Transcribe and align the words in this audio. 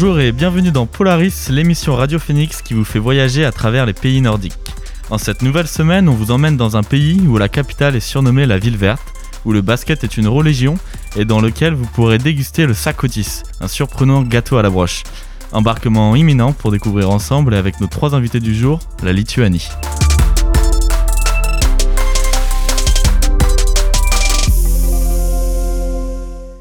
Bonjour 0.00 0.20
et 0.20 0.30
bienvenue 0.30 0.70
dans 0.70 0.86
Polaris, 0.86 1.48
l'émission 1.50 1.96
Radio 1.96 2.20
Phoenix 2.20 2.62
qui 2.62 2.72
vous 2.72 2.84
fait 2.84 3.00
voyager 3.00 3.44
à 3.44 3.50
travers 3.50 3.84
les 3.84 3.92
pays 3.92 4.20
nordiques. 4.20 4.54
En 5.10 5.18
cette 5.18 5.42
nouvelle 5.42 5.66
semaine, 5.66 6.08
on 6.08 6.12
vous 6.12 6.30
emmène 6.30 6.56
dans 6.56 6.76
un 6.76 6.84
pays 6.84 7.20
où 7.26 7.36
la 7.36 7.48
capitale 7.48 7.96
est 7.96 8.00
surnommée 8.00 8.46
la 8.46 8.58
ville 8.58 8.76
verte, 8.76 9.02
où 9.44 9.50
le 9.50 9.60
basket 9.60 10.04
est 10.04 10.16
une 10.16 10.28
religion 10.28 10.78
et 11.16 11.24
dans 11.24 11.40
lequel 11.40 11.74
vous 11.74 11.86
pourrez 11.86 12.18
déguster 12.18 12.64
le 12.64 12.74
sakotis, 12.74 13.42
un 13.60 13.66
surprenant 13.66 14.22
gâteau 14.22 14.56
à 14.56 14.62
la 14.62 14.70
broche. 14.70 15.02
Embarquement 15.50 16.14
imminent 16.14 16.52
pour 16.52 16.70
découvrir 16.70 17.10
ensemble 17.10 17.54
et 17.54 17.58
avec 17.58 17.80
nos 17.80 17.88
trois 17.88 18.14
invités 18.14 18.38
du 18.38 18.54
jour, 18.54 18.78
la 19.02 19.12
Lituanie. 19.12 19.68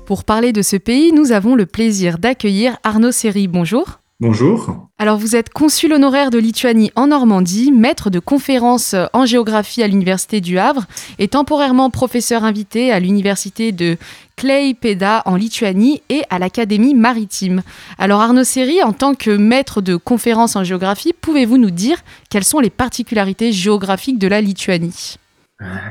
Pour 0.08 0.24
parler 0.24 0.54
de 0.54 0.62
ce 0.62 0.78
pays, 0.78 1.12
nous 1.12 1.34
avons 1.34 1.54
le 1.54 1.66
plaisir 1.66 2.18
d'accueillir 2.18 2.78
Arnaud 2.84 3.12
Seri. 3.12 3.50
Bonjour. 3.50 4.00
Bonjour. 4.22 4.88
Alors 4.98 5.18
vous 5.18 5.36
êtes 5.36 5.50
consul 5.50 5.92
honoraire 5.92 6.30
de 6.30 6.38
Lituanie 6.38 6.94
en 6.96 7.08
Normandie, 7.08 7.74
maître 7.74 8.10
de 8.10 8.20
conférences 8.20 8.96
en 9.12 9.26
géographie 9.26 9.84
à 9.84 9.88
l'Université 9.90 10.40
du 10.40 10.60
Havre 10.60 10.86
et 11.20 11.28
temporairement 11.28 11.90
professeur 11.90 12.46
invité 12.46 12.90
à 12.90 13.02
l'Université 13.02 13.74
de 13.74 13.98
Klaipėda 14.38 15.24
en 15.26 15.36
Lituanie 15.36 16.02
et 16.08 16.22
à 16.30 16.40
l'Académie 16.40 16.96
maritime. 16.96 17.62
Alors 17.98 18.22
Arnaud 18.22 18.46
Seri, 18.46 18.82
en 18.82 18.94
tant 18.94 19.14
que 19.14 19.32
maître 19.32 19.82
de 19.82 19.98
conférences 19.98 20.56
en 20.56 20.64
géographie, 20.64 21.12
pouvez-vous 21.20 21.58
nous 21.58 21.70
dire 21.70 21.98
quelles 22.30 22.46
sont 22.46 22.60
les 22.60 22.70
particularités 22.70 23.52
géographiques 23.52 24.20
de 24.20 24.30
la 24.30 24.40
Lituanie? 24.40 25.18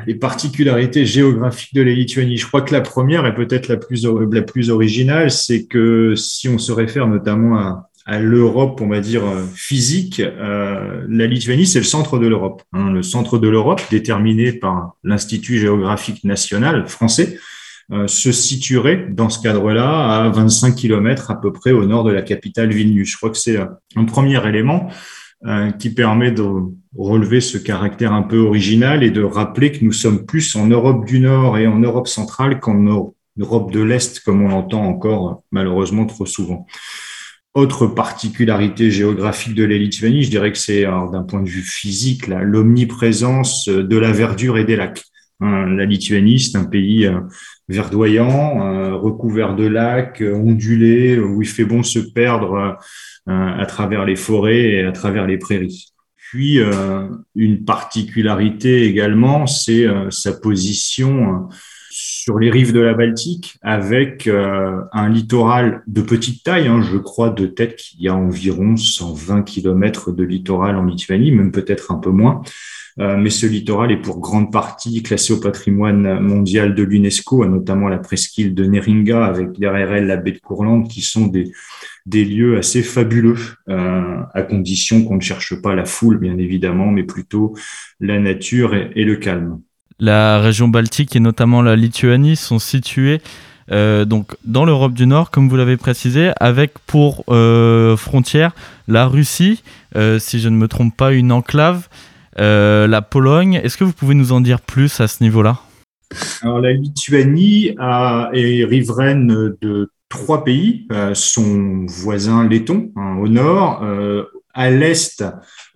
Les 0.07 0.15
particularités 0.15 1.05
géographiques 1.07 1.75
de 1.75 1.83
la 1.83 1.93
Lituanie. 1.93 2.37
Je 2.37 2.47
crois 2.47 2.63
que 2.63 2.73
la 2.73 2.81
première 2.81 3.27
est 3.27 3.35
peut-être 3.35 3.69
la 3.69 3.77
plus, 3.77 4.07
la 4.31 4.43
plus 4.43 4.71
originale, 4.71 5.31
c'est 5.31 5.67
que 5.67 6.15
si 6.15 6.49
on 6.49 6.59
se 6.59 6.71
réfère 6.71 7.09
notamment 7.09 7.59
à, 7.59 7.91
à 8.07 8.21
l'Europe, 8.21 8.81
on 8.81 8.89
va 8.89 9.01
dire 9.01 9.23
physique, 9.55 10.21
euh, 10.21 11.05
la 11.09 11.27
Lituanie, 11.27 11.67
c'est 11.67 11.81
le 11.81 11.85
centre 11.85 12.19
de 12.19 12.29
l'Europe. 12.29 12.63
Hein, 12.73 12.93
le 12.93 13.03
centre 13.03 13.39
de 13.39 13.49
l'Europe, 13.49 13.83
déterminé 13.91 14.53
par 14.53 14.95
l'Institut 15.03 15.59
géographique 15.59 16.23
national 16.23 16.87
français, 16.87 17.39
euh, 17.93 18.07
se 18.07 18.31
situerait 18.31 19.09
dans 19.11 19.29
ce 19.29 19.43
cadre-là 19.43 20.25
à 20.25 20.29
25 20.29 20.77
km 20.77 21.33
à 21.33 21.41
peu 21.41 21.53
près 21.53 21.73
au 21.73 21.85
nord 21.85 22.05
de 22.05 22.13
la 22.13 22.23
capitale 22.23 22.73
Vilnius. 22.73 23.11
Je 23.11 23.17
crois 23.17 23.31
que 23.31 23.39
c'est 23.39 23.59
un 23.97 24.05
premier 24.05 24.45
élément. 24.47 24.89
Euh, 25.47 25.71
qui 25.71 25.91
permet 25.91 26.33
de 26.33 26.45
relever 26.97 27.41
ce 27.41 27.57
caractère 27.57 28.13
un 28.13 28.23
peu 28.23 28.39
original 28.39 29.05
et 29.05 29.11
de 29.11 29.23
rappeler 29.23 29.71
que 29.71 29.85
nous 29.85 29.93
sommes 29.93 30.27
plus 30.27 30.57
en 30.57 30.67
Europe 30.67 31.05
du 31.05 31.21
Nord 31.21 31.57
et 31.57 31.69
en 31.69 31.79
Europe 31.79 32.09
centrale 32.09 32.59
qu'en 32.59 33.07
Europe 33.39 33.71
de 33.71 33.81
l'Est, 33.81 34.19
comme 34.21 34.43
on 34.43 34.49
l'entend 34.49 34.85
encore 34.85 35.45
malheureusement 35.53 36.05
trop 36.05 36.27
souvent. 36.27 36.67
Autre 37.55 37.87
particularité 37.87 38.91
géographique 38.91 39.55
de 39.55 39.63
la 39.63 39.79
Lituanie, 39.79 40.25
je 40.25 40.31
dirais 40.31 40.51
que 40.51 40.59
c'est 40.59 40.83
d'un 40.83 41.23
point 41.23 41.43
de 41.43 41.49
vue 41.49 41.63
physique 41.63 42.27
l'omniprésence 42.27 43.69
de 43.69 43.97
la 43.97 44.11
verdure 44.11 44.59
et 44.59 44.65
des 44.65 44.75
lacs. 44.75 45.05
Hein, 45.41 45.67
la 45.67 45.85
Lituanie, 45.85 46.41
c'est 46.41 46.59
un 46.59 46.65
pays 46.65 47.07
euh, 47.07 47.21
verdoyant, 47.69 48.67
euh, 48.67 48.97
recouvert 48.97 49.55
de 49.55 49.67
lacs, 49.67 50.25
ondulé, 50.27 51.21
où 51.21 51.41
il 51.41 51.49
fait 51.49 51.67
bon 51.67 51.85
se 51.85 52.01
perdre 52.01 52.79
à 53.27 53.67
travers 53.67 54.05
les 54.05 54.17
forêts 54.17 54.63
et 54.63 54.85
à 54.85 54.93
travers 54.93 55.27
les 55.27 55.39
prairies. 55.39 55.93
Puis, 56.31 56.59
euh, 56.59 57.09
une 57.37 57.65
particularité 57.65 58.85
également, 58.85 59.47
c'est 59.47 59.87
euh, 59.87 60.11
sa 60.11 60.33
position 60.33 61.49
sur 61.89 62.39
les 62.39 62.51
rives 62.51 62.73
de 62.73 62.81
la 62.81 62.95
Baltique 62.95 63.59
avec 63.63 64.29
un 64.29 65.09
littoral 65.09 65.83
de 65.87 66.03
petite 66.03 66.43
taille. 66.43 66.67
Hein, 66.67 66.83
je 66.83 66.99
crois 66.99 67.31
de 67.31 67.47
tête 67.47 67.77
qu'il 67.77 68.03
y 68.03 68.09
a 68.09 68.15
environ 68.15 68.77
120 68.77 69.43
km 69.45 70.13
de 70.13 70.25
littoral 70.25 70.77
en 70.77 70.85
Lituanie, 70.85 71.31
même 71.31 71.53
peut-être 71.53 71.93
un 71.93 71.99
peu 71.99 72.11
moins. 72.11 72.43
mais 72.99 73.31
ce 73.31 73.47
littoral 73.47 73.93
est 73.93 74.03
pour 74.03 74.21
grande 74.21 74.53
partie 74.53 75.03
classé 75.03 75.33
au 75.33 75.41
patrimoine 75.41 76.21
mondial 76.21 76.75
de 76.75 76.83
l'UNESCO, 76.83 77.47
notamment 77.47 77.89
la 77.89 77.99
presqu'île 77.99 78.55
de 78.55 78.67
Neringa 78.67 79.25
avec 79.25 79.59
derrière 79.59 79.95
elle 79.95 80.07
la 80.07 80.17
baie 80.19 80.33
de 80.33 80.41
Courlande, 80.41 80.89
qui 80.89 81.01
sont 81.01 81.29
des, 81.29 81.51
des 82.07 82.25
lieux 82.25 82.57
assez 82.57 82.83
fabuleux, 82.83 83.37
euh, 83.69 84.23
à 84.33 84.43
condition 84.43 85.05
qu'on 85.05 85.17
ne 85.17 85.21
cherche 85.21 85.61
pas 85.61 85.75
la 85.75 85.85
foule, 85.85 86.19
bien 86.19 86.39
évidemment, 86.39 86.87
mais 86.87 87.03
plutôt 87.03 87.55
la 88.01 88.21
nature 88.21 88.75
et, 88.75 89.05
le 89.05 89.17
calme. 89.17 89.61
La 89.99 90.41
région 90.41 90.69
baltique 90.69 91.17
et 91.17 91.21
notamment 91.21 91.63
la 91.63 91.75
Lituanie 91.75 92.37
sont 92.37 92.59
situées 92.59 93.21
euh, 93.73 94.05
donc 94.05 94.37
dans 94.45 94.65
l'Europe 94.65 94.93
du 94.93 95.09
Nord, 95.09 95.33
comme 95.33 95.49
vous 95.49 95.57
l'avez 95.57 95.77
précisé, 95.77 96.31
avec 96.39 96.75
pour 96.87 97.25
euh, 97.29 97.97
frontière 97.97 98.55
la 98.87 99.09
Russie, 99.09 99.65
si 100.19 100.39
je 100.39 100.49
ne 100.49 100.57
me 100.57 100.69
trompe 100.69 100.97
pas, 100.97 101.13
une 101.13 101.33
enclave, 101.33 101.89
la 102.39 103.03
Pologne. 103.03 103.61
Est-ce 103.65 103.77
que 103.77 103.83
vous 103.83 103.93
pouvez 103.93 104.15
nous 104.15 104.31
en 104.31 104.41
dire 104.41 104.61
plus 104.61 105.01
à 105.01 105.09
ce 105.09 105.25
niveau-là? 105.25 105.59
Alors, 106.43 106.61
la 106.61 106.73
Lituanie 106.73 107.75
a, 107.79 108.31
est 108.33 108.65
riveraine 108.65 109.57
de 109.61 109.91
trois 110.17 110.45
pays, 110.45 110.87
euh, 110.93 111.15
son 111.15 111.85
voisin 111.87 112.49
letton 112.49 112.91
hein, 112.97 113.19
au 113.21 113.29
nord, 113.29 113.83
euh, 113.83 114.25
à 114.55 114.71
l'est 114.71 115.23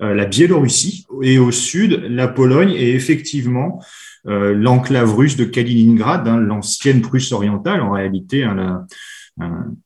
euh, 0.01 0.15
la 0.15 0.25
Biélorussie 0.25 1.07
et 1.23 1.39
au 1.39 1.51
sud 1.53 2.03
la 2.09 2.27
Pologne 2.27 2.73
et 2.73 2.95
effectivement 2.95 3.83
l'enclave 4.27 5.17
russe 5.17 5.37
de 5.37 5.47
Kaliningrad, 5.47 6.29
hein, 6.29 6.37
l'ancienne 6.37 7.01
Prusse 7.01 7.33
orientale 7.33 7.81
en 7.81 7.93
réalité. 7.93 8.45
Hein, 8.45 8.87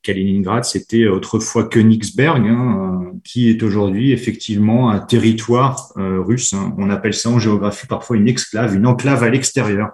Kaliningrad, 0.02 0.64
c'était 0.64 1.06
autrefois 1.06 1.68
Königsberg, 1.68 2.42
qui 3.22 3.48
est 3.48 3.62
aujourd'hui 3.62 4.10
effectivement 4.10 4.90
un 4.90 4.98
territoire 4.98 5.92
russe. 5.94 6.52
On 6.78 6.90
appelle 6.90 7.14
ça 7.14 7.30
en 7.30 7.38
géographie 7.38 7.86
parfois 7.86 8.16
une 8.16 8.26
exclave, 8.26 8.74
une 8.74 8.88
enclave 8.88 9.22
à 9.22 9.30
l'extérieur, 9.30 9.92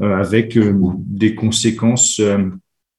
avec 0.00 0.56
des 0.56 1.34
conséquences 1.34 2.20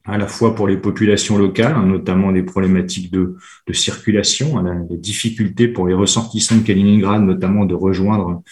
à 0.06 0.18
la 0.18 0.28
fois 0.28 0.54
pour 0.54 0.68
les 0.68 0.78
populations 0.78 1.38
locales, 1.38 1.74
hein, 1.76 1.86
notamment 1.86 2.32
des 2.32 2.44
problématiques 2.44 3.12
de, 3.12 3.36
circulation, 3.72 4.58
hein, 4.58 4.86
des 4.90 4.98
difficultés 4.98 5.68
pour 5.68 5.88
les 5.88 5.94
ressortissants 5.94 6.58
de 6.58 6.64
Kaliningrad, 6.64 7.22
notamment 7.22 7.66
de 7.66 7.74
rejoindre 7.74 8.44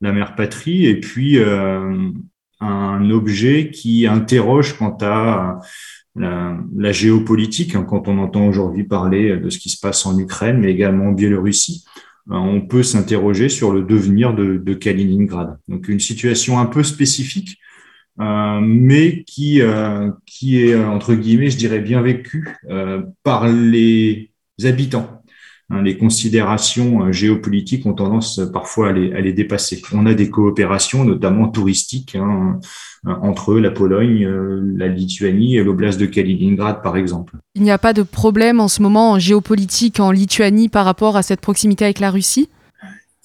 la 0.00 0.12
mère 0.12 0.34
patrie, 0.34 0.86
et 0.86 0.98
puis 0.98 1.38
euh, 1.38 2.10
un 2.60 3.10
objet 3.10 3.70
qui 3.70 4.06
interroge 4.06 4.76
quant 4.76 4.96
à 5.00 5.60
la, 6.16 6.92
géopolitique, 6.92 7.74
hein, 7.76 7.84
quand 7.88 8.08
on 8.08 8.18
entend 8.18 8.46
aujourd'hui 8.46 8.84
parler 8.84 9.36
de 9.36 9.48
ce 9.48 9.58
qui 9.58 9.70
se 9.70 9.78
passe 9.78 10.04
en 10.06 10.18
Ukraine, 10.18 10.58
mais 10.58 10.72
également 10.72 11.06
en 11.06 11.12
Biélorussie, 11.12 11.84
euh, 12.30 12.34
on 12.34 12.62
peut 12.62 12.82
s'interroger 12.82 13.48
sur 13.48 13.72
le 13.72 13.82
devenir 13.82 14.34
de, 14.34 14.56
de 14.56 14.74
Kaliningrad. 14.74 15.58
Donc 15.68 15.88
une 15.88 16.00
situation 16.00 16.58
un 16.58 16.66
peu 16.66 16.82
spécifique, 16.82 17.58
euh, 18.20 18.60
mais 18.62 19.24
qui, 19.24 19.60
euh, 19.60 20.10
qui 20.24 20.62
est, 20.62 20.72
euh, 20.72 20.88
entre 20.88 21.14
guillemets, 21.14 21.50
je 21.50 21.58
dirais, 21.58 21.80
bien 21.80 22.00
vécu 22.00 22.56
par 23.22 23.48
les 23.48 24.30
habitants. 24.64 25.22
Hein, 25.68 25.82
les 25.82 25.98
considérations 25.98 27.10
géopolitiques 27.10 27.86
ont 27.86 27.92
tendance 27.92 28.40
parfois 28.52 28.90
à 28.90 28.92
les, 28.92 29.12
à 29.12 29.20
les, 29.20 29.32
dépasser. 29.32 29.82
On 29.92 30.06
a 30.06 30.14
des 30.14 30.30
coopérations, 30.30 31.04
notamment 31.04 31.48
touristiques, 31.48 32.14
hein, 32.14 32.60
entre 33.04 33.56
la 33.56 33.72
Pologne, 33.72 34.28
la 34.76 34.86
Lituanie 34.86 35.56
et 35.56 35.64
l'oblast 35.64 35.98
de 35.98 36.06
Kaliningrad, 36.06 36.82
par 36.82 36.96
exemple. 36.96 37.34
Il 37.56 37.62
n'y 37.62 37.72
a 37.72 37.78
pas 37.78 37.92
de 37.92 38.04
problème 38.04 38.60
en 38.60 38.68
ce 38.68 38.80
moment 38.80 39.12
en 39.12 39.18
géopolitique 39.18 39.98
en 39.98 40.12
Lituanie 40.12 40.68
par 40.68 40.84
rapport 40.84 41.16
à 41.16 41.22
cette 41.22 41.40
proximité 41.40 41.84
avec 41.84 41.98
la 41.98 42.12
Russie? 42.12 42.48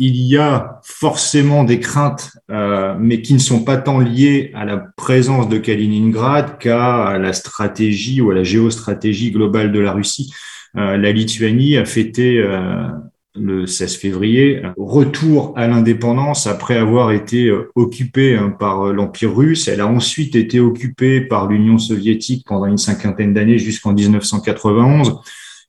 Il 0.03 0.15
y 0.15 0.36
a 0.36 0.80
forcément 0.83 1.63
des 1.63 1.80
craintes, 1.80 2.31
euh, 2.50 2.95
mais 3.00 3.21
qui 3.21 3.36
ne 3.36 3.39
sont 3.39 3.63
pas 3.63 3.77
tant 3.77 4.00
liées 4.00 4.51
à 4.56 4.65
la 4.65 4.77
présence 4.77 5.48
de 5.48 5.59
Kaliningrad 5.59 6.57
qu'à 6.57 7.19
la 7.19 7.33
stratégie 7.33 8.19
ou 8.19 8.31
à 8.31 8.33
la 8.33 8.42
géostratégie 8.42 9.30
globale 9.30 9.71
de 9.71 9.80
la 9.80 9.92
Russie. 9.92 10.33
Euh, 10.75 10.98
la 10.98 11.12
Lituanie 11.12 11.77
a 11.77 11.86
fêté 11.86 12.39
euh, 12.39 12.88
le 13.36 13.68
16 13.68 13.98
février 13.98 14.63
retour 14.75 15.53
à 15.56 15.68
l'indépendance 15.68 16.48
après 16.48 16.77
avoir 16.77 17.12
été 17.12 17.53
occupée 17.75 18.36
hein, 18.36 18.50
par 18.50 18.92
l'Empire 18.92 19.36
russe. 19.36 19.68
Elle 19.68 19.81
a 19.81 19.88
ensuite 19.88 20.36
été 20.36 20.59
occupée 20.59 21.21
par 21.21 21.48
l'Union 21.48 21.77
soviétique 21.77 22.48
pendant 22.48 22.65
une 22.65 22.80
cinquantaine 22.80 23.36
d'années 23.36 23.59
jusqu'en 23.59 23.94
1991. 23.94 25.21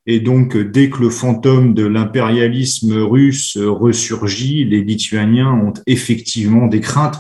Et 0.07 0.21
donc, 0.21 0.57
dès 0.57 0.91
que 0.91 1.01
le 1.01 1.11
fantôme 1.11 1.75
de 1.75 1.87
l'impérialisme 1.87 2.95
russe 3.03 3.57
ressurgit, 3.57 4.65
les 4.65 4.83
Lituaniens 4.83 5.53
ont 5.53 5.75
effectivement 5.87 6.67
des 6.67 6.81
craintes 6.81 7.19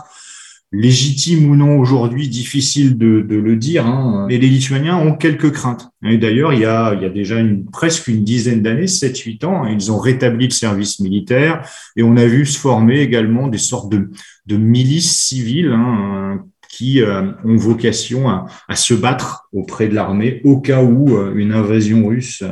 légitimes 0.72 1.50
ou 1.50 1.54
non 1.54 1.78
aujourd'hui, 1.78 2.28
difficile 2.28 2.96
de, 2.96 3.24
le 3.28 3.56
dire, 3.56 3.86
hein, 3.86 4.26
mais 4.28 4.38
les 4.38 4.48
Lituaniens 4.48 4.96
ont 4.96 5.14
quelques 5.14 5.52
craintes. 5.52 5.90
Et 6.02 6.16
d'ailleurs, 6.16 6.54
il 6.54 6.62
il 6.62 6.62
y 6.62 6.64
a 6.66 7.10
déjà 7.10 7.38
une, 7.38 7.66
presque 7.66 8.08
une 8.08 8.24
dizaine 8.24 8.62
d'années, 8.62 8.86
7-8 8.86 9.44
ans, 9.44 9.66
ils 9.66 9.92
ont 9.92 9.98
rétabli 9.98 10.46
le 10.46 10.52
service 10.52 10.98
militaire 10.98 11.68
et 11.96 12.02
on 12.02 12.16
a 12.16 12.24
vu 12.24 12.46
se 12.46 12.58
former 12.58 13.00
également 13.00 13.48
des 13.48 13.58
sortes 13.58 13.92
de, 13.92 14.10
de 14.46 14.56
milices 14.56 15.12
civiles 15.12 15.72
hein, 15.72 16.44
qui 16.72 17.02
euh, 17.02 17.22
ont 17.44 17.56
vocation 17.56 18.28
à, 18.28 18.74
se 18.74 18.94
battre 18.94 19.46
auprès 19.52 19.88
de 19.88 19.94
l'armée 19.94 20.40
au 20.42 20.58
cas 20.58 20.82
où 20.82 21.16
euh, 21.16 21.34
une 21.36 21.52
invasion 21.52 22.06
russe 22.06 22.42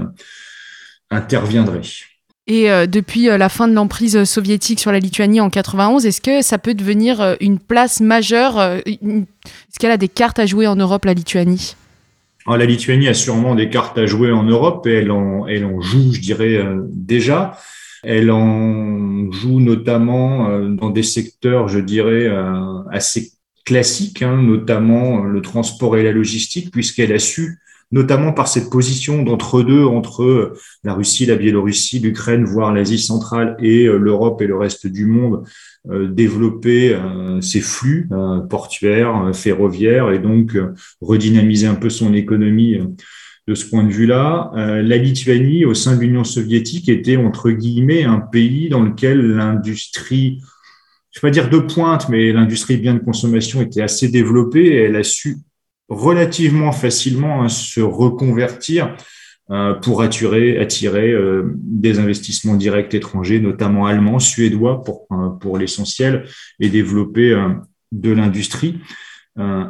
interviendrait. 1.11 1.81
Et 2.47 2.69
depuis 2.89 3.27
la 3.27 3.49
fin 3.49 3.69
de 3.69 3.75
l'emprise 3.75 4.25
soviétique 4.25 4.81
sur 4.81 4.91
la 4.91 4.99
Lituanie 4.99 5.41
en 5.41 5.51
91, 5.51 6.05
est-ce 6.05 6.21
que 6.21 6.43
ça 6.43 6.59
peut 6.59 6.75
devenir 6.75 7.37
une 7.41 7.61
place 7.61 8.01
majeure 8.01 8.61
Est-ce 8.61 9.79
qu'elle 9.79 9.93
a 9.93 9.97
des 9.97 10.09
cartes 10.09 10.41
à 10.41 10.47
jouer 10.47 10.67
en 10.67 10.75
Europe, 10.75 11.05
la 11.05 11.15
Lituanie? 11.15 11.77
Ah, 12.47 12.57
La 12.57 12.65
Lituanie 12.65 13.07
a 13.07 13.15
sûrement 13.15 13.55
des 13.55 13.69
cartes 13.69 13.99
à 13.99 14.07
jouer 14.07 14.33
en 14.33 14.43
Europe 14.43 14.85
et 14.89 14.95
elle 14.95 15.13
en, 15.13 15.47
elle 15.47 15.65
en 15.65 15.81
joue, 15.81 16.13
je 16.13 16.21
dirais, 16.21 16.61
déjà. 16.89 17.57
Elle 18.03 18.33
en 18.33 19.31
joue 19.31 19.61
notamment 19.61 20.49
dans 20.71 20.91
des 20.91 21.05
secteurs, 21.05 21.69
je 21.69 21.79
dirais, 21.79 22.29
assez 22.91 23.31
classiques, 23.65 24.23
hein, 24.23 24.43
notamment 24.43 25.25
le 25.25 25.41
transport 25.43 25.97
et 25.97 26.03
la 26.03 26.13
logistique, 26.13 26.71
puisqu'elle 26.71 27.13
a 27.13 27.19
su 27.19 27.59
notamment 27.93 28.33
par 28.33 28.49
cette 28.49 28.71
position 28.71 29.23
d'entre-deux 29.23 29.85
entre 29.85 30.55
la 30.85 30.95
Russie, 30.95 31.27
la 31.27 31.37
Biélorussie, 31.37 31.99
l'Ukraine, 31.99 32.45
voire 32.45 32.73
l'Asie 32.73 32.99
centrale 32.99 33.57
et 33.59 33.87
euh, 33.87 33.99
l'Europe 33.99 34.41
et 34.43 34.47
le 34.47 34.57
reste 34.57 34.87
du 34.87 35.07
monde, 35.07 35.45
euh, 35.91 36.09
développer 36.09 36.95
euh, 36.95 37.41
ses 37.41 37.61
flux 37.61 38.09
portuaires, 38.49 39.31
ferroviaires 39.35 40.11
et 40.13 40.19
donc 40.19 40.57
redynamiser 41.01 41.67
un 41.67 41.75
peu 41.75 41.91
son 41.91 42.15
économie 42.15 42.79
de 43.49 43.55
ce 43.55 43.69
point 43.69 43.83
de 43.83 43.91
vue-là. 43.91 44.53
La 44.55 44.97
Lituanie, 44.97 45.65
au 45.65 45.75
sein 45.75 45.97
de 45.97 46.01
l'Union 46.01 46.25
soviétique, 46.25 46.89
était 46.89 47.17
entre 47.17 47.51
guillemets 47.51 48.05
un 48.05 48.21
pays 48.21 48.69
dans 48.69 48.83
lequel 48.83 49.21
l'industrie 49.21 50.41
je 51.11 51.19
ne 51.19 51.23
vais 51.23 51.29
pas 51.29 51.31
dire 51.31 51.51
de 51.51 51.59
pointe, 51.59 52.09
mais 52.09 52.33
l'industrie 52.33 52.77
bien 52.77 52.95
de 52.95 53.01
consommation 53.01 53.61
était 53.63 53.83
assez 53.83 54.09
développée 54.09 54.67
et 54.67 54.83
elle 54.85 54.97
a 54.97 55.03
su 55.03 55.39
relativement 55.89 56.71
facilement 56.71 57.43
à 57.43 57.49
se 57.49 57.81
reconvertir 57.81 58.97
euh, 59.51 59.75
pour 59.75 60.03
attirer, 60.03 60.57
euh, 61.11 61.43
des 61.57 61.99
investissements 61.99 62.55
directs 62.55 62.95
étrangers, 62.95 63.41
notamment 63.41 63.87
allemands, 63.87 64.21
suédois 64.21 64.85
pour, 64.85 65.09
euh, 65.11 65.31
pour 65.31 65.59
l'essentiel, 65.59 66.25
et 66.61 66.69
développer 66.69 67.37
de 67.91 68.13
l'industrie. 68.13 68.79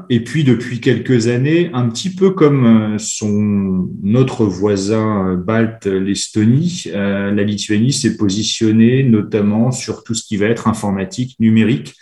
Et 0.08 0.24
puis 0.24 0.42
depuis 0.42 0.80
quelques 0.80 1.28
années, 1.28 1.70
un 1.74 1.88
petit 1.88 2.10
peu 2.10 2.30
comme 2.30 2.98
son 2.98 3.88
notre 4.02 4.44
voisin 4.44 5.34
balte, 5.34 5.86
l'Estonie, 5.86 6.86
la 6.92 7.42
Lituanie 7.44 7.92
s'est 7.92 8.16
positionnée 8.16 9.04
notamment 9.04 9.70
sur 9.70 10.02
tout 10.02 10.14
ce 10.14 10.24
qui 10.24 10.36
va 10.38 10.46
être 10.46 10.66
informatique, 10.66 11.36
numérique, 11.38 11.94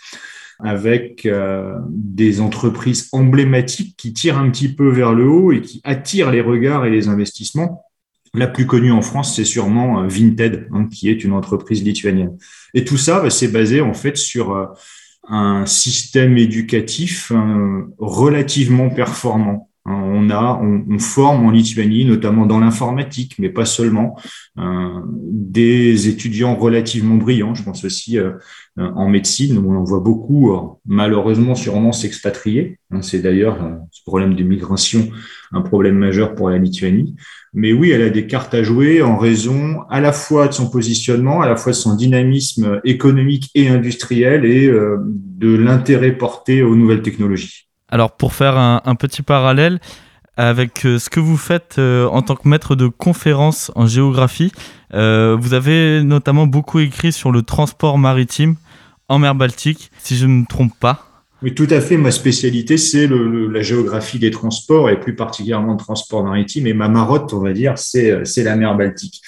avec 0.59 1.25
euh, 1.25 1.73
des 1.89 2.41
entreprises 2.41 3.07
emblématiques 3.13 3.95
qui 3.97 4.13
tirent 4.13 4.37
un 4.37 4.49
petit 4.49 4.73
peu 4.73 4.89
vers 4.89 5.13
le 5.13 5.27
haut 5.27 5.51
et 5.51 5.61
qui 5.61 5.79
attirent 5.83 6.31
les 6.31 6.41
regards 6.41 6.85
et 6.85 6.89
les 6.89 7.07
investissements. 7.07 7.85
La 8.33 8.47
plus 8.47 8.67
connue 8.67 8.91
en 8.91 9.01
France, 9.01 9.35
c'est 9.35 9.45
sûrement 9.45 10.03
euh, 10.03 10.07
Vinted, 10.07 10.67
hein, 10.73 10.87
qui 10.87 11.09
est 11.09 11.23
une 11.23 11.31
entreprise 11.31 11.83
lituanienne. 11.83 12.37
Et 12.73 12.83
tout 12.83 12.97
ça, 12.97 13.21
bah, 13.21 13.29
c'est 13.29 13.47
basé 13.47 13.79
en 13.81 13.93
fait 13.93 14.17
sur 14.17 14.53
euh, 14.53 14.65
un 15.29 15.65
système 15.65 16.37
éducatif 16.37 17.31
relativement 17.97 18.89
performant. 18.89 19.68
Hein, 19.89 20.03
on, 20.05 20.29
a, 20.29 20.61
on, 20.61 20.99
forme 20.99 21.47
en 21.47 21.49
Lituanie, 21.49 22.05
notamment 22.05 22.45
dans 22.45 22.59
l'informatique, 22.59 23.37
mais 23.39 23.49
pas 23.49 23.65
seulement, 23.65 24.19
euh, 24.59 25.01
des 25.07 26.07
étudiants 26.07 26.55
relativement 26.55 27.15
brillants. 27.15 27.55
Je 27.55 27.63
pense 27.63 27.83
aussi 27.83 28.19
euh, 28.19 28.33
en 28.77 29.09
médecine, 29.09 29.57
on 29.57 29.75
en 29.75 29.83
voit 29.83 29.99
beaucoup, 29.99 30.53
euh, 30.53 30.59
malheureusement, 30.85 31.55
sûrement 31.55 31.91
s'expatrier. 31.91 32.77
Hein, 32.91 33.01
c'est 33.01 33.19
d'ailleurs 33.19 33.57
ce 33.89 34.03
problème 34.03 34.35
de 34.35 34.43
migration 34.43 35.09
un 35.51 35.61
problème 35.61 35.95
majeur 35.97 36.35
pour 36.35 36.51
la 36.51 36.59
Lituanie. 36.59 37.15
Mais 37.53 37.73
oui, 37.73 37.89
elle 37.89 38.03
a 38.03 38.11
des 38.11 38.27
cartes 38.27 38.53
à 38.53 38.61
jouer 38.61 39.01
en 39.01 39.17
raison 39.17 39.81
à 39.89 39.99
la 40.01 40.11
fois 40.11 40.47
de 40.47 40.53
son 40.53 40.69
positionnement, 40.69 41.41
à 41.41 41.47
la 41.47 41.55
fois 41.55 41.71
de 41.71 41.77
son 41.77 41.95
dynamisme 41.95 42.79
économique 42.83 43.49
et 43.55 43.69
industriel 43.69 44.45
et 44.45 44.67
de 44.67 45.55
l'intérêt 45.55 46.15
porté 46.15 46.61
aux 46.61 46.75
nouvelles 46.75 47.01
technologies. 47.01 47.68
Alors 47.89 48.15
pour 48.15 48.33
faire 48.33 48.57
un, 48.57 48.95
petit 48.95 49.21
parallèle 49.21 49.79
avec 50.37 50.85
euh, 50.85 50.99
ce 50.99 51.09
que 51.09 51.19
vous 51.19 51.37
faites 51.37 51.75
euh, 51.79 52.07
en 52.07 52.21
tant 52.21 52.35
que 52.35 52.47
maître 52.47 52.75
de 52.75 52.87
conférence 52.87 53.71
en 53.75 53.87
géographie, 53.87 54.51
euh, 54.93 55.35
vous 55.39 55.53
avez 55.53 56.01
notamment 56.03 56.47
beaucoup 56.47 56.79
écrit 56.79 57.11
sur 57.11 57.31
le 57.31 57.41
transport 57.41 57.97
maritime 57.97 58.55
en 59.09 59.19
mer 59.19 59.35
Baltique, 59.35 59.91
si 59.99 60.15
je 60.15 60.27
ne 60.27 60.41
me 60.41 60.45
trompe 60.45 60.73
pas. 60.79 61.05
Oui, 61.41 61.55
tout 61.55 61.67
à 61.69 61.81
fait. 61.81 61.97
Ma 61.97 62.11
spécialité, 62.11 62.77
c'est 62.77 63.07
la 63.07 63.61
géographie 63.61 64.19
des 64.19 64.29
transports 64.29 64.89
et 64.89 64.99
plus 64.99 65.15
particulièrement 65.15 65.71
le 65.71 65.77
transport 65.77 66.23
maritime. 66.23 66.67
Et 66.67 66.73
ma 66.73 66.89
marotte, 66.89 67.33
on 67.33 67.39
va 67.39 67.53
dire, 67.53 67.77
c'est 67.77 68.43
la 68.43 68.55
mer 68.55 68.75
Baltique. 68.75 69.21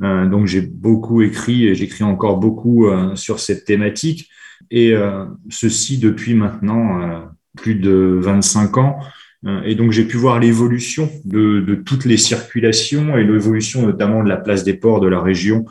donc 0.00 0.46
j'ai 0.46 0.60
beaucoup 0.60 1.22
écrit 1.22 1.68
et 1.68 1.76
j'écris 1.76 2.02
encore 2.02 2.38
beaucoup 2.38 2.88
sur 3.14 3.38
cette 3.38 3.64
thématique. 3.64 4.28
Et 4.72 4.92
ceci 5.50 5.98
depuis 5.98 6.34
maintenant 6.34 7.30
plus 7.56 7.74
de 7.74 8.18
25 8.20 8.78
ans. 8.78 8.98
Euh, 9.44 9.62
et 9.64 9.74
donc, 9.74 9.90
j'ai 9.90 10.04
pu 10.04 10.16
voir 10.16 10.38
l'évolution 10.38 11.10
de, 11.24 11.60
de, 11.60 11.74
toutes 11.74 12.04
les 12.04 12.16
circulations 12.16 13.16
et 13.16 13.24
l'évolution 13.24 13.82
notamment 13.82 14.22
de 14.22 14.28
la 14.28 14.36
place 14.36 14.62
des 14.62 14.74
ports 14.74 15.00
de 15.00 15.08
la 15.08 15.20
région, 15.20 15.64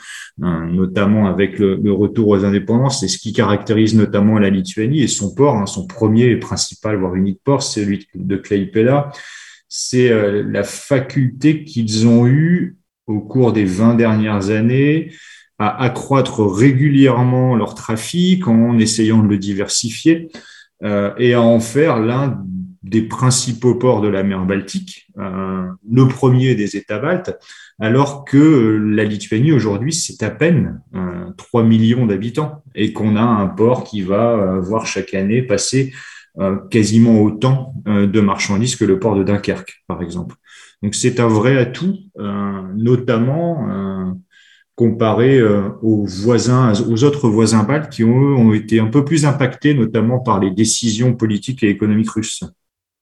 euh, 0.43 0.65
notamment 0.65 1.27
avec 1.27 1.57
le, 1.57 1.79
le, 1.81 1.93
retour 1.93 2.29
aux 2.29 2.43
indépendances. 2.43 2.99
C'est 2.99 3.07
ce 3.07 3.17
qui 3.17 3.31
caractérise 3.31 3.95
notamment 3.95 4.39
la 4.39 4.49
Lituanie 4.49 5.01
et 5.01 5.07
son 5.07 5.33
port, 5.33 5.55
hein, 5.55 5.65
son 5.65 5.87
premier 5.87 6.25
et 6.25 6.37
principal, 6.37 6.97
voire 6.97 7.15
unique 7.15 7.39
port, 7.43 7.63
celui 7.63 8.07
de 8.13 8.35
Klaipėda. 8.35 9.11
C'est 9.69 10.11
euh, 10.11 10.43
la 10.45 10.63
faculté 10.63 11.63
qu'ils 11.63 12.07
ont 12.07 12.27
eue 12.27 12.77
au 13.07 13.21
cours 13.21 13.53
des 13.53 13.65
20 13.65 13.95
dernières 13.95 14.49
années 14.49 15.13
à 15.59 15.81
accroître 15.81 16.43
régulièrement 16.43 17.55
leur 17.55 17.75
trafic 17.75 18.47
en 18.47 18.79
essayant 18.79 19.23
de 19.23 19.29
le 19.29 19.37
diversifier. 19.37 20.29
Euh, 20.83 21.13
et 21.17 21.33
à 21.33 21.41
en 21.41 21.59
faire 21.59 21.99
l'un 21.99 22.43
des 22.83 23.03
principaux 23.03 23.75
ports 23.75 24.01
de 24.01 24.07
la 24.07 24.23
mer 24.23 24.45
Baltique, 24.45 25.07
euh, 25.17 25.67
le 25.89 26.07
premier 26.07 26.55
des 26.55 26.75
États 26.75 26.99
baltes, 26.99 27.37
alors 27.79 28.25
que 28.25 28.37
la 28.37 29.03
Lituanie 29.03 29.51
aujourd'hui, 29.51 29.93
c'est 29.93 30.23
à 30.23 30.31
peine 30.31 30.81
euh, 30.95 31.29
3 31.37 31.63
millions 31.63 32.05
d'habitants 32.05 32.63
et 32.73 32.91
qu'on 32.91 33.15
a 33.15 33.21
un 33.21 33.47
port 33.47 33.83
qui 33.83 34.01
va 34.01 34.31
euh, 34.31 34.59
voir 34.59 34.85
chaque 34.85 35.13
année 35.13 35.41
passer 35.41 35.93
quasiment 36.69 37.21
autant 37.21 37.73
de 37.85 38.21
marchandises 38.21 38.77
que 38.77 38.85
le 38.85 38.99
port 38.99 39.17
de 39.17 39.23
Dunkerque, 39.23 39.83
par 39.85 40.01
exemple. 40.01 40.37
Donc 40.81 40.95
c'est 40.95 41.19
un 41.19 41.27
vrai 41.27 41.57
atout, 41.57 41.97
notamment 42.73 44.15
comparé 44.81 45.37
euh, 45.37 45.69
aux 45.83 46.07
voisins, 46.07 46.73
aux 46.89 47.03
autres 47.03 47.29
voisins 47.29 47.61
baltes 47.61 47.91
qui 47.93 48.03
ont, 48.03 48.09
ont 48.09 48.51
été 48.51 48.79
un 48.79 48.87
peu 48.87 49.05
plus 49.05 49.25
impactés, 49.25 49.75
notamment 49.75 50.17
par 50.17 50.39
les 50.39 50.49
décisions 50.49 51.13
politiques 51.13 51.61
et 51.61 51.69
économiques 51.69 52.09
russes. 52.09 52.43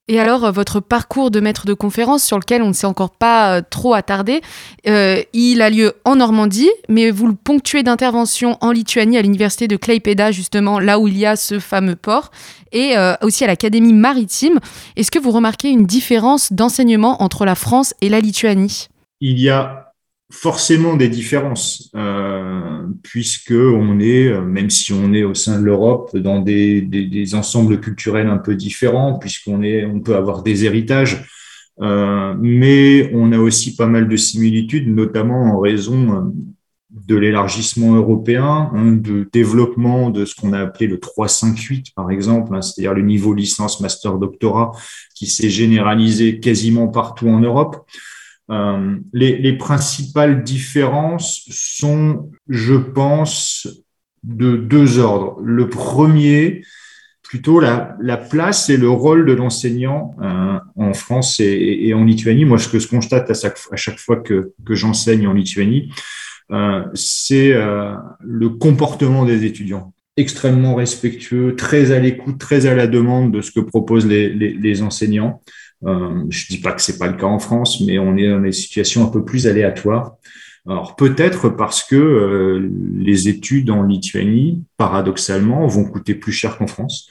Et 0.10 0.20
alors, 0.20 0.44
euh, 0.44 0.52
votre 0.52 0.82
parcours 0.82 1.32
de 1.32 1.40
maître 1.40 1.66
de 1.66 1.74
conférence, 1.74 2.22
sur 2.26 2.38
lequel 2.38 2.64
on 2.64 2.68
ne 2.68 2.74
s'est 2.74 2.86
encore 2.86 3.12
pas 3.12 3.56
euh, 3.56 3.62
trop 3.70 3.94
attardé, 3.94 4.42
il 4.84 5.62
a 5.62 5.70
lieu 5.70 5.94
en 6.04 6.18
Normandie, 6.18 6.70
mais 6.90 7.12
vous 7.12 7.28
le 7.28 7.34
ponctuez 7.34 7.82
d'interventions 7.82 8.58
en 8.60 8.74
Lituanie, 8.74 9.18
à 9.18 9.22
l'université 9.22 9.70
de 9.70 9.78
Klaipėda, 9.78 10.34
justement, 10.34 10.82
là 10.82 11.00
où 11.00 11.08
il 11.08 11.18
y 11.18 11.26
a 11.26 11.38
ce 11.38 11.60
fameux 11.60 11.96
port, 11.96 12.30
et 12.74 12.96
aussi 13.22 13.46
à 13.46 13.48
l'Académie 13.48 13.94
maritime. 13.94 14.60
Est-ce 14.96 15.12
que 15.12 15.18
vous 15.18 15.32
remarquez 15.32 15.70
une 15.70 15.86
différence 15.86 16.52
d'enseignement 16.52 17.24
entre 17.24 17.46
la 17.46 17.56
France 17.56 17.94
et 18.02 18.10
la 18.10 18.20
Lituanie? 18.20 18.90
Il 19.22 19.40
y 19.40 19.50
a 19.50 19.89
forcément 20.32 20.96
des 20.96 21.10
différences, 21.10 21.90
euh, 21.96 22.86
puisque 23.02 23.52
on 23.52 24.00
est, 24.00 24.32
même 24.42 24.70
si 24.70 24.94
on 24.94 25.14
est 25.14 25.24
au 25.24 25.34
sein 25.34 25.60
de 25.60 25.66
l'Europe, 25.66 26.16
dans 26.16 26.40
des, 26.40 26.82
des, 26.82 27.06
des, 27.06 27.36
ensembles 27.36 27.80
culturels 27.80 28.28
un 28.28 28.38
peu 28.38 28.56
différents, 28.56 29.18
puisqu'on 29.18 29.64
est, 29.64 29.86
on 29.86 30.02
peut 30.02 30.16
avoir 30.16 30.44
des 30.44 30.66
héritages, 30.66 31.26
euh, 31.82 32.36
mais 32.40 33.10
on 33.14 33.32
a 33.32 33.40
aussi 33.40 33.76
pas 33.76 33.88
mal 33.88 34.08
de 34.08 34.16
similitudes, 34.16 34.94
notamment 34.94 35.54
en 35.54 35.60
raison 35.60 36.14
euh, 36.14 36.22
de 36.92 37.16
l'élargissement 37.16 37.96
européen, 37.96 38.70
hein, 38.74 38.92
de 38.94 39.30
développement 39.32 40.10
de 40.10 40.26
ce 40.26 40.36
qu'on 40.36 40.54
a 40.54 40.60
appelé 40.60 40.88
le 40.88 40.98
3-5-8, 40.98 41.94
par 41.96 42.12
exemple, 42.12 42.54
hein, 42.54 42.62
c'est-à-dire 42.62 42.94
le 42.94 43.04
niveau 43.04 43.34
licence, 43.34 43.80
master, 43.80 44.18
doctorat, 44.18 44.72
qui 45.16 45.28
s'est 45.28 45.50
généralisé 45.50 46.40
quasiment 46.40 46.88
partout 46.88 47.30
en 47.30 47.40
Europe. 47.40 47.86
Euh, 48.52 48.96
les, 49.14 49.38
les, 49.38 49.58
principales 49.58 50.44
différences 50.44 51.46
sont, 51.52 52.32
je 52.48 52.74
pense, 52.74 53.68
de 54.24 54.56
deux 54.56 54.98
ordres. 54.98 55.40
Le 55.44 55.70
premier, 55.70 56.64
plutôt 57.22 57.60
la, 57.60 57.96
la 58.02 58.18
place 58.18 58.70
et 58.70 58.78
le 58.78 58.90
rôle 58.90 59.28
de 59.28 59.34
l'enseignant 59.34 60.16
euh, 60.22 60.58
en 60.76 60.94
France 60.94 61.40
et, 61.40 61.94
en 61.94 62.04
Lituanie. 62.04 62.46
Moi, 62.46 62.58
ce 62.58 62.70
que 62.70 62.80
je 62.80 62.88
constate 62.88 63.30
à 63.30 63.36
chaque, 63.76 64.00
fois 64.00 64.18
que, 64.18 64.52
j'enseigne 64.70 65.28
en 65.28 65.34
Lituanie, 65.34 65.94
euh, 66.52 66.84
c'est 66.96 67.54
le 67.54 68.50
comportement 68.50 69.26
des 69.26 69.46
étudiants 69.46 69.94
extrêmement 70.18 70.76
respectueux, 70.76 71.56
très 71.56 71.94
à 71.94 72.00
l'écoute, 72.00 72.40
très 72.40 72.66
à 72.66 72.76
la 72.76 72.88
demande 72.88 73.32
de 73.32 73.42
ce 73.42 73.52
que 73.52 73.62
proposent 73.62 74.08
les 74.08 74.82
enseignants. 74.82 75.40
Euh, 75.86 76.26
je 76.30 76.48
dis 76.48 76.60
pas 76.60 76.74
que 76.74 76.82
c'est 76.82 76.98
pas 76.98 77.08
le 77.08 77.18
cas 77.18 77.26
en 77.26 77.40
France, 77.40 77.82
mais 77.82 78.00
on 78.00 78.18
est 78.18 78.30
dans 78.30 78.42
des 78.42 78.52
situations 78.52 79.06
un 79.06 79.10
peu 79.10 79.24
plus 79.24 79.48
aléatoires. 79.48 80.16
Alors 80.68 80.96
peut-être 80.96 81.50
parce 81.50 81.84
que 81.84 82.70
les 82.96 83.30
études 83.30 83.70
en 83.70 83.84
Lituanie, 83.84 84.64
paradoxalement, 84.78 85.66
vont 85.68 85.86
coûter 85.86 86.16
plus 86.16 86.34
cher 86.34 86.58
qu'en 86.58 86.68
France 86.68 87.10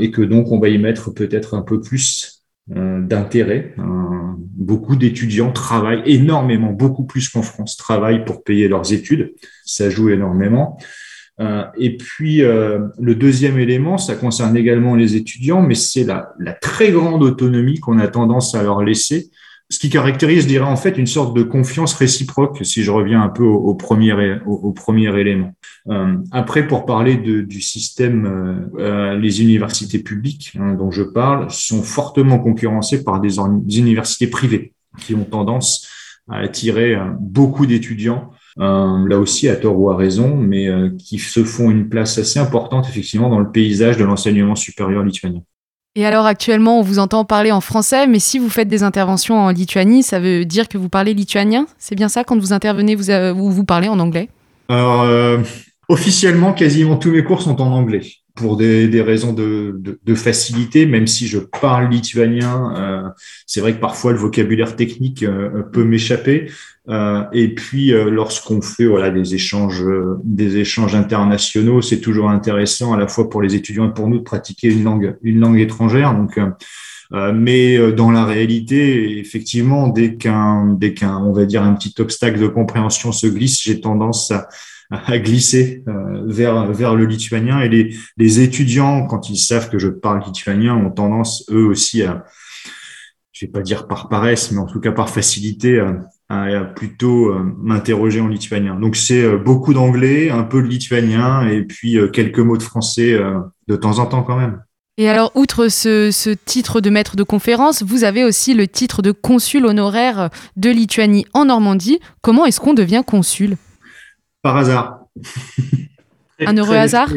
et 0.00 0.10
que 0.10 0.22
donc 0.22 0.50
on 0.50 0.58
va 0.58 0.68
y 0.68 0.76
mettre 0.76 1.14
peut-être 1.14 1.54
un 1.54 1.62
peu 1.62 1.80
plus 1.80 2.42
d'intérêt. 2.68 3.74
beaucoup 3.78 4.96
d'étudiants 4.96 5.52
travaillent 5.52 6.02
énormément, 6.04 6.72
beaucoup 6.72 7.04
plus 7.04 7.28
qu'en 7.28 7.42
France, 7.42 7.76
travaillent 7.76 8.24
pour 8.24 8.42
payer 8.42 8.66
leurs 8.68 8.92
études. 8.92 9.34
Ça 9.64 9.88
joue 9.88 10.10
énormément. 10.10 10.78
Euh, 11.40 11.64
et 11.76 11.96
puis, 11.96 12.42
euh, 12.42 12.80
le 13.00 13.14
deuxième 13.14 13.58
élément, 13.58 13.98
ça 13.98 14.14
concerne 14.14 14.56
également 14.56 14.94
les 14.94 15.16
étudiants, 15.16 15.62
mais 15.62 15.74
c'est 15.74 16.04
la, 16.04 16.34
très 16.60 16.92
grande 16.92 17.22
autonomie 17.22 17.80
qu'on 17.80 17.98
a 17.98 18.08
tendance 18.08 18.54
à 18.54 18.62
leur 18.62 18.82
laisser, 18.82 19.30
ce 19.70 19.78
qui 19.78 19.88
caractérise, 19.88 20.42
je 20.42 20.48
dirais, 20.48 20.66
en 20.66 20.76
fait, 20.76 20.98
une 20.98 21.06
sorte 21.06 21.34
de 21.34 21.42
confiance 21.42 21.94
réciproque, 21.94 22.58
si 22.62 22.82
je 22.82 22.90
reviens 22.90 23.22
un 23.22 23.30
peu 23.30 23.44
au, 23.44 23.74
premier, 23.74 24.38
au, 24.44 24.72
premier 24.72 25.18
élément. 25.18 25.54
Euh, 25.88 26.16
après, 26.30 26.66
pour 26.66 26.84
parler 26.84 27.16
du 27.16 27.60
système, 27.62 28.68
les 29.18 29.40
universités 29.40 30.00
publiques 30.00 30.52
hein, 30.60 30.74
dont 30.74 30.90
je 30.90 31.02
parle 31.02 31.50
sont 31.50 31.82
fortement 31.82 32.38
concurrencées 32.38 33.02
par 33.02 33.20
des, 33.20 33.38
universités 33.78 34.26
privées 34.26 34.74
qui 34.98 35.14
ont 35.14 35.24
tendance 35.24 35.88
à 36.28 36.36
attirer 36.36 36.94
beaucoup 37.18 37.64
d'étudiants 37.64 38.30
là 38.56 39.18
aussi 39.18 39.48
à 39.48 39.56
tort 39.56 39.78
ou 39.78 39.90
à 39.90 39.96
raison, 39.96 40.36
mais 40.36 40.68
euh, 40.68 40.90
qui 40.98 41.18
se 41.18 41.44
font 41.44 41.70
une 41.70 41.88
place 41.88 42.18
assez 42.18 42.38
importante 42.38 42.86
effectivement 42.88 43.28
dans 43.28 43.38
le 43.38 43.50
paysage 43.50 43.96
de 43.96 44.04
l'enseignement 44.04 44.56
supérieur 44.56 45.02
lituanien. 45.02 45.42
Et 45.94 46.06
alors 46.06 46.24
actuellement, 46.24 46.78
on 46.78 46.82
vous 46.82 46.98
entend 46.98 47.24
parler 47.24 47.52
en 47.52 47.60
français, 47.60 48.06
mais 48.06 48.18
si 48.18 48.38
vous 48.38 48.48
faites 48.48 48.68
des 48.68 48.82
interventions 48.82 49.38
en 49.38 49.50
Lituanie, 49.50 50.02
ça 50.02 50.20
veut 50.20 50.46
dire 50.46 50.68
que 50.68 50.78
vous 50.78 50.88
parlez 50.88 51.12
lituanien? 51.12 51.66
C'est 51.76 51.94
bien 51.94 52.08
ça 52.08 52.24
quand 52.24 52.38
vous 52.38 52.54
intervenez, 52.54 52.94
vous, 52.94 53.10
euh, 53.10 53.34
vous, 53.34 53.64
parlez 53.64 53.88
en 53.88 53.98
anglais? 53.98 54.30
Alors, 54.70 55.06
officiellement, 55.88 56.54
quasiment 56.54 56.96
tous 56.96 57.10
mes 57.10 57.22
cours 57.22 57.42
sont 57.42 57.60
en 57.60 57.72
anglais 57.72 58.00
pour 58.34 58.56
des, 58.56 58.88
des 58.88 59.02
raisons 59.02 59.32
de, 59.32 59.76
de, 59.78 59.98
de, 60.02 60.14
facilité, 60.14 60.86
même 60.86 61.06
si 61.06 61.26
je 61.26 61.38
parle 61.38 61.90
lituanien, 61.90 62.74
euh, 62.76 63.08
c'est 63.46 63.60
vrai 63.60 63.74
que 63.74 63.80
parfois 63.80 64.12
le 64.12 64.18
vocabulaire 64.18 64.76
technique 64.76 65.22
euh, 65.22 65.62
peut 65.72 65.84
m'échapper. 65.84 66.50
Euh, 66.88 67.22
et 67.32 67.54
puis 67.54 67.92
euh, 67.92 68.10
lorsqu'on 68.10 68.60
fait 68.60 68.86
voilà 68.86 69.10
des 69.10 69.34
échanges, 69.34 69.84
des 70.24 70.56
échanges 70.56 70.94
internationaux, 70.94 71.82
c'est 71.82 72.00
toujours 72.00 72.30
intéressant 72.30 72.94
à 72.94 72.96
la 72.96 73.06
fois 73.06 73.28
pour 73.28 73.42
les 73.42 73.54
étudiants 73.54 73.88
et 73.88 73.94
pour 73.94 74.08
nous 74.08 74.18
de 74.18 74.24
pratiquer 74.24 74.68
une 74.68 74.84
langue, 74.84 75.16
une 75.22 75.38
langue 75.38 75.60
étrangère. 75.60 76.14
Donc 76.14 76.38
mais 77.34 77.92
dans 77.92 78.10
la 78.10 78.24
réalité, 78.24 79.18
effectivement, 79.18 79.88
dès 79.88 80.14
qu'un, 80.14 80.74
dès 80.80 80.94
qu'un, 80.94 81.18
on 81.18 81.32
va 81.34 81.44
dire 81.44 81.62
un 81.62 81.74
petit 81.74 81.94
obstacle 81.98 82.40
de 82.40 82.46
compréhension 82.46 83.12
se 83.12 83.26
glisse, 83.26 83.62
j'ai 83.62 83.82
tendance 83.82 84.30
à, 84.30 84.48
à 84.92 85.18
glisser 85.18 85.82
euh, 85.88 86.22
vers, 86.26 86.70
vers 86.70 86.94
le 86.94 87.06
lituanien. 87.06 87.60
Et 87.60 87.68
les, 87.68 87.96
les 88.16 88.40
étudiants, 88.40 89.06
quand 89.06 89.30
ils 89.30 89.38
savent 89.38 89.70
que 89.70 89.78
je 89.78 89.88
parle 89.88 90.22
lituanien, 90.24 90.76
ont 90.76 90.90
tendance, 90.90 91.44
eux 91.50 91.64
aussi, 91.64 92.02
à, 92.02 92.24
je 93.32 93.46
vais 93.46 93.50
pas 93.50 93.62
dire 93.62 93.88
par 93.88 94.08
paresse, 94.08 94.52
mais 94.52 94.58
en 94.58 94.66
tout 94.66 94.80
cas 94.80 94.92
par 94.92 95.08
facilité, 95.08 95.82
à, 96.28 96.64
plutôt 96.76 97.30
euh, 97.30 97.42
m'interroger 97.58 98.20
en 98.20 98.28
lituanien. 98.28 98.78
Donc 98.78 98.96
c'est 98.96 99.22
euh, 99.22 99.38
beaucoup 99.38 99.72
d'anglais, 99.72 100.30
un 100.30 100.44
peu 100.44 100.62
de 100.62 100.68
lituanien, 100.68 101.48
et 101.48 101.62
puis 101.62 101.96
quelques 102.12 102.38
mots 102.38 102.56
de 102.56 102.62
français 102.62 103.18
de 103.68 103.76
temps 103.76 103.98
en 103.98 104.06
temps 104.06 104.22
quand 104.22 104.36
même. 104.36 104.62
Et 104.98 105.08
alors, 105.08 105.32
outre 105.34 105.68
ce, 105.68 106.10
ce, 106.10 106.28
titre 106.28 106.82
de 106.82 106.90
maître 106.90 107.16
de 107.16 107.22
conférence, 107.22 107.82
vous 107.82 108.04
avez 108.04 108.24
aussi 108.24 108.52
le 108.52 108.68
titre 108.68 109.00
de 109.00 109.10
consul 109.10 109.64
honoraire 109.64 110.28
de 110.56 110.68
Lituanie 110.68 111.24
en 111.32 111.46
Normandie. 111.46 111.98
Comment 112.20 112.44
est-ce 112.44 112.60
qu'on 112.60 112.74
devient 112.74 113.02
consul? 113.06 113.56
Par 114.42 114.56
hasard. 114.56 115.00
Un 116.44 116.56
heureux 116.56 116.74
hasard 116.74 117.12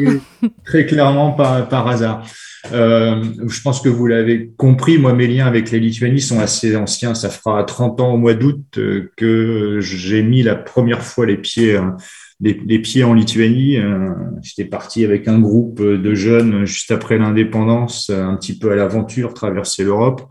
très, 0.64 0.86
clairement 0.86 1.32
par, 1.32 1.68
par 1.68 1.88
hasard. 1.88 2.24
Euh, 2.72 3.22
je 3.46 3.60
pense 3.60 3.80
que 3.80 3.88
vous 3.88 4.06
l'avez 4.06 4.50
compris, 4.56 4.98
moi 4.98 5.12
mes 5.12 5.26
liens 5.26 5.46
avec 5.46 5.70
les 5.70 5.80
Lituanies 5.80 6.20
sont 6.20 6.40
assez 6.40 6.76
anciens. 6.76 7.14
Ça 7.14 7.30
fera 7.30 7.62
30 7.64 8.00
ans 8.00 8.14
au 8.14 8.16
mois 8.16 8.34
d'août 8.34 8.64
euh, 8.78 9.10
que 9.16 9.78
j'ai 9.80 10.22
mis 10.22 10.42
la 10.42 10.54
première 10.54 11.02
fois 11.02 11.26
les 11.26 11.36
pieds, 11.36 11.76
euh, 11.76 11.90
les, 12.40 12.60
les 12.66 12.78
pieds 12.78 13.04
en 13.04 13.14
Lituanie. 13.14 13.78
J'étais 14.42 14.64
parti 14.64 15.04
avec 15.04 15.28
un 15.28 15.38
groupe 15.38 15.82
de 15.82 16.14
jeunes 16.14 16.64
juste 16.64 16.90
après 16.90 17.18
l'indépendance, 17.18 18.10
un 18.10 18.36
petit 18.36 18.58
peu 18.58 18.72
à 18.72 18.76
l'aventure, 18.76 19.34
traverser 19.34 19.84
l'Europe. 19.84 20.22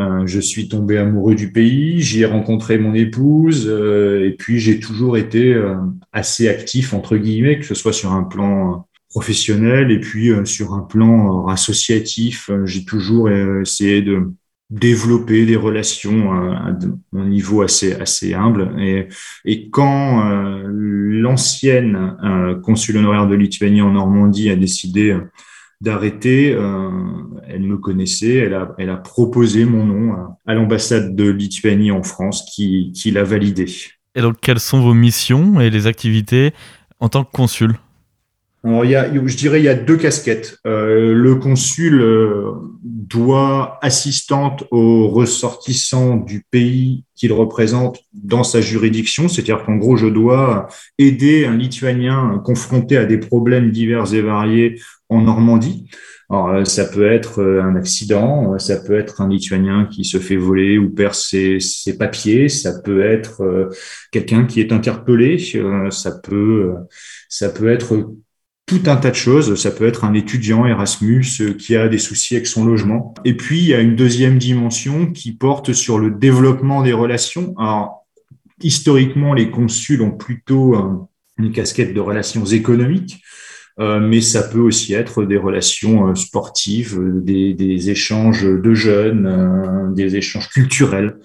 Euh, 0.00 0.26
je 0.26 0.38
suis 0.38 0.68
tombé 0.68 0.96
amoureux 0.96 1.34
du 1.34 1.50
pays, 1.50 2.00
j'y 2.00 2.22
ai 2.22 2.24
rencontré 2.24 2.78
mon 2.78 2.94
épouse, 2.94 3.66
euh, 3.68 4.26
et 4.26 4.30
puis 4.30 4.60
j'ai 4.60 4.78
toujours 4.78 5.16
été 5.16 5.52
euh, 5.52 5.74
assez 6.12 6.48
actif, 6.48 6.94
entre 6.94 7.16
guillemets, 7.16 7.58
que 7.58 7.64
ce 7.64 7.74
soit 7.74 7.92
sur 7.92 8.12
un 8.12 8.22
plan 8.22 8.86
professionnel 9.10 9.90
et 9.90 9.98
puis 9.98 10.30
sur 10.44 10.74
un 10.74 10.82
plan 10.82 11.46
associatif. 11.46 12.50
j'ai 12.64 12.84
toujours 12.84 13.30
essayé 13.30 14.02
de 14.02 14.30
développer 14.68 15.46
des 15.46 15.56
relations 15.56 16.30
à 16.30 16.76
un 17.16 17.24
niveau 17.26 17.62
assez, 17.62 17.94
assez 17.94 18.34
humble. 18.34 18.76
Et, 18.78 19.08
et 19.46 19.70
quand 19.70 20.22
l'ancienne 20.70 22.16
consul 22.62 22.98
honoraire 22.98 23.26
de 23.26 23.34
Lituanie 23.34 23.80
en 23.80 23.92
Normandie 23.92 24.50
a 24.50 24.56
décidé 24.56 25.16
d'arrêter. 25.80 26.52
Euh, 26.52 26.90
elle 27.46 27.62
me 27.62 27.78
connaissait, 27.78 28.34
elle 28.34 28.54
a, 28.54 28.74
elle 28.78 28.90
a 28.90 28.96
proposé 28.96 29.64
mon 29.64 29.84
nom 29.84 30.16
à, 30.46 30.54
l'ambassade 30.54 31.14
de 31.14 31.30
Lituanie 31.30 31.90
en 31.90 32.02
France 32.02 32.44
qui, 32.54 32.92
qui 32.92 33.10
l'a 33.10 33.24
validé. 33.24 33.66
Et 34.14 34.20
donc, 34.20 34.36
quelles 34.40 34.60
sont 34.60 34.80
vos 34.80 34.94
missions 34.94 35.60
et 35.60 35.70
les 35.70 35.86
activités 35.86 36.52
en 37.00 37.08
tant 37.08 37.24
que 37.24 37.30
consul? 37.30 37.74
Alors, 38.64 38.84
il 38.84 38.90
y 38.90 38.96
a, 38.96 39.08
je 39.12 39.36
dirais 39.36 39.60
il 39.60 39.64
y 39.64 39.68
a 39.68 39.74
deux 39.74 39.96
casquettes. 39.96 40.58
Euh, 40.66 41.14
le 41.14 41.36
consul 41.36 42.00
euh, 42.00 42.50
doit 42.82 43.78
assistante 43.82 44.64
aux 44.72 45.08
ressortissants 45.08 46.16
du 46.16 46.44
pays 46.50 47.04
qu'il 47.14 47.32
représente 47.32 48.00
dans 48.12 48.42
sa 48.42 48.60
juridiction, 48.60 49.28
c'est-à-dire 49.28 49.64
qu'en 49.64 49.76
gros, 49.76 49.96
je 49.96 50.08
dois 50.08 50.66
aider 50.98 51.46
un 51.46 51.56
Lituanien 51.56 52.42
confronté 52.44 52.96
à 52.96 53.04
des 53.04 53.18
problèmes 53.18 53.70
divers 53.70 54.12
et 54.12 54.22
variés 54.22 54.80
en 55.08 55.22
Normandie. 55.22 55.88
Alors, 56.28 56.48
euh, 56.48 56.64
ça 56.64 56.84
peut 56.84 57.10
être 57.10 57.40
euh, 57.40 57.62
un 57.62 57.76
accident, 57.76 58.58
ça 58.58 58.76
peut 58.76 58.98
être 58.98 59.20
un 59.20 59.28
Lituanien 59.28 59.86
qui 59.86 60.04
se 60.04 60.18
fait 60.18 60.36
voler 60.36 60.78
ou 60.78 60.90
perd 60.90 61.14
ses, 61.14 61.60
ses 61.60 61.96
papiers, 61.96 62.48
ça 62.48 62.80
peut 62.80 63.02
être 63.02 63.70
quelqu'un 64.10 64.46
qui 64.46 64.60
est 64.60 64.72
interpellé, 64.72 65.38
ça 65.90 66.10
peut, 66.10 66.74
ça 67.28 67.48
peut 67.50 67.68
être 67.68 67.94
tout 68.68 68.82
un 68.86 68.96
tas 68.96 69.10
de 69.10 69.16
choses. 69.16 69.60
Ça 69.60 69.72
peut 69.72 69.86
être 69.86 70.04
un 70.04 70.14
étudiant 70.14 70.64
Erasmus 70.66 71.24
qui 71.58 71.74
a 71.74 71.88
des 71.88 71.98
soucis 71.98 72.36
avec 72.36 72.46
son 72.46 72.64
logement. 72.64 73.14
Et 73.24 73.36
puis, 73.36 73.58
il 73.58 73.66
y 73.66 73.74
a 73.74 73.80
une 73.80 73.96
deuxième 73.96 74.38
dimension 74.38 75.10
qui 75.10 75.32
porte 75.32 75.72
sur 75.72 75.98
le 75.98 76.10
développement 76.10 76.82
des 76.82 76.92
relations. 76.92 77.54
Alors, 77.58 78.06
historiquement, 78.60 79.34
les 79.34 79.50
consuls 79.50 80.02
ont 80.02 80.12
plutôt 80.12 81.08
une 81.38 81.50
casquette 81.50 81.94
de 81.94 82.00
relations 82.00 82.44
économiques. 82.44 83.22
Euh, 83.80 84.00
mais 84.00 84.20
ça 84.20 84.42
peut 84.42 84.58
aussi 84.58 84.94
être 84.94 85.24
des 85.24 85.36
relations 85.36 86.08
euh, 86.08 86.14
sportives, 86.16 86.98
euh, 86.98 87.20
des 87.20 87.90
échanges 87.90 88.42
de 88.42 88.74
jeunes, 88.74 89.94
des 89.94 90.16
échanges 90.16 90.48
culturels, 90.48 91.18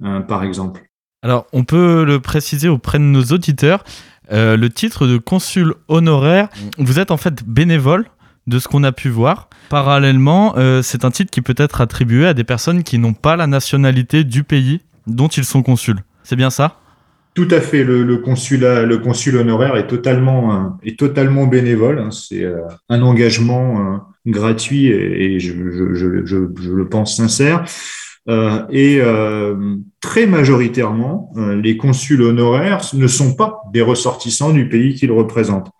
par 0.00 0.44
exemple. 0.44 0.82
Alors, 1.22 1.46
on 1.52 1.64
peut 1.64 2.04
le 2.04 2.20
préciser 2.20 2.68
auprès 2.68 2.98
de 2.98 3.04
nos 3.04 3.24
auditeurs, 3.24 3.82
le 4.30 4.66
titre 4.68 5.06
de 5.06 5.18
consul 5.18 5.74
honoraire, 5.88 6.48
vous 6.78 6.98
êtes 6.98 7.10
en 7.10 7.16
fait 7.16 7.44
bénévole 7.44 8.06
de 8.46 8.58
ce 8.58 8.68
qu'on 8.68 8.84
a 8.84 8.92
pu 8.92 9.08
voir. 9.08 9.48
Parallèlement, 9.68 10.54
c'est 10.82 11.04
un 11.04 11.10
titre 11.10 11.30
qui 11.30 11.42
peut 11.42 11.54
être 11.56 11.80
attribué 11.80 12.26
à 12.26 12.34
des 12.34 12.44
personnes 12.44 12.82
qui 12.82 12.98
n'ont 12.98 13.14
pas 13.14 13.36
la 13.36 13.46
nationalité 13.46 14.24
du 14.24 14.44
pays 14.44 14.80
dont 15.06 15.28
ils 15.28 15.44
sont 15.44 15.62
consuls. 15.62 16.02
C'est 16.22 16.36
bien 16.36 16.50
ça? 16.50 16.80
Tout 17.36 17.48
à 17.50 17.60
fait. 17.60 17.84
Le, 17.84 18.02
le, 18.02 18.16
consul 18.16 19.36
honoraire 19.36 19.76
est 19.76 19.86
totalement, 19.86 20.54
euh, 20.54 20.68
est 20.82 20.98
totalement 20.98 21.46
bénévole. 21.46 21.98
Hein. 21.98 22.10
C'est 22.10 22.42
euh, 22.42 22.62
un 22.88 23.02
engagement 23.02 23.78
euh, 23.78 23.98
gratuit 24.26 24.86
et, 24.86 25.38
je, 25.38 25.52
le 25.52 26.88
pense 26.88 27.14
sincère. 27.14 27.62
Et 28.28 29.00
très 30.00 30.26
majoritairement, 30.26 31.32
les 31.36 31.76
consuls 31.76 32.22
honoraires 32.22 32.82
ne 32.94 33.06
sont 33.06 33.34
pas 33.34 33.62
des 33.72 33.82
ressortissants 33.82 34.52
du 34.52 34.68
pays 34.68 34.94
qu'ils 34.94 35.12
représentent. 35.12 35.70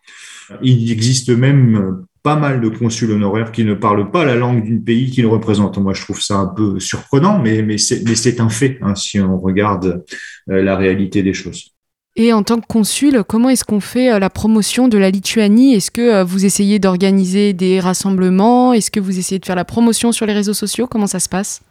Il 0.63 0.91
existe 0.93 1.31
même 1.31 2.05
pas 2.27 2.35
mal 2.35 2.61
de 2.61 2.69
consuls 2.69 3.13
honoraires 3.13 3.53
qui 3.53 3.63
ne 3.63 3.75
parlent 3.75 4.11
pas 4.11 4.25
la 4.25 4.35
langue 4.35 4.65
du 4.65 4.81
pays 4.81 5.13
qu'ils 5.13 5.29
représentent. 5.29 5.79
Moi, 5.79 5.95
je 5.95 6.03
trouve 6.03 6.21
ça 6.21 6.35
un 6.35 6.47
peu 6.49 6.81
surprenant, 6.81 7.39
mais, 7.41 7.79
c'est 7.79 8.41
un 8.41 8.49
fait 8.49 8.79
hein, 8.83 8.97
si 8.97 9.21
on 9.21 9.39
regarde 9.39 10.03
euh, 10.51 10.61
la 10.61 10.77
réalité 10.77 11.23
des 11.23 11.33
choses. 11.33 11.71
Et 12.17 12.33
en 12.33 12.43
tant 12.43 12.59
que 12.59 12.67
consul, 12.67 13.23
comment 13.29 13.49
est-ce 13.49 13.65
qu'on 13.65 13.79
fait 13.79 14.13
euh, 14.13 14.19
la 14.19 14.29
promotion 14.29 14.89
de 14.89 14.99
la 14.99 15.11
Lituanie? 15.11 15.75
Est-ce 15.75 15.93
que 15.93 16.01
euh, 16.01 16.25
vous 16.25 16.45
essayez 16.45 16.81
d'organiser 16.81 17.53
des 17.53 17.79
rassemblements? 17.79 18.73
Est-ce 18.73 18.91
que 18.91 18.99
vous 18.99 19.21
essayez 19.21 19.39
de 19.39 19.47
faire 19.47 19.55
la 19.55 19.65
promotion 19.65 20.11
sur 20.11 20.27
les 20.27 20.33
réseaux 20.33 20.53
sociaux? 20.53 20.89
Comment 20.91 21.07
ça 21.07 21.21
se 21.21 21.29
passe? 21.29 21.63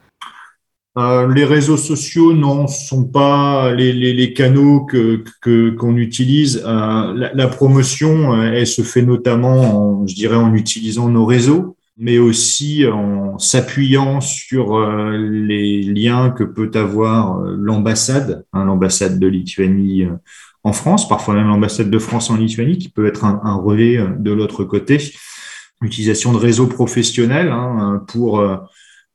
Euh, 0.97 1.31
les 1.33 1.43
réseaux 1.43 1.75
sociaux 1.75 2.33
non 2.33 2.67
sont 2.67 3.03
pas 3.03 3.73
les, 3.73 3.91
les, 3.91 4.13
les 4.13 4.33
canaux 4.33 4.85
que 4.85 5.23
qu'on 5.71 5.97
utilise. 5.97 6.63
Euh, 6.65 7.29
la, 7.33 7.47
promotion, 7.47 8.33
euh, 8.33 8.53
elle 8.53 8.67
se 8.67 8.81
fait 8.81 9.01
notamment, 9.01 10.01
en, 10.01 10.07
je 10.07 10.15
dirais, 10.15 10.37
en 10.37 10.53
utilisant 10.53 11.09
nos 11.09 11.25
réseaux, 11.25 11.75
mais 11.97 12.17
aussi 12.17 12.85
en 12.87 13.37
s'appuyant 13.39 14.21
sur 14.21 14.79
les 15.11 15.81
liens 15.81 16.29
que 16.29 16.45
peut 16.45 16.71
avoir 16.75 17.41
l'ambassade, 17.41 18.45
hein, 18.53 18.63
l'ambassade 18.63 19.19
de 19.19 19.27
Lituanie 19.27 20.07
en 20.63 20.73
France, 20.73 21.09
parfois 21.09 21.33
même 21.33 21.47
l'ambassade 21.47 21.89
de 21.89 21.99
France 21.99 22.29
en 22.29 22.37
Lituanie, 22.37 22.77
qui 22.77 22.89
peut 22.89 23.05
être 23.05 23.25
un, 23.25 23.41
un 23.43 23.55
relais 23.55 23.99
de 24.17 24.31
l'autre 24.31 24.63
côté. 24.63 24.97
L'utilisation 25.81 26.31
de 26.31 26.37
réseaux 26.37 26.67
professionnels 26.67 27.49
hein, 27.51 28.01
pour 28.07 28.41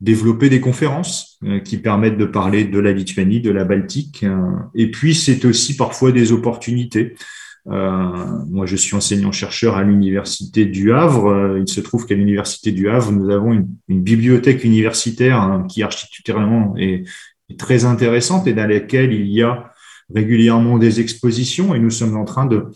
développer 0.01 0.49
des 0.49 0.61
conférences 0.61 1.39
euh, 1.45 1.61
qui 1.61 1.77
permettent 1.77 2.17
de 2.17 2.25
parler 2.25 2.65
de 2.65 2.79
la 2.79 2.93
Lituanie, 2.93 3.41
de 3.41 3.51
la 3.51 3.65
Baltique. 3.65 4.25
Euh, 4.25 4.53
et 4.75 4.91
puis, 4.91 5.15
c'est 5.15 5.45
aussi 5.45 5.77
parfois 5.77 6.13
des 6.13 6.33
opportunités. 6.33 7.15
Euh, 7.67 8.11
moi, 8.49 8.65
je 8.65 8.77
suis 8.77 8.97
enseignant-chercheur 8.97 9.77
à 9.77 9.83
l'Université 9.83 10.65
du 10.65 10.93
Havre. 10.93 11.59
Il 11.59 11.69
se 11.69 11.81
trouve 11.81 12.07
qu'à 12.07 12.15
l'Université 12.15 12.73
du 12.73 12.89
Havre, 12.89 13.13
nous 13.13 13.31
avons 13.31 13.53
une, 13.53 13.69
bibliothèque 13.89 14.65
universitaire 14.65 15.41
hein, 15.41 15.67
qui 15.69 15.83
architecturalement 15.83 16.75
est, 16.79 17.05
très 17.59 17.85
intéressante 17.85 18.47
et 18.47 18.53
dans 18.53 18.69
laquelle 18.69 19.13
il 19.13 19.27
y 19.27 19.43
a 19.43 19.73
régulièrement 20.15 20.79
des 20.79 21.01
expositions 21.01 21.75
et 21.75 21.81
nous 21.81 21.91
sommes 21.91 22.17
en 22.17 22.25
train 22.25 22.47
de 22.47 22.67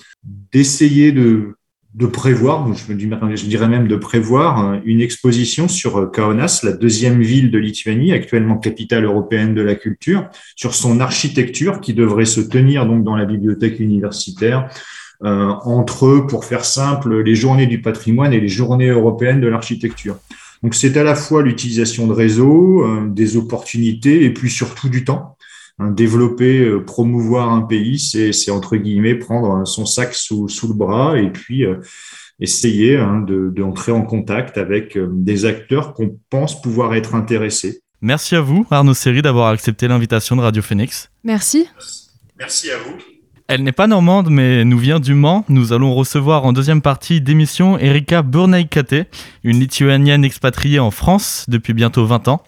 d'essayer 0.52 1.12
de 1.12 1.54
de 1.94 2.06
prévoir, 2.06 2.66
je 2.74 3.46
dirais 3.46 3.68
même 3.68 3.86
de 3.86 3.94
prévoir 3.94 4.72
euh, 4.72 4.78
une 4.84 5.00
exposition 5.00 5.68
sur 5.68 5.96
euh, 5.98 6.06
Kaunas, 6.06 6.60
la 6.64 6.72
deuxième 6.72 7.22
ville 7.22 7.52
de 7.52 7.58
Lituanie, 7.58 8.12
actuellement 8.12 8.58
capitale 8.58 9.04
européenne 9.04 9.54
de 9.54 9.62
la 9.62 9.76
culture, 9.76 10.28
sur 10.56 10.74
son 10.74 10.98
architecture 10.98 11.80
qui 11.80 11.94
devrait 11.94 12.24
se 12.24 12.40
tenir 12.40 12.86
donc 12.86 13.04
dans 13.04 13.14
la 13.14 13.24
bibliothèque 13.24 13.78
universitaire 13.78 14.68
euh, 15.22 15.50
entre, 15.62 16.26
pour 16.28 16.44
faire 16.44 16.64
simple, 16.64 17.22
les 17.22 17.36
journées 17.36 17.68
du 17.68 17.80
patrimoine 17.80 18.32
et 18.32 18.40
les 18.40 18.48
journées 18.48 18.88
européennes 18.88 19.40
de 19.40 19.46
l'architecture. 19.46 20.18
Donc 20.64 20.74
c'est 20.74 20.96
à 20.96 21.04
la 21.04 21.14
fois 21.14 21.42
l'utilisation 21.42 22.08
de 22.08 22.12
réseaux, 22.12 22.86
des 23.06 23.36
opportunités 23.36 24.24
et 24.24 24.32
puis 24.32 24.50
surtout 24.50 24.88
du 24.88 25.04
temps. 25.04 25.36
Hein, 25.80 25.90
développer, 25.90 26.60
euh, 26.60 26.84
promouvoir 26.84 27.50
un 27.50 27.62
pays, 27.62 27.98
c'est 27.98 28.50
entre 28.52 28.76
guillemets 28.76 29.16
prendre 29.16 29.66
son 29.66 29.86
sac 29.86 30.14
sous, 30.14 30.48
sous 30.48 30.68
le 30.68 30.74
bras 30.74 31.18
et 31.18 31.30
puis 31.30 31.66
euh, 31.66 31.80
essayer 32.38 32.96
hein, 32.96 33.24
d'entrer 33.26 33.90
en 33.90 34.02
contact 34.02 34.56
avec 34.56 34.96
euh, 34.96 35.08
des 35.10 35.46
acteurs 35.46 35.92
qu'on 35.92 36.16
pense 36.30 36.62
pouvoir 36.62 36.94
être 36.94 37.16
intéressés. 37.16 37.80
Merci 38.00 38.36
à 38.36 38.40
vous, 38.40 38.64
Arnaud 38.70 38.94
Seri, 38.94 39.20
d'avoir 39.20 39.48
accepté 39.48 39.88
l'invitation 39.88 40.36
de 40.36 40.42
Radio 40.42 40.62
Phoenix. 40.62 41.10
Merci. 41.24 41.66
Merci 42.38 42.70
à 42.70 42.78
vous. 42.78 42.94
Elle 43.48 43.64
n'est 43.64 43.72
pas 43.72 43.88
normande, 43.88 44.30
mais 44.30 44.64
nous 44.64 44.78
vient 44.78 45.00
du 45.00 45.14
Mans. 45.14 45.44
Nous 45.48 45.72
allons 45.72 45.92
recevoir 45.92 46.44
en 46.44 46.52
deuxième 46.52 46.82
partie 46.82 47.20
d'émission 47.20 47.78
Erika 47.78 48.22
Burnaikate, 48.22 49.08
une 49.42 49.58
lituanienne 49.58 50.24
expatriée 50.24 50.78
en 50.78 50.92
France 50.92 51.46
depuis 51.48 51.72
bientôt 51.72 52.06
20 52.06 52.28
ans 52.28 52.44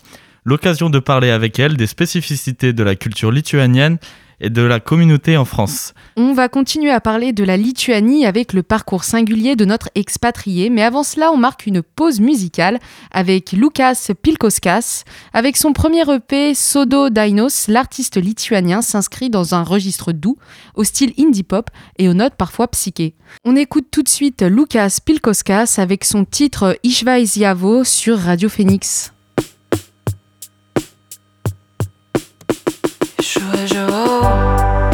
l'occasion 0.47 0.89
de 0.89 1.01
parler 1.01 1.31
avec 1.31 1.59
elle 1.59 1.77
des 1.77 1.89
spécificités 1.89 2.73
de 2.73 2.83
la 2.83 2.95
culture 2.95 3.33
lituanienne 3.33 3.99
et 4.41 4.51
de 4.51 4.63
la 4.63 4.81
communauté 4.81 5.37
en 5.37 5.45
France. 5.45 5.95
On 6.17 6.35
va 6.35 6.49
continuer 6.49 6.91
à 6.91 7.01
parler 7.01 7.33
de 7.33 7.43
la 7.43 7.57
Lituanie 7.57 8.27
avec 8.27 8.53
le 8.53 8.63
parcours 8.63 9.03
singulier 9.03 9.57
de 9.57 9.65
notre 9.65 9.89
expatrié, 9.95 10.69
mais 10.69 10.83
avant 10.83 11.03
cela, 11.03 11.33
on 11.33 11.37
marque 11.37 11.67
une 11.67 11.83
pause 11.83 12.21
musicale 12.21 12.79
avec 13.11 13.53
Lukas 13.53 14.11
Pilkoskas. 14.21 15.05
Avec 15.33 15.57
son 15.57 15.73
premier 15.73 16.03
EP 16.03 16.55
Sodo 16.55 17.09
Dainos, 17.09 17.69
l'artiste 17.69 18.19
lituanien 18.19 18.83
s'inscrit 18.83 19.31
dans 19.31 19.55
un 19.55 19.63
registre 19.63 20.13
doux, 20.13 20.37
au 20.75 20.85
style 20.85 21.15
indie 21.19 21.43
pop 21.43 21.71
et 21.99 22.09
aux 22.09 22.15
notes 22.15 22.37
parfois 22.37 22.69
psychées. 22.69 23.15
On 23.45 23.57
écoute 23.57 23.87
tout 23.91 24.03
de 24.03 24.09
suite 24.09 24.43
Lukas 24.43 24.99
Pilkoskas 25.05 25.77
avec 25.79 26.05
son 26.05 26.25
titre 26.25 26.79
Ishvaisiavo 26.83 27.85
sur 27.85 28.19
Radio 28.19 28.51
Phoenix. 28.51 29.16
Treasure 33.39 33.87
quelle 33.87 34.86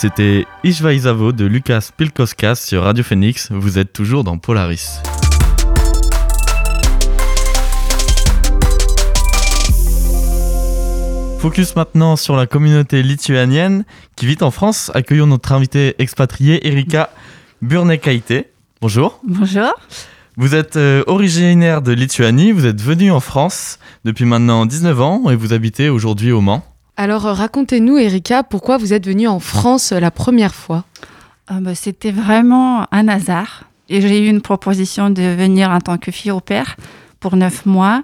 C'était 0.00 0.46
Ishvaizavo 0.64 1.32
de 1.32 1.44
Lucas 1.44 1.90
Pilkoskas 1.94 2.54
sur 2.54 2.84
Radio 2.84 3.04
Phoenix. 3.04 3.52
Vous 3.52 3.78
êtes 3.78 3.92
toujours 3.92 4.24
dans 4.24 4.38
Polaris. 4.38 4.98
Focus 11.40 11.76
maintenant 11.76 12.16
sur 12.16 12.34
la 12.34 12.46
communauté 12.46 13.02
lituanienne 13.02 13.84
qui 14.16 14.24
vit 14.24 14.38
en 14.40 14.50
France. 14.50 14.90
Accueillons 14.94 15.26
notre 15.26 15.52
invitée 15.52 15.96
expatriée 15.98 16.66
Erika 16.66 17.10
Burnekaite. 17.60 18.46
Bonjour. 18.80 19.20
Bonjour. 19.22 19.74
Vous 20.38 20.54
êtes 20.54 20.76
euh, 20.76 21.04
originaire 21.08 21.82
de 21.82 21.92
Lituanie, 21.92 22.52
vous 22.52 22.64
êtes 22.64 22.80
venu 22.80 23.10
en 23.10 23.20
France 23.20 23.78
depuis 24.06 24.24
maintenant 24.24 24.64
19 24.64 24.98
ans 25.02 25.28
et 25.28 25.36
vous 25.36 25.52
habitez 25.52 25.90
aujourd'hui 25.90 26.32
au 26.32 26.40
Mans. 26.40 26.64
Alors 27.00 27.22
racontez-nous 27.22 27.96
Erika, 27.96 28.42
pourquoi 28.42 28.76
vous 28.76 28.92
êtes 28.92 29.06
venue 29.06 29.26
en 29.26 29.40
France 29.40 29.92
la 29.92 30.10
première 30.10 30.54
fois 30.54 30.84
ah 31.46 31.58
bah, 31.62 31.74
C'était 31.74 32.10
vraiment 32.10 32.86
un 32.92 33.08
hasard. 33.08 33.64
Et 33.88 34.02
j'ai 34.02 34.26
eu 34.26 34.28
une 34.28 34.42
proposition 34.42 35.08
de 35.08 35.22
venir 35.22 35.70
en 35.70 35.80
tant 35.80 35.96
que 35.96 36.10
fille 36.10 36.30
au 36.30 36.40
père 36.40 36.76
pour 37.18 37.36
9 37.36 37.64
mois. 37.64 38.02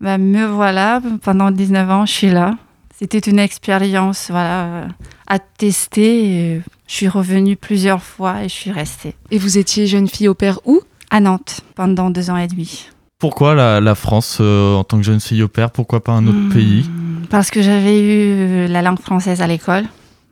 Bah, 0.00 0.18
me 0.18 0.44
voilà, 0.44 1.00
pendant 1.22 1.52
19 1.52 1.88
ans, 1.88 2.04
je 2.04 2.12
suis 2.12 2.30
là. 2.30 2.56
C'était 2.98 3.20
une 3.20 3.38
expérience 3.38 4.26
voilà, 4.28 4.88
à 5.28 5.38
tester. 5.38 6.62
Je 6.88 6.92
suis 6.92 7.06
revenue 7.06 7.54
plusieurs 7.54 8.02
fois 8.02 8.42
et 8.42 8.48
je 8.48 8.54
suis 8.54 8.72
restée. 8.72 9.14
Et 9.30 9.38
vous 9.38 9.56
étiez 9.56 9.86
jeune 9.86 10.08
fille 10.08 10.26
au 10.26 10.34
père 10.34 10.58
où? 10.64 10.80
À 11.10 11.20
Nantes, 11.20 11.60
pendant 11.76 12.10
deux 12.10 12.28
ans 12.28 12.36
et 12.36 12.48
demi. 12.48 12.88
Pourquoi 13.22 13.54
la, 13.54 13.94
France 13.94 14.38
euh, 14.40 14.74
en 14.74 14.82
tant 14.82 14.96
que 14.96 15.04
jeune 15.04 15.20
fille 15.20 15.44
au 15.44 15.48
père 15.48 15.70
Pourquoi 15.70 16.02
pas 16.02 16.10
un 16.10 16.26
autre 16.26 16.36
hmm, 16.36 16.52
pays? 16.52 16.90
Parce 17.30 17.52
que 17.52 17.62
j'avais 17.62 18.00
eu 18.00 18.66
la 18.66 18.82
langue 18.82 18.98
française 18.98 19.40
à 19.40 19.46
l'école. 19.46 19.84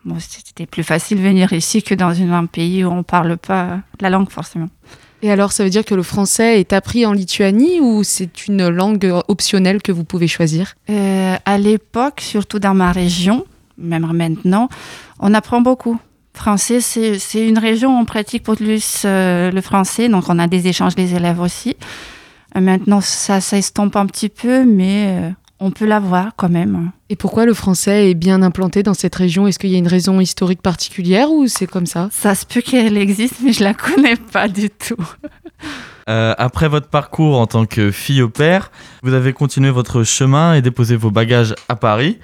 Bon, 0.05 0.17
c'était 0.19 0.67
plus 0.67 0.83
facile 0.83 1.19
de 1.19 1.23
venir 1.23 1.53
ici 1.53 1.85
que 1.85 1.95
dans 1.95 2.21
un 2.21 2.47
pays 2.47 2.85
où 2.85 2.89
on 2.89 2.97
ne 2.97 3.03
parle 3.03 3.37
pas 3.37 3.79
la 4.01 4.11
langue 4.11 4.29
forcément. 4.29 4.67
Et 5.23 5.31
alors, 5.31 5.53
ça 5.53 5.63
veut 5.63 5.71
dire 5.71 5.85
que 5.85 5.95
le 5.95 6.03
français 6.03 6.59
est 6.59 6.73
appris 6.73 7.07
en 7.07 7.13
Lituanie 7.13 7.79
ou 7.79 8.03
c'est 8.03 8.49
une 8.49 8.67
langue 8.67 9.15
optionnelle 9.29 9.83
que 9.83 9.93
vous 9.93 10.03
pouvez 10.03 10.27
choisir? 10.27 10.75
Euh, 10.91 11.37
À 11.45 11.59
l'époque, 11.59 12.21
surtout 12.21 12.59
dans 12.59 12.75
ma 12.75 12.91
région, 12.91 13.47
même 13.79 14.11
maintenant, 14.13 14.69
on 15.21 15.33
apprend 15.33 15.61
beaucoup. 15.61 15.97
Français, 16.35 16.81
c'est 16.81 17.47
une 17.47 17.59
région 17.59 17.97
où 17.97 18.01
on 18.01 18.05
pratique 18.05 18.43
plus 18.43 19.03
euh, 19.05 19.53
le 19.53 19.61
français, 19.61 20.09
donc 20.09 20.25
on 20.29 20.41
a 20.41 20.49
des 20.49 20.67
échanges 20.67 20.97
des 20.97 21.15
élèves 21.15 21.39
aussi. 21.39 21.77
Euh, 22.57 22.61
maintenant, 22.61 23.01
ça 23.01 23.41
s'estompe 23.41 23.97
un 23.97 24.07
petit 24.07 24.29
peu, 24.29 24.65
mais 24.65 25.33
on 25.61 25.71
peut 25.71 25.87
l'avoir 25.87 26.31
quand 26.37 26.49
même. 26.49 26.91
Et 27.11 27.17
pourquoi 27.17 27.45
le 27.45 27.55
français 27.55 28.11
est 28.11 28.15
bien 28.15 28.43
implanté 28.43 28.83
dans 28.83 28.95
cette 28.95 29.15
région? 29.15 29.47
Est-ce 29.47 29.59
qu'il 29.59 29.71
y 29.71 29.75
a 29.75 29.79
une 29.79 29.89
raison 29.89 30.19
historique 30.21 30.63
particulière 30.63 31.31
ou 31.31 31.47
c'est 31.47 31.67
comme 31.67 31.87
ça? 31.87 32.09
Ça 32.13 32.35
se 32.35 32.47
peut 32.47 32.63
qu'elle 32.63 32.97
existe, 32.97 33.37
mais 33.45 33.53
je 33.53 33.63
la 33.63 33.75
connais 33.75 34.17
pas 34.17 34.49
du 34.49 34.71
tout. 34.71 34.97
Euh, 36.09 36.35
après 36.39 36.67
votre 36.67 36.89
parcours 36.89 37.39
en 37.39 37.47
tant 37.47 37.67
que 37.67 37.93
fille 37.93 38.21
au 38.23 38.29
père, 38.29 38.73
vous 39.03 39.13
avez 39.13 39.33
continué 39.33 39.71
votre 39.71 40.03
chemin 40.03 40.55
et 40.55 40.63
déposé 40.63 40.97
vos 40.97 41.13
bagages 41.13 41.55
à 41.69 41.77
Paris, 41.77 42.19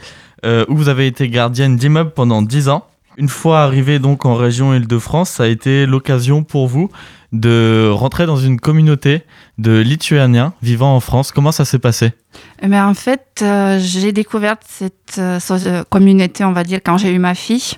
euh, 0.44 0.64
où 0.68 0.76
vous 0.76 0.88
avez 0.88 1.06
été 1.06 1.28
gardienne 1.28 1.76
d'immeuble 1.76 2.10
pendant 2.10 2.42
10 2.42 2.68
ans. 2.68 2.86
Une 3.16 3.28
fois 3.28 3.60
arrivé 3.60 4.00
donc 4.00 4.24
en 4.24 4.34
région 4.34 4.74
Île-de-France, 4.74 5.30
ça 5.30 5.44
a 5.44 5.46
été 5.46 5.86
l'occasion 5.86 6.42
pour 6.42 6.66
vous 6.66 6.90
de 7.32 7.88
rentrer 7.92 8.26
dans 8.26 8.36
une 8.36 8.60
communauté 8.60 9.22
de 9.58 9.78
Lituaniens 9.78 10.52
vivant 10.62 10.94
en 10.94 11.00
France. 11.00 11.32
Comment 11.32 11.52
ça 11.52 11.64
s'est 11.64 11.78
passé? 11.78 12.12
Mais 12.60 12.66
eh 12.66 12.68
ben, 12.68 12.86
En 12.86 12.94
fait, 12.94 13.40
euh, 13.42 13.78
j'ai 13.80 14.12
découvert 14.12 14.56
cette 14.66 15.18
euh, 15.18 15.84
communauté, 15.88 16.44
on 16.44 16.52
va 16.52 16.64
dire, 16.64 16.80
quand 16.84 16.98
j'ai 16.98 17.12
eu 17.12 17.18
ma 17.18 17.34
fille. 17.34 17.74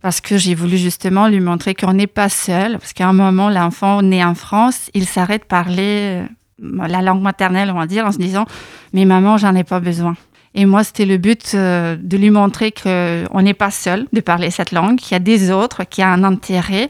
Parce 0.00 0.20
que 0.20 0.38
j'ai 0.38 0.54
voulu 0.54 0.78
justement 0.78 1.26
lui 1.26 1.40
montrer 1.40 1.74
qu'on 1.74 1.92
n'est 1.92 2.06
pas 2.06 2.28
seul. 2.28 2.78
Parce 2.78 2.92
qu'à 2.92 3.08
un 3.08 3.12
moment, 3.12 3.50
l'enfant 3.50 4.00
né 4.00 4.24
en 4.24 4.34
France, 4.34 4.90
il 4.94 5.06
s'arrête 5.06 5.42
de 5.42 5.46
parler 5.46 6.22
euh, 6.62 6.86
la 6.86 7.02
langue 7.02 7.20
maternelle, 7.20 7.70
on 7.70 7.78
va 7.78 7.86
dire, 7.86 8.06
en 8.06 8.12
se 8.12 8.18
disant 8.18 8.44
Mais 8.92 9.04
maman, 9.04 9.38
j'en 9.38 9.54
ai 9.56 9.64
pas 9.64 9.80
besoin. 9.80 10.14
Et 10.54 10.66
moi, 10.66 10.82
c'était 10.82 11.04
le 11.04 11.18
but 11.18 11.54
de 11.54 12.16
lui 12.16 12.30
montrer 12.30 12.72
qu'on 12.72 13.42
n'est 13.42 13.54
pas 13.54 13.70
seul 13.70 14.06
de 14.12 14.20
parler 14.20 14.50
cette 14.50 14.72
langue, 14.72 14.96
qu'il 14.96 15.12
y 15.12 15.14
a 15.14 15.20
des 15.20 15.50
autres, 15.50 15.84
qu'il 15.84 16.02
y 16.02 16.04
a 16.04 16.10
un 16.10 16.24
intérêt. 16.24 16.88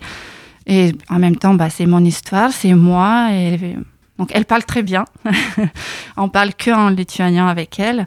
Et 0.68 0.92
en 1.08 1.18
même 1.18 1.36
temps, 1.36 1.54
bah, 1.54 1.70
c'est 1.70 1.86
mon 1.86 2.04
histoire, 2.04 2.52
c'est 2.52 2.74
moi. 2.74 3.30
Donc, 4.18 4.30
elle 4.34 4.44
parle 4.44 4.64
très 4.64 4.82
bien. 4.82 5.06
on 6.16 6.28
parle 6.28 6.54
que 6.54 6.70
en 6.70 6.90
lituanien 6.90 7.48
avec 7.48 7.80
elle. 7.80 8.06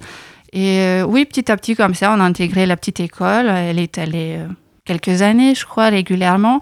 Et 0.54 0.80
euh, 0.80 1.04
oui, 1.04 1.26
petit 1.26 1.52
à 1.52 1.58
petit, 1.58 1.76
comme 1.76 1.96
ça, 1.96 2.14
on 2.16 2.20
a 2.20 2.24
intégré 2.24 2.66
la 2.68 2.78
petite 2.78 3.00
école. 3.00 3.48
Elle 3.48 3.80
est 3.80 3.98
allée 3.98 4.38
euh, 4.38 4.48
quelques 4.86 5.24
années, 5.24 5.56
je 5.56 5.66
crois, 5.66 5.90
régulièrement. 5.90 6.62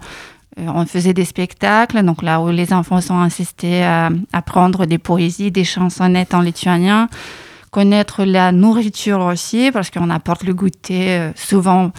Euh, 0.58 0.66
on 0.74 0.86
faisait 0.86 1.12
des 1.12 1.26
spectacles, 1.26 2.02
donc 2.02 2.22
là 2.22 2.40
où 2.40 2.48
les 2.48 2.72
enfants 2.72 3.00
sont 3.00 3.18
insistés 3.18 3.82
à 3.82 4.10
apprendre 4.32 4.86
des 4.86 4.98
poésies, 4.98 5.50
des 5.50 5.64
chansonnettes 5.64 6.32
en 6.32 6.40
lituanien, 6.40 7.08
connaître 7.72 8.24
la 8.24 8.52
nourriture 8.52 9.20
aussi, 9.20 9.70
parce 9.70 9.90
qu'on 9.90 10.08
apporte 10.08 10.44
le 10.44 10.54
goûter 10.54 11.30
souvent 11.34 11.92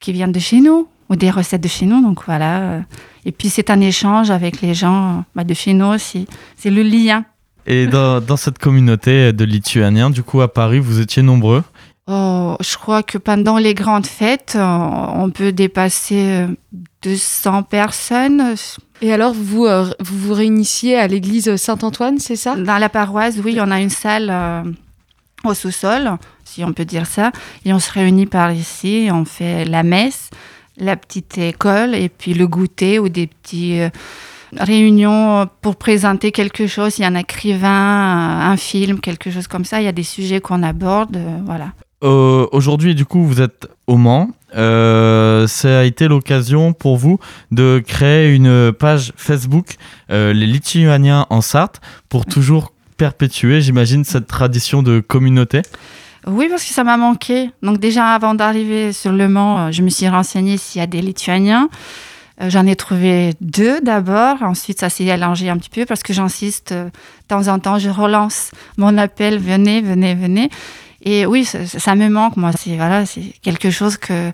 qui 0.00 0.12
vient 0.12 0.28
de 0.28 0.38
chez 0.38 0.60
nous 0.60 0.88
ou 1.08 1.16
des 1.16 1.30
recettes 1.30 1.62
de 1.62 1.68
chez 1.68 1.86
nous. 1.86 2.02
Donc 2.02 2.24
voilà. 2.26 2.80
Et 3.24 3.32
puis 3.32 3.48
c'est 3.48 3.70
un 3.70 3.80
échange 3.80 4.30
avec 4.30 4.60
les 4.60 4.74
gens 4.74 5.24
bah, 5.34 5.44
de 5.44 5.54
chez 5.54 5.74
nous 5.74 5.86
aussi. 5.86 6.26
C'est 6.56 6.70
le 6.70 6.82
lien. 6.82 7.24
Et 7.66 7.86
dans, 7.86 8.20
dans, 8.26 8.36
cette 8.36 8.58
communauté 8.58 9.32
de 9.32 9.44
Lituaniens, 9.44 10.10
du 10.10 10.22
coup 10.22 10.40
à 10.40 10.52
Paris, 10.52 10.78
vous 10.78 11.00
étiez 11.00 11.22
nombreux? 11.22 11.62
Oh, 12.10 12.56
Je 12.60 12.76
crois 12.78 13.02
que 13.02 13.18
pendant 13.18 13.58
les 13.58 13.74
grandes 13.74 14.06
fêtes, 14.06 14.56
on 14.58 15.30
peut 15.30 15.52
dépasser 15.52 16.46
200 17.02 17.64
personnes. 17.64 18.54
Et 19.02 19.12
alors, 19.12 19.34
vous 19.34 19.66
euh, 19.66 19.90
vous, 20.00 20.28
vous 20.28 20.34
réunissiez 20.34 20.96
à 20.96 21.06
l'église 21.06 21.54
Saint-Antoine, 21.56 22.18
c'est 22.18 22.36
ça? 22.36 22.56
Dans 22.56 22.78
la 22.78 22.88
paroisse, 22.88 23.36
oui, 23.44 23.58
on 23.60 23.70
a 23.70 23.80
une 23.80 23.90
salle 23.90 24.28
euh, 24.30 24.62
au 25.44 25.54
sous-sol, 25.54 26.12
si 26.44 26.64
on 26.64 26.72
peut 26.72 26.84
dire 26.84 27.06
ça. 27.06 27.30
Et 27.64 27.72
on 27.72 27.78
se 27.78 27.92
réunit 27.92 28.26
par 28.26 28.52
ici, 28.52 29.08
on 29.12 29.24
fait 29.24 29.64
la 29.64 29.82
messe 29.82 30.30
la 30.78 30.96
petite 30.96 31.38
école 31.38 31.94
et 31.94 32.08
puis 32.08 32.34
le 32.34 32.46
goûter 32.46 32.98
ou 32.98 33.08
des 33.08 33.26
petites 33.26 33.80
euh, 33.80 33.90
réunions 34.56 35.48
pour 35.60 35.76
présenter 35.76 36.32
quelque 36.32 36.66
chose. 36.66 36.98
Il 36.98 37.02
y 37.02 37.04
a 37.04 37.08
un 37.08 37.14
écrivain, 37.14 38.50
un 38.50 38.56
film, 38.56 39.00
quelque 39.00 39.30
chose 39.30 39.46
comme 39.46 39.64
ça. 39.64 39.80
Il 39.80 39.84
y 39.84 39.88
a 39.88 39.92
des 39.92 40.02
sujets 40.02 40.40
qu'on 40.40 40.62
aborde. 40.62 41.16
Euh, 41.16 41.38
voilà. 41.44 41.72
Euh, 42.04 42.46
aujourd'hui, 42.52 42.94
du 42.94 43.04
coup, 43.04 43.24
vous 43.24 43.40
êtes 43.40 43.68
au 43.86 43.96
Mans. 43.96 44.30
ça 44.52 45.78
a 45.80 45.84
été 45.84 46.08
l'occasion 46.08 46.72
pour 46.72 46.96
vous 46.96 47.18
de 47.50 47.82
créer 47.84 48.34
une 48.34 48.72
page 48.72 49.12
Facebook, 49.16 49.74
les 50.10 50.34
Lituaniens 50.34 51.26
en 51.30 51.40
Sarthe, 51.40 51.80
pour 52.08 52.24
toujours 52.24 52.72
perpétuer, 52.98 53.60
j'imagine, 53.62 54.04
cette 54.04 54.26
tradition 54.26 54.82
de 54.82 55.00
communauté. 55.00 55.62
Oui, 56.28 56.48
parce 56.48 56.64
que 56.64 56.72
ça 56.72 56.84
m'a 56.84 56.96
manqué. 56.96 57.50
Donc 57.62 57.78
déjà, 57.78 58.12
avant 58.12 58.34
d'arriver 58.34 58.92
sur 58.92 59.12
Le 59.12 59.28
Mans, 59.28 59.58
euh, 59.58 59.70
je 59.70 59.82
me 59.82 59.88
suis 59.88 60.08
renseignée 60.08 60.58
s'il 60.58 60.80
y 60.80 60.82
a 60.82 60.86
des 60.86 61.00
Lituaniens. 61.00 61.68
Euh, 62.40 62.50
j'en 62.50 62.66
ai 62.66 62.76
trouvé 62.76 63.32
deux 63.40 63.80
d'abord. 63.80 64.42
Ensuite, 64.42 64.80
ça 64.80 64.90
s'est 64.90 65.10
allongé 65.10 65.48
un 65.48 65.56
petit 65.56 65.70
peu 65.70 65.86
parce 65.86 66.02
que 66.02 66.12
j'insiste 66.12 66.72
euh, 66.72 66.84
de 66.86 66.90
temps 67.28 67.48
en 67.48 67.58
temps, 67.58 67.78
je 67.78 67.88
relance 67.88 68.50
mon 68.76 68.98
appel, 68.98 69.38
venez, 69.38 69.80
venez, 69.80 70.14
venez. 70.14 70.50
Et 71.02 71.24
oui, 71.24 71.44
ça, 71.44 71.94
me 71.94 72.08
manque. 72.08 72.36
Moi, 72.36 72.50
c'est 72.58 72.76
voilà, 72.76 73.04
quelque 73.42 73.70
chose 73.70 73.96
que 73.96 74.30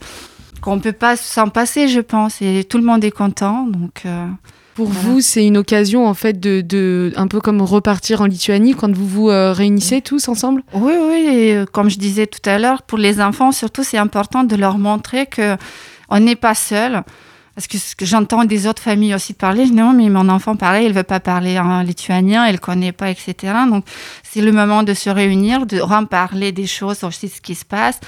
qu'on 0.61 0.81
peut 0.81 0.93
pas 0.93 1.17
s'en 1.17 1.49
passer, 1.49 1.89
je 1.89 2.01
pense. 2.01 2.41
Et 2.43 2.65
tout 2.65 2.79
le 2.79 2.85
monde 2.85 3.05
est 3.05 3.11
content, 3.11 3.67
donc. 3.67 4.03
Pour 4.75 4.89
vous, 4.89 5.21
c'est 5.21 5.47
une 5.47 5.57
occasion 5.57 6.07
en 6.07 6.15
fait 6.15 6.41
de, 6.41 6.61
de, 6.61 7.13
un 7.17 7.29
peu 7.29 7.41
comme 7.41 7.63
repartir 7.63 8.21
en 8.23 8.27
Lituanie 8.27 8.75
quand 8.75 8.93
vous 8.93 9.07
vous 9.07 9.31
euh, 9.31 9.53
réunissez 9.53 10.01
tous 10.01 10.29
ensemble? 10.29 10.65
Oui, 10.73 10.93
oui. 11.01 11.29
Et 11.31 11.55
euh, 11.55 11.65
comme 11.65 11.89
je 11.89 11.99
disais 11.99 12.27
tout 12.27 12.49
à 12.49 12.59
l'heure, 12.59 12.83
pour 12.83 12.99
les 12.99 13.21
enfants 13.21 13.53
surtout, 13.53 13.85
c'est 13.85 13.99
important 13.99 14.43
de 14.43 14.57
leur 14.57 14.79
montrer 14.79 15.27
que 15.27 15.57
on 16.09 16.19
n'est 16.19 16.37
pas 16.37 16.55
seul. 16.55 17.03
Parce 17.55 17.69
que, 17.69 17.79
ce 17.79 17.95
que 17.95 18.05
j'entends 18.05 18.45
des 18.45 18.67
autres 18.67 18.83
familles 18.83 19.15
aussi 19.15 19.33
parler, 19.33 19.67
non, 19.67 19.93
mais 19.93 20.09
mon 20.09 20.29
enfant, 20.29 20.57
pareil, 20.57 20.87
il 20.87 20.93
veut 20.93 21.05
pas 21.05 21.21
parler 21.21 21.57
en 21.61 21.83
lituanien, 21.83 22.49
il 22.49 22.59
connaît 22.59 22.91
pas, 22.91 23.11
etc. 23.11 23.53
Donc, 23.71 23.85
c'est 24.25 24.41
le 24.41 24.51
moment 24.51 24.83
de 24.83 24.93
se 24.93 25.09
réunir, 25.09 25.65
de 25.65 25.79
reparler 25.79 26.51
des 26.51 26.67
choses 26.67 27.05
aussi, 27.05 27.29
ce 27.29 27.41
qui 27.41 27.55
se 27.55 27.65
passe 27.65 28.01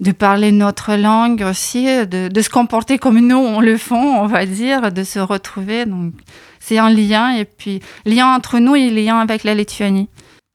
de 0.00 0.12
parler 0.12 0.50
notre 0.50 0.94
langue 0.94 1.42
aussi, 1.48 1.84
de, 2.06 2.40
se 2.40 2.48
comporter 2.48 2.98
comme 2.98 3.20
nous 3.20 3.36
on 3.36 3.60
le 3.60 3.76
font, 3.76 4.20
on 4.20 4.26
va 4.26 4.46
dire, 4.46 4.92
de 4.92 5.04
se 5.04 5.18
retrouver. 5.18 5.84
Donc 5.84 6.14
c'est 6.58 6.78
un 6.78 6.90
lien 6.90 7.30
et 7.32 7.44
puis 7.44 7.80
lien 8.06 8.34
entre 8.34 8.58
nous 8.58 8.74
et 8.74 8.90
lien 8.90 9.18
avec 9.18 9.44
la 9.44 9.54
Lituanie. 9.54 10.08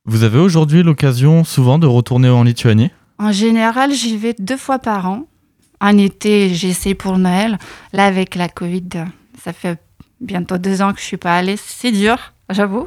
Vous 0.06 0.24
avez 0.24 0.40
aujourd'hui 0.40 0.84
l'occasion 0.84 1.44
souvent 1.44 1.80
de 1.80 1.88
retourner 1.88 2.30
en 2.30 2.44
Lituanie? 2.44 2.92
En 3.18 3.32
général, 3.32 3.92
j'y 3.94 4.18
vais 4.18 4.36
deux 4.38 4.58
fois 4.58 4.80
par 4.80 5.08
an. 5.08 5.28
En 5.80 5.98
été, 5.98 6.54
j'essaie 6.54 6.94
pour 6.94 7.18
Noël. 7.18 7.58
Là, 7.94 8.06
avec 8.06 8.36
la 8.36 8.50
Covid, 8.50 8.90
ça 9.44 9.54
fait 9.54 9.80
bientôt 10.22 10.58
deux 10.58 10.82
ans 10.82 10.94
que 10.94 11.00
je 11.00 11.06
suis 11.06 11.18
pas 11.18 11.38
allée. 11.38 11.56
C'est 11.58 11.92
dur, 11.92 12.34
j'avoue. 12.50 12.86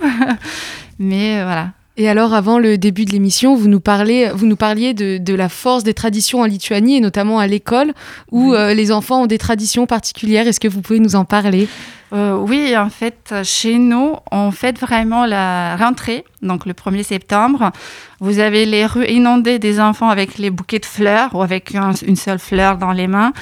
Mais 0.98 1.42
voilà, 1.42 1.72
Et 2.00 2.08
alors, 2.08 2.32
avant 2.32 2.60
le 2.60 2.78
début 2.78 3.04
de 3.04 3.10
l'émission, 3.10 3.56
vous 3.56 3.66
nous 3.66 3.80
parlez, 3.80 4.30
vous 4.32 4.46
nous 4.46 4.54
parliez 4.54 4.94
de, 4.94 5.34
la 5.34 5.48
force 5.48 5.82
des 5.82 5.94
traditions 5.94 6.42
en 6.42 6.44
Lituanie 6.44 6.98
et 6.98 7.00
notamment 7.00 7.40
à 7.40 7.48
l'école 7.48 7.92
où 8.30 8.54
euh, 8.54 8.72
les 8.72 8.92
enfants 8.92 9.22
ont 9.22 9.26
des 9.26 9.36
traditions 9.36 9.84
particulières. 9.84 10.46
Est-ce 10.46 10.60
que 10.60 10.68
vous 10.68 10.80
pouvez 10.80 11.00
nous 11.00 11.16
en 11.16 11.24
parler? 11.24 11.66
Euh, 12.12 12.36
Oui, 12.36 12.76
en 12.76 12.88
fait, 12.88 13.34
chez 13.42 13.78
nous, 13.78 14.14
on 14.30 14.52
fête 14.52 14.78
vraiment 14.78 15.26
la 15.26 15.76
rentrée, 15.76 16.24
donc 16.40 16.66
le 16.66 16.72
1er 16.72 17.02
septembre. 17.02 17.72
Vous 18.20 18.38
avez 18.38 18.64
les 18.64 18.86
rues 18.86 19.08
inondées 19.08 19.58
des 19.58 19.80
enfants 19.80 20.08
avec 20.08 20.38
les 20.38 20.50
bouquets 20.50 20.78
de 20.78 20.86
fleurs 20.86 21.34
ou 21.34 21.42
avec 21.42 21.74
une 21.74 22.14
seule 22.16 22.38
fleur 22.38 22.78
dans 22.78 22.92
les 22.92 23.08
mains. 23.08 23.32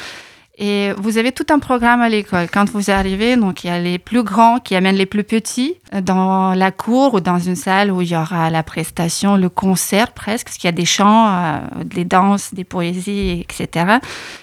Et 0.59 0.93
vous 0.97 1.19
avez 1.19 1.33
tout 1.33 1.45
un 1.51 1.59
programme 1.59 2.01
à 2.01 2.09
l'école. 2.09 2.49
Quand 2.51 2.71
vous 2.71 2.91
arrivez, 2.91 3.37
donc 3.37 3.63
il 3.63 3.67
y 3.67 3.71
a 3.71 3.79
les 3.79 3.99
plus 3.99 4.23
grands 4.23 4.59
qui 4.59 4.75
amènent 4.75 4.97
les 4.97 5.05
plus 5.05 5.25
petits 5.25 5.75
dans 6.03 6.55
la 6.55 6.71
cour 6.71 7.13
ou 7.13 7.21
dans 7.21 7.39
une 7.39 7.57
salle 7.57 7.93
où 7.93 8.01
il 8.01 8.09
y 8.09 8.17
aura 8.17 8.49
la 8.49 8.63
prestation, 8.63 9.37
le 9.37 9.51
concert 9.51 10.13
presque, 10.13 10.47
parce 10.47 10.57
qu'il 10.57 10.69
y 10.69 10.73
a 10.73 10.73
des 10.73 10.87
chants, 10.87 11.29
euh, 11.29 11.59
des 11.85 12.07
danses, 12.07 12.55
des 12.55 12.65
poésies, 12.65 13.45
etc. 13.47 13.99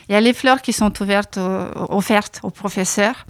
Il 0.08 0.14
y 0.14 0.16
a 0.16 0.22
les 0.22 0.34
fleurs 0.34 0.62
qui 0.62 0.72
sont 0.72 1.02
ouvertes, 1.02 1.40
offertes 1.90 2.42
aux 2.44 2.52
professeurs. 2.52 3.26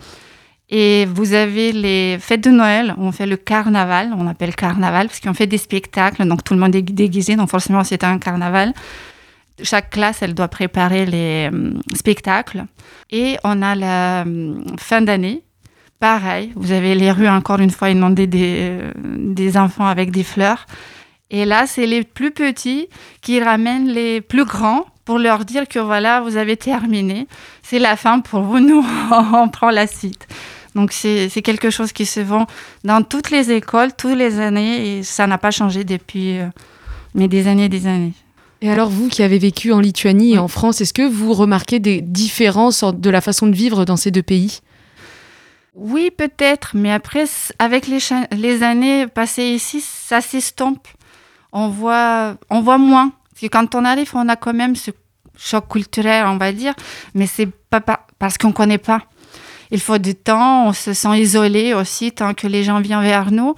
Et 0.69 1.05
vous 1.05 1.33
avez 1.33 1.71
les 1.71 2.17
fêtes 2.19 2.43
de 2.43 2.49
Noël, 2.49 2.95
on 2.97 3.11
fait 3.11 3.27
le 3.27 3.37
carnaval, 3.37 4.11
on 4.17 4.27
appelle 4.27 4.55
carnaval, 4.55 5.07
parce 5.07 5.19
qu'on 5.19 5.33
fait 5.33 5.47
des 5.47 5.57
spectacles, 5.57 6.25
donc 6.25 6.43
tout 6.43 6.53
le 6.53 6.59
monde 6.59 6.75
est 6.75 6.81
déguisé, 6.81 7.35
donc 7.35 7.49
forcément 7.49 7.83
c'est 7.83 8.03
un 8.03 8.17
carnaval. 8.17 8.73
Chaque 9.61 9.91
classe, 9.91 10.21
elle 10.21 10.33
doit 10.33 10.47
préparer 10.47 11.05
les 11.05 11.49
euh, 11.53 11.73
spectacles. 11.93 12.65
Et 13.11 13.37
on 13.43 13.61
a 13.61 13.75
la 13.75 14.23
euh, 14.25 14.55
fin 14.79 15.01
d'année. 15.01 15.43
Pareil, 15.99 16.51
vous 16.55 16.71
avez 16.71 16.95
les 16.95 17.11
rues, 17.11 17.29
encore 17.29 17.59
une 17.59 17.69
fois, 17.69 17.89
inondées 17.89 18.27
des, 18.27 18.57
euh, 18.59 18.91
des 18.95 19.57
enfants 19.57 19.85
avec 19.85 20.11
des 20.11 20.23
fleurs. 20.23 20.65
Et 21.29 21.45
là, 21.45 21.65
c'est 21.67 21.85
les 21.85 22.03
plus 22.03 22.31
petits 22.31 22.87
qui 23.21 23.41
ramènent 23.41 23.87
les 23.87 24.21
plus 24.21 24.45
grands 24.45 24.85
pour 25.05 25.19
leur 25.19 25.45
dire 25.45 25.67
que 25.67 25.79
voilà, 25.79 26.21
vous 26.21 26.37
avez 26.37 26.57
terminé. 26.57 27.27
C'est 27.61 27.79
la 27.79 27.95
fin 27.95 28.19
pour 28.19 28.41
vous, 28.41 28.59
nous, 28.59 28.85
on 29.11 29.49
prend 29.49 29.69
la 29.69 29.87
suite. 29.87 30.27
Donc 30.75 30.91
c'est 30.91 31.29
quelque 31.43 31.69
chose 31.69 31.91
qui 31.91 32.07
se 32.07 32.19
vend 32.19 32.47
dans 32.83 33.03
toutes 33.03 33.29
les 33.29 33.51
écoles, 33.51 33.91
toutes 33.95 34.17
les 34.17 34.39
années, 34.39 34.97
et 34.97 35.03
ça 35.03 35.27
n'a 35.27 35.37
pas 35.37 35.51
changé 35.51 35.83
depuis 35.83 36.39
mais 37.13 37.27
des 37.27 37.47
années 37.47 37.65
et 37.65 37.69
des 37.69 37.87
années. 37.87 38.13
Et 38.63 38.71
alors, 38.71 38.87
vous 38.87 39.09
qui 39.09 39.23
avez 39.23 39.39
vécu 39.39 39.73
en 39.73 39.81
Lituanie 39.81 40.35
et 40.35 40.37
en 40.37 40.47
France, 40.47 40.79
est-ce 40.79 40.93
que 40.93 41.05
vous 41.05 41.33
remarquez 41.33 41.79
des 41.79 41.99
différences 41.99 42.85
de 42.85 43.09
la 43.09 43.19
façon 43.19 43.47
de 43.47 43.53
vivre 43.53 43.83
dans 43.83 43.97
ces 43.97 44.09
deux 44.09 44.23
pays? 44.23 44.61
Oui, 45.75 46.11
peut-être, 46.17 46.71
mais 46.73 46.89
après, 46.89 47.25
avec 47.59 47.87
les, 47.87 47.97
les 48.31 48.63
années 48.63 49.05
passées 49.07 49.47
ici, 49.47 49.81
ça 49.81 50.21
s'estompe. 50.21 50.87
On 51.51 51.67
voit, 51.67 52.37
on 52.49 52.61
voit 52.61 52.77
moins. 52.77 53.11
Parce 53.31 53.41
que 53.41 53.47
quand 53.47 53.75
on 53.75 53.83
arrive, 53.83 54.09
on 54.13 54.29
a 54.29 54.37
quand 54.37 54.53
même 54.53 54.77
ce 54.77 54.91
choc 55.37 55.67
culturel, 55.67 56.25
on 56.25 56.37
va 56.37 56.53
dire, 56.53 56.73
mais 57.15 57.27
c'est 57.27 57.49
pas 57.69 57.81
parce 58.17 58.37
qu'on 58.37 58.47
ne 58.47 58.53
connaît 58.53 58.77
pas. 58.77 59.01
Il 59.71 59.81
faut 59.81 59.97
du 59.97 60.15
temps, 60.15 60.67
on 60.67 60.71
se 60.71 60.93
sent 60.93 61.19
isolé 61.19 61.73
aussi 61.73 62.13
tant 62.13 62.33
que 62.33 62.47
les 62.47 62.63
gens 62.63 62.79
viennent 62.79 63.01
vers 63.01 63.29
nous 63.29 63.55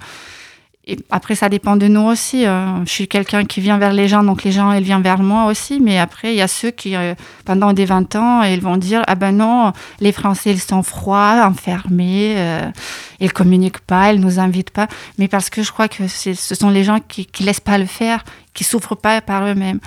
et 0.88 0.98
après, 1.10 1.34
ça 1.34 1.48
dépend 1.48 1.76
de 1.76 1.88
nous 1.88 2.02
aussi. 2.02 2.46
Euh, 2.46 2.84
je 2.84 2.90
suis 2.90 3.08
quelqu'un 3.08 3.44
qui 3.44 3.60
vient 3.60 3.76
vers 3.76 3.92
les 3.92 4.06
gens, 4.06 4.22
donc 4.22 4.44
les 4.44 4.52
gens, 4.52 4.70
ils 4.70 4.84
viennent 4.84 5.02
vers 5.02 5.18
moi 5.18 5.46
aussi. 5.46 5.80
Mais 5.80 5.98
après, 5.98 6.32
il 6.32 6.36
y 6.36 6.42
a 6.42 6.46
ceux 6.46 6.70
qui, 6.70 6.94
euh, 6.94 7.14
pendant 7.44 7.72
des 7.72 7.84
20 7.84 8.14
ans, 8.14 8.42
ils 8.42 8.60
vont 8.60 8.76
dire 8.76 9.02
Ah 9.08 9.16
ben 9.16 9.36
non, 9.36 9.72
les 9.98 10.12
Français, 10.12 10.52
ils 10.52 10.60
sont 10.60 10.84
froids, 10.84 11.44
enfermés, 11.44 12.34
euh, 12.36 12.70
ils 13.18 13.32
communiquent 13.32 13.80
pas, 13.80 14.12
ils 14.12 14.20
nous 14.20 14.38
invitent 14.38 14.70
pas. 14.70 14.86
Mais 15.18 15.26
parce 15.26 15.50
que 15.50 15.64
je 15.64 15.72
crois 15.72 15.88
que 15.88 16.06
ce 16.06 16.54
sont 16.54 16.70
les 16.70 16.84
gens 16.84 17.00
qui 17.00 17.26
ne 17.40 17.46
laissent 17.46 17.58
pas 17.58 17.78
le 17.78 17.86
faire, 17.86 18.24
qui 18.54 18.62
souffrent 18.62 18.96
pas 18.96 19.20
par 19.20 19.44
eux-mêmes. 19.44 19.80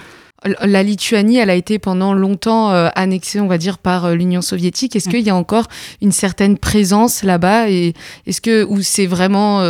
La 0.61 0.83
Lituanie, 0.83 1.37
elle 1.37 1.49
a 1.49 1.55
été 1.55 1.79
pendant 1.79 2.13
longtemps 2.13 2.69
annexée, 2.95 3.41
on 3.41 3.47
va 3.47 3.57
dire, 3.57 3.77
par 3.77 4.11
l'Union 4.11 4.41
soviétique. 4.41 4.95
Est-ce 4.95 5.09
qu'il 5.09 5.19
y 5.19 5.29
a 5.29 5.35
encore 5.35 5.65
une 6.01 6.13
certaine 6.13 6.57
présence 6.57 7.23
là-bas 7.23 7.69
et 7.69 7.93
est-ce 8.25 8.39
que 8.39 8.63
ou 8.63 8.81
c'est 8.81 9.05
vraiment 9.05 9.61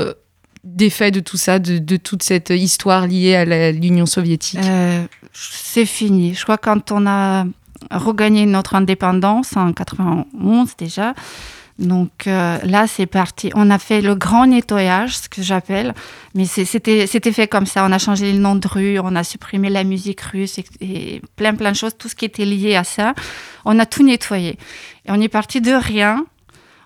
défait 0.76 1.12
de 1.12 1.20
tout 1.20 1.38
ça, 1.38 1.60
de, 1.60 1.98
toute 1.98 2.24
cette 2.24 2.50
histoire 2.50 3.08
liée 3.08 3.36
à 3.36 3.72
l'Union 3.72 4.06
soviétique? 4.06 4.60
Euh, 4.64 5.06
C'est 5.34 5.86
fini. 5.86 6.34
Je 6.34 6.44
crois 6.44 6.58
que 6.58 6.66
quand 6.66 6.92
on 6.92 7.08
a 7.08 7.46
regagné 7.92 8.46
notre 8.46 8.76
indépendance 8.76 9.56
en 9.56 9.74
91 9.74 10.76
déjà, 10.78 11.14
donc 11.80 12.28
euh, 12.28 12.58
là, 12.64 12.88
c'est 12.88 13.06
parti. 13.06 13.52
On 13.56 13.70
a 13.72 13.80
fait 13.80 14.02
le 14.02 14.14
grand 14.14 14.46
nettoyage, 14.46 15.18
ce 15.18 15.30
que 15.30 15.42
j'appelle, 15.42 15.94
mais 16.36 16.46
c'était 16.46 17.32
fait 17.32 17.48
comme 17.48 17.66
ça. 17.66 17.86
On 17.86 17.92
a 17.92 17.98
changé 17.98 18.34
le 18.34 18.40
nom 18.40 18.56
de 18.56 18.68
rue, 18.68 19.00
on 19.00 19.16
a 19.16 19.24
supprimé 19.24 19.70
la 19.70 19.86
musique 19.86 20.20
russe 20.22 20.60
et, 20.82 21.22
plein 21.38 21.56
plein 21.56 21.72
de 21.72 21.78
choses, 21.78 21.96
tout 21.98 22.10
ce 22.10 22.16
qui 22.16 22.26
était 22.26 22.46
lié 22.46 22.76
à 22.76 22.84
ça. 22.84 23.14
On 23.64 23.80
a 23.80 23.86
tout 23.86 24.04
nettoyé. 24.04 24.58
Et 25.06 25.12
on 25.12 25.22
est 25.22 25.30
parti 25.30 25.62
de 25.62 25.72
rien. 25.72 26.26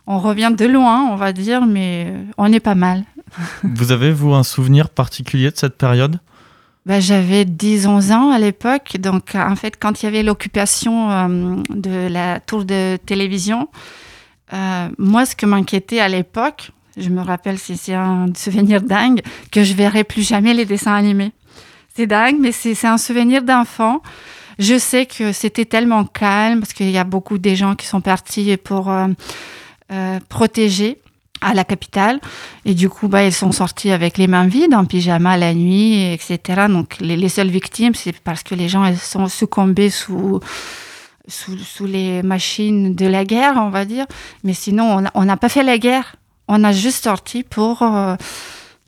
On 0.06 0.19
revient 0.19 0.52
de 0.56 0.65
loin, 0.65 1.08
on 1.12 1.15
va 1.15 1.34
dire, 1.34 1.65
mais 1.65 2.13
on 2.38 2.52
est 2.52 2.60
pas 2.60 2.76
mal. 2.76 3.04
vous 3.63 3.91
avez, 3.91 4.12
vous, 4.12 4.34
un 4.34 4.43
souvenir 4.43 4.89
particulier 4.89 5.52
de 5.52 5.58
cette 5.58 5.78
période? 5.78 6.19
Bah, 6.86 7.00
J'avais 7.00 7.46
10-11 7.46 8.13
ans 8.13 8.32
à 8.32 8.39
l'époque. 8.39 8.98
Donc, 9.00 9.36
en 9.36 9.56
fait, 9.56 9.78
quand 9.80 10.02
il 10.02 10.06
y 10.06 10.10
avait 10.10 10.24
l'occupation 10.24 11.12
euh, 11.12 11.56
de 11.69 12.08
la 12.08 12.39
tour 12.39 12.65
de 12.65 12.98
télévision, 13.06 13.69
euh, 14.54 14.89
moi, 14.98 15.26
ce 15.26 15.36
que 15.36 15.46
m'inquiétait 15.46 16.00
à 16.00 16.10
l'époque, 16.10 16.72
je 16.98 17.10
me 17.10 17.22
rappelle, 17.22 17.58
c'est 17.58 17.93
un 17.93 18.28
souvenir 18.36 18.82
dingue, 18.82 19.22
que 19.52 19.63
je 19.63 19.74
verrai 19.74 20.04
plus 20.04 20.28
jamais 20.28 20.54
les 20.54 20.65
dessins 20.65 20.93
animés. 20.93 21.32
C'est 21.96 22.08
dingue, 22.08 22.38
mais 22.39 22.52
c'est 22.52 22.86
un 22.86 22.98
souvenir 22.98 23.43
d'enfant. 23.43 24.02
Je 24.60 24.78
sais 24.78 25.06
que 25.06 25.32
c'était 25.32 25.65
tellement 25.65 26.06
calme 26.06 26.60
parce 26.60 26.74
qu'il 26.74 26.91
y 26.91 26.98
a 26.98 27.04
beaucoup 27.04 27.38
de 27.38 27.56
gens 27.56 27.76
qui 27.76 27.88
sont 27.88 28.02
partis 28.02 28.58
pour 28.58 28.91
euh, 28.91 30.19
protéger 30.30 31.00
à 31.43 31.53
la 31.53 31.63
capitale. 31.63 32.19
Et 32.65 32.73
du 32.73 32.89
coup, 32.89 33.08
bah, 33.08 33.23
ils 33.23 33.34
sont 33.34 33.51
sortis 33.51 33.91
avec 33.91 34.17
les 34.17 34.27
mains 34.27 34.47
vides, 34.47 34.73
en 34.73 34.86
pyjama 34.86 35.38
la 35.38 35.53
nuit, 35.53 36.12
etc. 36.13 36.67
Donc, 36.69 36.97
les, 36.99 37.29
seules 37.29 37.49
victimes, 37.49 37.93
c'est 37.95 38.17
parce 38.19 38.43
que 38.43 38.56
les 38.56 38.69
gens 38.69 38.86
elles 38.86 38.97
sont 38.97 39.27
succombés 39.27 39.89
sous, 39.89 40.39
sous, 41.27 41.86
les 41.86 42.23
machines 42.23 42.95
de 42.95 43.06
la 43.06 43.25
guerre, 43.25 43.56
on 43.58 43.69
va 43.69 43.86
dire. 43.86 44.06
Mais 44.43 44.53
sinon, 44.53 45.03
on 45.13 45.25
n'a 45.25 45.38
pas 45.38 45.49
fait 45.49 45.63
la 45.63 45.77
guerre. 45.77 46.15
On 46.47 46.63
a 46.63 46.71
juste 46.71 47.03
sorti 47.03 47.43
pour, 47.43 47.82
euh, 47.82 48.15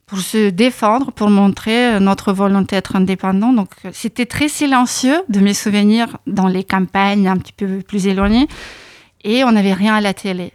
pour 0.05 0.19
se 0.19 0.49
défendre, 0.49 1.11
pour 1.11 1.29
montrer 1.29 1.99
notre 1.99 2.33
volonté 2.33 2.75
d'être 2.75 2.95
indépendant. 2.95 3.53
Donc, 3.53 3.69
c'était 3.91 4.25
très 4.25 4.49
silencieux 4.49 5.21
de 5.29 5.39
mes 5.39 5.53
souvenirs 5.53 6.17
dans 6.27 6.47
les 6.47 6.63
campagnes 6.63 7.27
un 7.27 7.37
petit 7.37 7.53
peu 7.53 7.79
plus 7.79 8.07
éloignées. 8.07 8.47
Et 9.23 9.43
on 9.43 9.51
n'avait 9.51 9.73
rien 9.73 9.95
à 9.95 10.01
la 10.01 10.13
télé. 10.13 10.53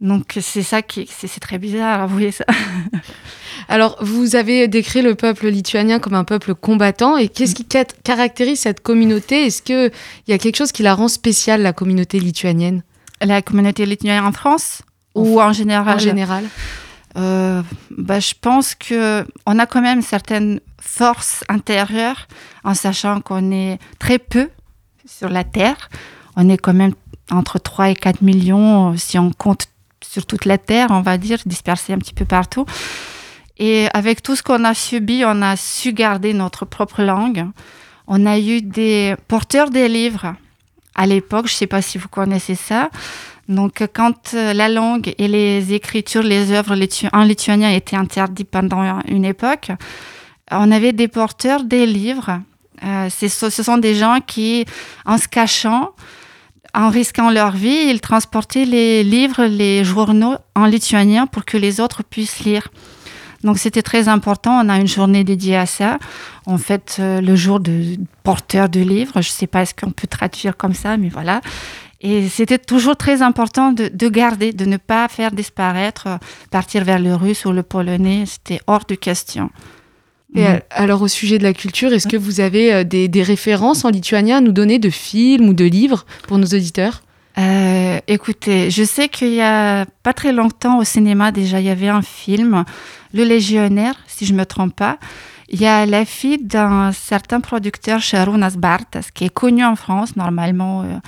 Donc 0.00 0.38
c'est 0.40 0.62
ça 0.62 0.80
qui 0.80 1.08
c'est 1.10 1.40
très 1.40 1.58
bizarre, 1.58 2.02
avouez 2.02 2.30
ça. 2.30 2.44
Alors 3.68 3.96
vous 4.00 4.36
avez 4.36 4.68
décrit 4.68 5.02
le 5.02 5.16
peuple 5.16 5.48
lituanien 5.48 5.98
comme 5.98 6.14
un 6.14 6.24
peuple 6.24 6.54
combattant 6.54 7.16
et 7.16 7.28
qu'est-ce 7.28 7.54
qui 7.56 7.66
caractérise 8.04 8.60
cette 8.60 8.80
communauté? 8.80 9.46
Est-ce 9.46 9.60
qu'il 9.60 9.90
y 10.28 10.32
a 10.32 10.38
quelque 10.38 10.56
chose 10.56 10.70
qui 10.70 10.84
la 10.84 10.94
rend 10.94 11.08
spéciale, 11.08 11.62
la 11.62 11.72
communauté 11.72 12.20
lituanienne? 12.20 12.82
La 13.20 13.42
communauté 13.42 13.86
lituanienne 13.86 14.24
en 14.24 14.32
France? 14.32 14.82
Ou 15.16 15.40
en 15.40 15.52
général? 15.52 15.96
En 15.96 15.98
général. 15.98 16.44
Euh, 17.16 17.62
bah, 17.90 18.20
je 18.20 18.34
pense 18.40 18.76
que 18.76 19.26
on 19.46 19.58
a 19.58 19.66
quand 19.66 19.82
même 19.82 20.02
certaines 20.02 20.60
forces 20.80 21.42
intérieures 21.48 22.28
en 22.62 22.74
sachant 22.74 23.20
qu'on 23.20 23.50
est 23.50 23.78
très 23.98 24.20
peu 24.20 24.48
sur 25.06 25.28
la 25.28 25.42
Terre. 25.42 25.90
On 26.36 26.48
est 26.48 26.58
quand 26.58 26.74
même 26.74 26.92
entre 27.30 27.58
3 27.58 27.90
et 27.90 27.96
4 27.96 28.22
millions 28.22 28.96
si 28.96 29.18
on 29.18 29.32
compte 29.32 29.66
sur 30.08 30.26
toute 30.26 30.44
la 30.44 30.58
Terre, 30.58 30.88
on 30.90 31.02
va 31.02 31.18
dire, 31.18 31.38
dispersés 31.44 31.92
un 31.92 31.98
petit 31.98 32.14
peu 32.14 32.24
partout. 32.24 32.64
Et 33.58 33.88
avec 33.92 34.22
tout 34.22 34.36
ce 34.36 34.42
qu'on 34.42 34.64
a 34.64 34.74
subi, 34.74 35.22
on 35.26 35.42
a 35.42 35.56
su 35.56 35.92
garder 35.92 36.32
notre 36.32 36.64
propre 36.64 37.02
langue. 37.02 37.46
On 38.06 38.24
a 38.24 38.38
eu 38.38 38.62
des 38.62 39.16
porteurs 39.26 39.70
des 39.70 39.88
livres 39.88 40.34
à 40.94 41.06
l'époque, 41.06 41.46
je 41.46 41.54
ne 41.54 41.58
sais 41.58 41.66
pas 41.66 41.82
si 41.82 41.98
vous 41.98 42.08
connaissez 42.08 42.54
ça. 42.54 42.90
Donc, 43.48 43.82
quand 43.94 44.34
euh, 44.34 44.52
la 44.52 44.68
langue 44.68 45.14
et 45.16 45.28
les 45.28 45.72
écritures, 45.72 46.22
les 46.22 46.52
œuvres 46.52 46.76
en 47.12 47.22
lituanien 47.22 47.70
étaient 47.70 47.96
interdites 47.96 48.50
pendant 48.50 49.00
une 49.06 49.24
époque, 49.24 49.70
on 50.50 50.70
avait 50.72 50.92
des 50.92 51.08
porteurs 51.08 51.64
des 51.64 51.86
livres. 51.86 52.40
Euh, 52.84 53.08
ce 53.10 53.50
sont 53.50 53.78
des 53.78 53.94
gens 53.94 54.18
qui, 54.26 54.64
en 55.06 55.18
se 55.18 55.28
cachant, 55.28 55.92
en 56.78 56.90
risquant 56.90 57.28
leur 57.28 57.50
vie, 57.50 57.88
ils 57.90 58.00
transportaient 58.00 58.64
les 58.64 59.02
livres, 59.02 59.44
les 59.46 59.82
journaux 59.82 60.36
en 60.54 60.64
lituanien 60.66 61.26
pour 61.26 61.44
que 61.44 61.56
les 61.56 61.80
autres 61.80 62.04
puissent 62.04 62.44
lire. 62.44 62.68
Donc 63.42 63.58
c'était 63.58 63.82
très 63.82 64.06
important. 64.06 64.64
On 64.64 64.68
a 64.68 64.76
une 64.78 64.86
journée 64.86 65.24
dédiée 65.24 65.56
à 65.56 65.66
ça. 65.66 65.98
En 66.46 66.56
fait, 66.56 66.98
euh, 67.00 67.20
le 67.20 67.34
jour 67.34 67.58
de 67.58 67.96
porteur 68.22 68.68
de 68.68 68.78
livres, 68.78 69.14
je 69.14 69.28
ne 69.28 69.32
sais 69.40 69.48
pas 69.48 69.66
ce 69.66 69.74
qu'on 69.74 69.90
peut 69.90 70.06
traduire 70.06 70.56
comme 70.56 70.72
ça, 70.72 70.96
mais 70.96 71.08
voilà. 71.08 71.40
Et 72.00 72.28
c'était 72.28 72.58
toujours 72.58 72.96
très 72.96 73.22
important 73.22 73.72
de, 73.72 73.90
de, 73.92 74.08
garder, 74.08 74.52
de 74.52 74.64
ne 74.64 74.76
pas 74.76 75.08
faire 75.08 75.32
disparaître, 75.32 76.06
partir 76.52 76.84
vers 76.84 77.00
le 77.00 77.16
russe 77.16 77.44
ou 77.44 77.50
le 77.50 77.64
polonais. 77.64 78.22
C'était 78.24 78.60
hors 78.68 78.84
de 78.84 78.94
question. 78.94 79.50
Et 80.34 80.44
alors 80.70 81.02
au 81.02 81.08
sujet 81.08 81.38
de 81.38 81.42
la 81.42 81.54
culture, 81.54 81.92
est-ce 81.92 82.06
que 82.06 82.16
vous 82.16 82.40
avez 82.40 82.84
des, 82.84 83.08
des, 83.08 83.22
références 83.22 83.84
en 83.84 83.90
lituanien 83.90 84.36
à 84.36 84.40
nous 84.40 84.52
donner 84.52 84.78
de 84.78 84.90
films 84.90 85.48
ou 85.48 85.54
de 85.54 85.64
livres 85.64 86.04
pour 86.26 86.38
nos 86.38 86.46
auditeurs? 86.46 87.02
Euh, 87.38 88.00
écoutez, 88.08 88.70
je 88.70 88.82
sais 88.82 89.08
qu'il 89.08 89.32
y 89.32 89.40
a 89.40 89.86
pas 90.02 90.12
très 90.12 90.32
longtemps 90.32 90.78
au 90.78 90.84
cinéma 90.84 91.30
déjà, 91.30 91.60
il 91.60 91.66
y 91.66 91.70
avait 91.70 91.88
un 91.88 92.02
film, 92.02 92.64
Le 93.14 93.22
Légionnaire, 93.22 93.94
si 94.08 94.26
je 94.26 94.34
me 94.34 94.44
trompe 94.44 94.74
pas. 94.74 94.98
Il 95.48 95.60
y 95.60 95.66
a 95.66 95.86
la 95.86 96.04
fille 96.04 96.38
d'un 96.38 96.90
certain 96.92 97.40
producteur, 97.40 98.00
Sharon 98.00 98.42
Asbartas, 98.42 99.08
qui 99.14 99.24
est 99.24 99.32
connu 99.32 99.64
en 99.64 99.76
France 99.76 100.16
normalement. 100.16 100.82
Euh, 100.82 100.98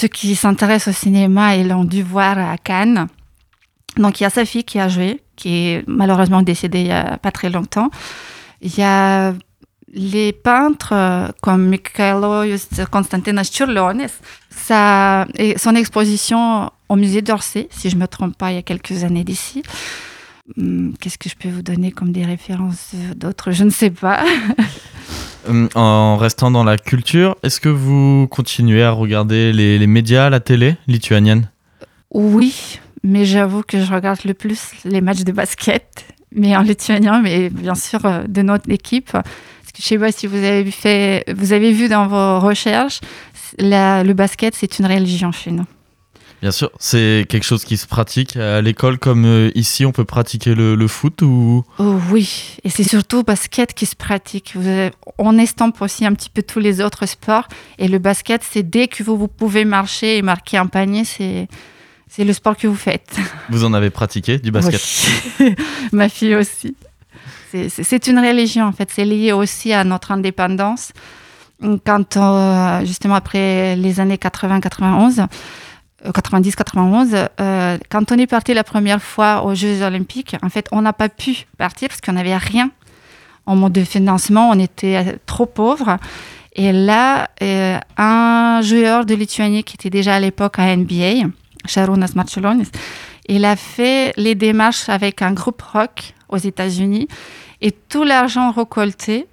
ceux 0.00 0.08
qui 0.08 0.34
s'intéressent 0.34 0.96
au 0.96 0.98
cinéma, 0.98 1.56
ils 1.56 1.68
l'ont 1.68 1.84
dû 1.84 2.02
voir 2.02 2.38
à 2.38 2.56
Cannes. 2.56 3.08
Donc 3.96 4.20
il 4.20 4.22
y 4.24 4.26
a 4.26 4.30
sa 4.30 4.44
fille 4.44 4.64
qui 4.64 4.78
a 4.78 4.88
joué, 4.88 5.20
qui 5.36 5.66
est 5.68 5.84
malheureusement 5.86 6.42
décédée 6.42 6.80
il 6.80 6.86
y 6.88 6.92
a 6.92 7.18
pas 7.18 7.30
très 7.30 7.50
longtemps. 7.50 7.90
Il 8.60 8.76
y 8.76 8.82
a 8.82 9.34
les 9.92 10.32
peintres 10.32 10.92
euh, 10.92 11.28
comme 11.40 11.66
Michaelos 11.66 12.58
Konstantinas 12.90 13.50
Čiurlionis, 13.52 14.12
ça, 14.50 15.26
et 15.34 15.56
son 15.58 15.74
exposition 15.74 16.70
au 16.88 16.96
musée 16.96 17.22
d'Orsay, 17.22 17.68
si 17.70 17.90
je 17.90 17.96
ne 17.96 18.02
me 18.02 18.06
trompe 18.06 18.36
pas, 18.36 18.52
il 18.52 18.56
y 18.56 18.58
a 18.58 18.62
quelques 18.62 19.04
années 19.04 19.24
d'ici. 19.24 19.62
Hmm, 20.56 20.92
qu'est-ce 21.00 21.18
que 21.18 21.28
je 21.28 21.36
peux 21.36 21.50
vous 21.50 21.62
donner 21.62 21.92
comme 21.92 22.12
des 22.12 22.24
références 22.24 22.92
d'autres? 23.16 23.50
Je 23.52 23.64
ne 23.64 23.70
sais 23.70 23.90
pas. 23.90 24.24
Hum, 25.46 25.68
en 25.76 26.18
restant 26.18 26.50
dans 26.50 26.64
la 26.64 26.76
culture, 26.76 27.36
est-ce 27.42 27.58
que 27.58 27.70
vous 27.70 28.26
continuez 28.28 28.82
à 28.82 28.90
regarder 28.90 29.52
les, 29.52 29.78
les 29.78 29.86
médias, 29.86 30.28
la 30.28 30.40
télé 30.40 30.76
lituanienne? 30.86 31.48
Oui, 32.10 32.80
mais 33.02 33.24
j'avoue 33.24 33.62
que 33.62 33.80
je 33.82 33.92
regarde 33.92 34.20
le 34.24 34.34
plus 34.34 34.72
les 34.84 35.00
matchs 35.00 35.24
de 35.24 35.32
basket, 35.32 36.04
mais 36.32 36.56
en 36.56 36.62
lituanien, 36.62 37.20
mais 37.22 37.50
bien 37.50 37.74
sûr 37.74 38.04
euh, 38.04 38.22
de 38.28 38.42
notre 38.42 38.70
équipe. 38.70 39.10
Je 39.12 39.82
ne 39.82 39.86
sais 39.86 39.98
pas 39.98 40.10
si 40.10 40.26
vous 40.26 40.36
avez, 40.36 40.68
fait, 40.70 41.24
vous 41.36 41.52
avez 41.52 41.72
vu 41.72 41.88
dans 41.88 42.08
vos 42.08 42.40
recherches, 42.40 43.00
le 43.58 44.12
basket, 44.12 44.54
c'est 44.56 44.78
une 44.80 44.86
religion 44.86 45.30
chez 45.30 45.52
nous. 45.52 45.66
Bien 46.40 46.52
sûr, 46.52 46.70
c'est 46.78 47.26
quelque 47.28 47.44
chose 47.44 47.64
qui 47.64 47.76
se 47.76 47.86
pratique 47.86 48.36
à 48.36 48.60
l'école 48.60 48.98
comme 48.98 49.24
euh, 49.24 49.50
ici, 49.56 49.84
on 49.84 49.90
peut 49.90 50.04
pratiquer 50.04 50.54
le, 50.54 50.86
foot 50.86 51.22
ou? 51.22 51.64
Oh, 51.78 51.98
Oui, 52.10 52.56
et 52.62 52.70
c'est 52.70 52.84
surtout 52.84 53.18
le 53.18 53.22
basket 53.24 53.74
qui 53.74 53.86
se 53.86 53.96
pratique. 53.96 54.54
on 55.18 55.38
estampe 55.38 55.82
aussi 55.82 56.06
un 56.06 56.14
petit 56.14 56.30
peu 56.30 56.42
tous 56.42 56.60
les 56.60 56.80
autres 56.80 57.06
sports 57.06 57.48
et 57.78 57.88
le 57.88 57.98
basket, 57.98 58.42
c'est 58.48 58.62
dès 58.62 58.86
que 58.86 59.02
vous, 59.02 59.16
vous 59.16 59.26
pouvez 59.26 59.64
marcher 59.64 60.18
et 60.18 60.22
marquer 60.22 60.58
un 60.58 60.66
panier, 60.66 61.04
c'est 61.04 61.48
c'est 62.08 62.24
le 62.24 62.32
sport 62.32 62.56
que 62.56 62.66
vous 62.66 62.76
faites. 62.76 63.16
Vous 63.48 63.64
en 63.64 63.74
avez 63.74 63.90
pratiqué 63.90 64.38
du 64.38 64.50
basket 64.50 64.80
oui. 65.40 65.54
Ma 65.92 66.08
fille 66.08 66.34
aussi. 66.34 66.74
C'est 67.50 68.06
une 68.06 68.18
religion, 68.18 68.66
en 68.66 68.72
fait. 68.72 68.90
C'est 68.92 69.04
lié 69.04 69.32
aussi 69.32 69.72
à 69.72 69.84
notre 69.84 70.12
indépendance. 70.12 70.92
Quand, 71.84 72.16
euh, 72.16 72.84
justement, 72.84 73.14
après 73.14 73.74
les 73.74 74.00
années 74.00 74.16
80-91, 74.16 75.26
90-91, 76.04 77.14
euh, 77.14 77.26
euh, 77.40 77.78
quand 77.88 78.12
on 78.12 78.18
est 78.18 78.26
parti 78.26 78.54
la 78.54 78.64
première 78.64 79.02
fois 79.02 79.44
aux 79.44 79.54
Jeux 79.54 79.82
Olympiques, 79.82 80.36
en 80.42 80.50
fait, 80.50 80.68
on 80.72 80.82
n'a 80.82 80.92
pas 80.92 81.08
pu 81.08 81.46
partir 81.56 81.88
parce 81.88 82.00
qu'on 82.00 82.12
n'avait 82.12 82.36
rien 82.36 82.70
en 83.46 83.56
mode 83.56 83.72
de 83.72 83.82
financement, 83.82 84.50
on 84.50 84.58
était 84.58 85.18
trop 85.24 85.46
pauvres. 85.46 85.96
Et 86.54 86.70
là, 86.70 87.28
un 87.96 88.60
joueur 88.62 89.06
de 89.06 89.14
Lituanie 89.14 89.64
qui 89.64 89.76
était 89.76 89.90
déjà 89.90 90.16
à 90.16 90.20
l'époque 90.20 90.58
à 90.58 90.76
NBA, 90.76 91.28
Sharunas 91.68 92.12
Marčiulionis, 92.14 92.68
il 93.28 93.44
a 93.44 93.56
fait 93.56 94.12
les 94.16 94.34
démarches 94.34 94.88
avec 94.88 95.22
un 95.22 95.32
groupe 95.32 95.62
rock 95.62 96.14
aux 96.28 96.38
États-Unis. 96.38 97.08
Et 97.60 97.72
tout 97.72 98.04
l'argent 98.04 98.50
récolté, 98.52 99.26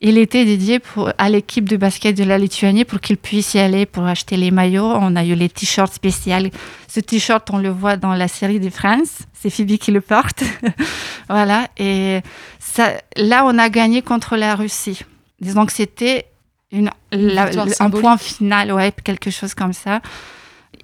il 0.00 0.16
était 0.16 0.44
dédié 0.44 0.78
pour, 0.78 1.10
à 1.18 1.28
l'équipe 1.28 1.68
de 1.68 1.76
basket 1.76 2.16
de 2.16 2.22
la 2.22 2.38
Lituanie 2.38 2.84
pour 2.84 3.00
qu'ils 3.00 3.16
puissent 3.16 3.54
y 3.54 3.58
aller 3.58 3.84
pour 3.84 4.04
acheter 4.04 4.36
les 4.36 4.52
maillots. 4.52 4.92
On 4.94 5.16
a 5.16 5.24
eu 5.24 5.34
les 5.34 5.48
t-shirts 5.48 5.92
spéciaux. 5.92 6.50
Ce 6.86 7.00
t-shirt, 7.00 7.48
on 7.50 7.58
le 7.58 7.70
voit 7.70 7.96
dans 7.96 8.14
la 8.14 8.28
série 8.28 8.60
de 8.60 8.70
France. 8.70 9.18
C'est 9.32 9.50
Phoebe 9.50 9.76
qui 9.76 9.90
le 9.90 10.00
porte. 10.00 10.44
voilà. 11.28 11.68
Et 11.78 12.20
ça, 12.60 12.92
là, 13.16 13.44
on 13.44 13.58
a 13.58 13.68
gagné 13.68 14.02
contre 14.02 14.36
la 14.36 14.54
Russie. 14.54 15.00
Disons 15.40 15.66
que 15.66 15.72
c'était 15.72 16.26
une, 16.70 16.90
un 17.12 17.90
point 17.90 18.18
final, 18.18 18.72
ouais, 18.72 18.92
quelque 19.02 19.30
chose 19.30 19.54
comme 19.54 19.72
ça. 19.72 20.00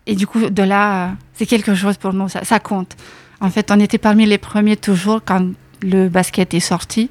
Et 0.06 0.14
du 0.14 0.26
coup, 0.26 0.50
de 0.50 0.62
là, 0.62 1.12
c'est 1.34 1.46
quelque 1.46 1.74
chose 1.74 1.96
pour 1.96 2.12
nous, 2.12 2.28
ça, 2.28 2.44
ça 2.44 2.58
compte. 2.58 2.96
En 3.40 3.50
fait, 3.50 3.70
on 3.70 3.80
était 3.80 3.98
parmi 3.98 4.26
les 4.26 4.38
premiers 4.38 4.76
toujours 4.76 5.20
quand 5.24 5.50
le 5.82 6.08
basket 6.08 6.54
est 6.54 6.60
sorti 6.60 7.10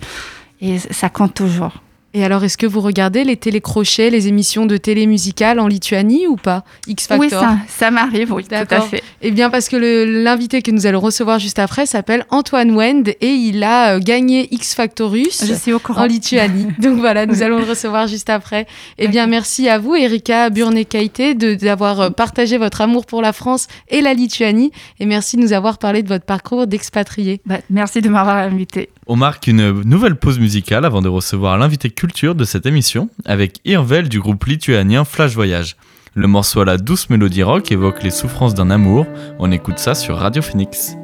et 0.62 0.80
ça 0.80 1.10
compte 1.10 1.34
toujours. 1.34 1.82
Et 2.16 2.24
alors, 2.24 2.44
est-ce 2.44 2.58
que 2.58 2.68
vous 2.68 2.82
regardez 2.82 3.24
les 3.24 3.38
télécrochets, 3.38 4.12
les 4.12 4.28
émissions 4.28 4.68
de 4.68 4.78
télé 4.78 5.08
musicale 5.08 5.60
en 5.60 5.68
Lituanie 5.68 6.28
ou 6.28 6.36
pas? 6.36 6.64
X 6.86 7.08
Factor 7.08 7.24
Oui, 7.24 7.30
ça, 7.30 7.58
ça 7.68 7.90
m'arrive, 7.90 8.32
oui, 8.32 8.44
tout 8.44 8.54
à 8.54 8.82
fait. 8.82 9.02
Eh 9.24 9.32
bien, 9.32 9.50
parce 9.50 9.68
que 9.68 9.78
l'invité 10.24 10.62
que 10.62 10.70
nous 10.70 10.86
allons 10.86 11.00
recevoir 11.00 11.40
juste 11.40 11.58
après 11.58 11.88
s'appelle 11.88 12.26
Antoine 12.30 12.76
Wend 12.76 13.10
et 13.20 13.30
il 13.30 13.64
a 13.64 13.96
euh, 13.96 14.00
gagné 14.00 14.48
X 14.54 14.76
Factorus 14.76 15.44
en 15.96 16.06
Lituanie. 16.06 16.68
Donc 16.80 17.00
voilà, 17.00 17.26
nous 17.26 17.42
allons 17.42 17.58
le 17.58 17.66
recevoir 17.66 18.08
juste 18.08 18.30
après. 18.30 18.68
Eh 19.00 19.08
bien, 19.08 19.26
merci 19.26 19.68
à 19.68 19.80
vous, 19.80 19.96
Erika 19.96 20.52
Burne-Kaité, 20.52 21.34
d'avoir 21.34 22.00
euh, 22.00 22.10
partagé 22.12 22.60
votre 22.60 22.82
amour 22.82 23.08
pour 23.08 23.24
la 23.24 23.34
France 23.34 23.68
et 23.90 24.02
la 24.02 24.14
Lituanie. 24.14 24.72
Et 25.00 25.08
merci 25.08 25.36
de 25.38 25.42
nous 25.42 25.54
avoir 25.54 25.80
parlé 25.80 26.04
de 26.04 26.10
votre 26.10 26.26
parcours 26.26 26.68
d'expatrié. 26.68 27.42
Bah, 27.48 27.58
merci 27.72 28.02
de 28.02 28.10
m'avoir 28.10 28.38
invité. 28.38 28.90
On 29.06 29.18
marque 29.18 29.48
une 29.48 29.82
nouvelle 29.82 30.16
pause 30.16 30.40
musicale 30.40 30.86
avant 30.86 31.02
de 31.02 31.10
recevoir 31.10 31.58
l'invité 31.58 31.90
culture 31.90 32.36
de 32.36 32.46
cette 32.46 32.66
émission 32.66 33.10
avec 33.26 33.60
Irvel 33.66 34.08
du 34.08 34.20
groupe 34.20 34.46
lituanien 34.46 35.04
Flash 35.04 35.34
Voyage. 35.34 35.76
Le 36.16 36.28
morceau 36.28 36.62
à 36.62 36.66
la 36.66 36.78
douce 36.78 37.10
mélodie 37.10 37.44
rock 37.44 37.72
évoque 37.72 38.04
les 38.04 38.12
souffrances 38.12 38.54
d'un 38.54 38.70
amour. 38.70 39.06
On 39.40 39.52
écoute 39.52 39.80
ça 39.80 39.94
sur 39.94 40.18
Radio 40.18 40.42
Phoenix. 40.42 40.96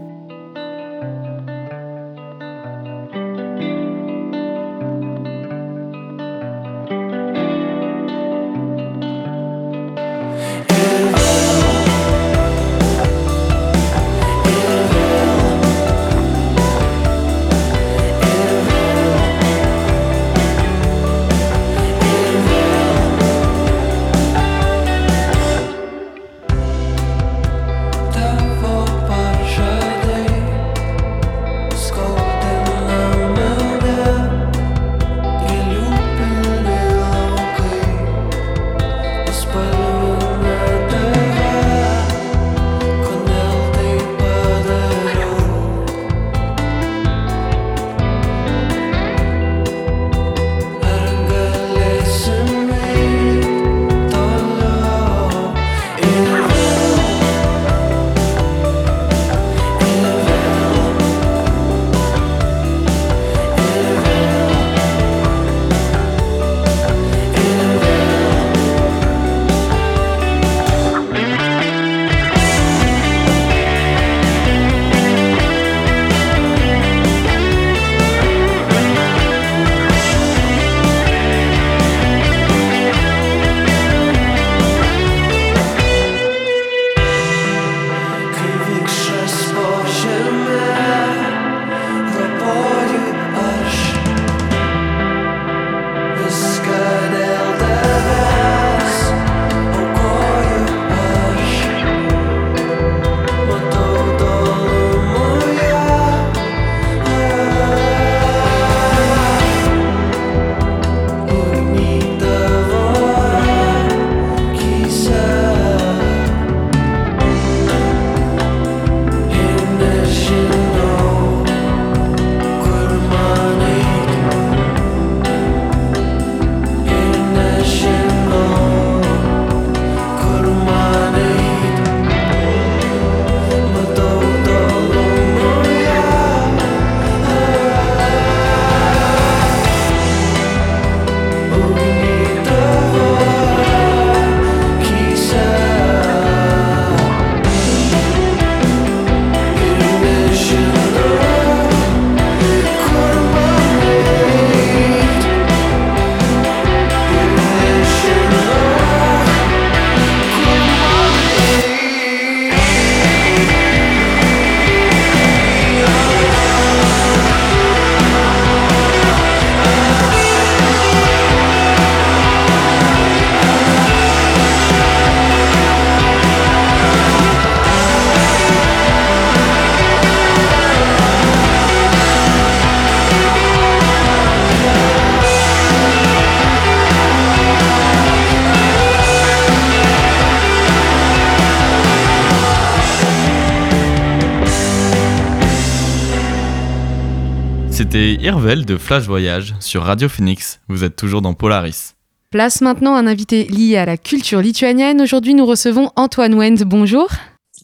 De 198.49 198.77
Flash 198.77 199.03
Voyage 199.03 199.53
sur 199.59 199.83
Radio 199.83 200.09
Phoenix. 200.09 200.59
Vous 200.69 200.83
êtes 200.83 200.95
toujours 200.95 201.21
dans 201.21 201.35
Polaris. 201.35 201.93
Place 202.31 202.61
maintenant 202.61 202.95
un 202.95 203.05
invité 203.05 203.43
lié 203.43 203.77
à 203.77 203.85
la 203.85 203.95
culture 203.95 204.41
lituanienne. 204.41 205.01
Aujourd'hui, 205.01 205.35
nous 205.35 205.45
recevons 205.45 205.91
Antoine 205.95 206.33
Wend. 206.33 206.63
Bonjour. 206.65 207.09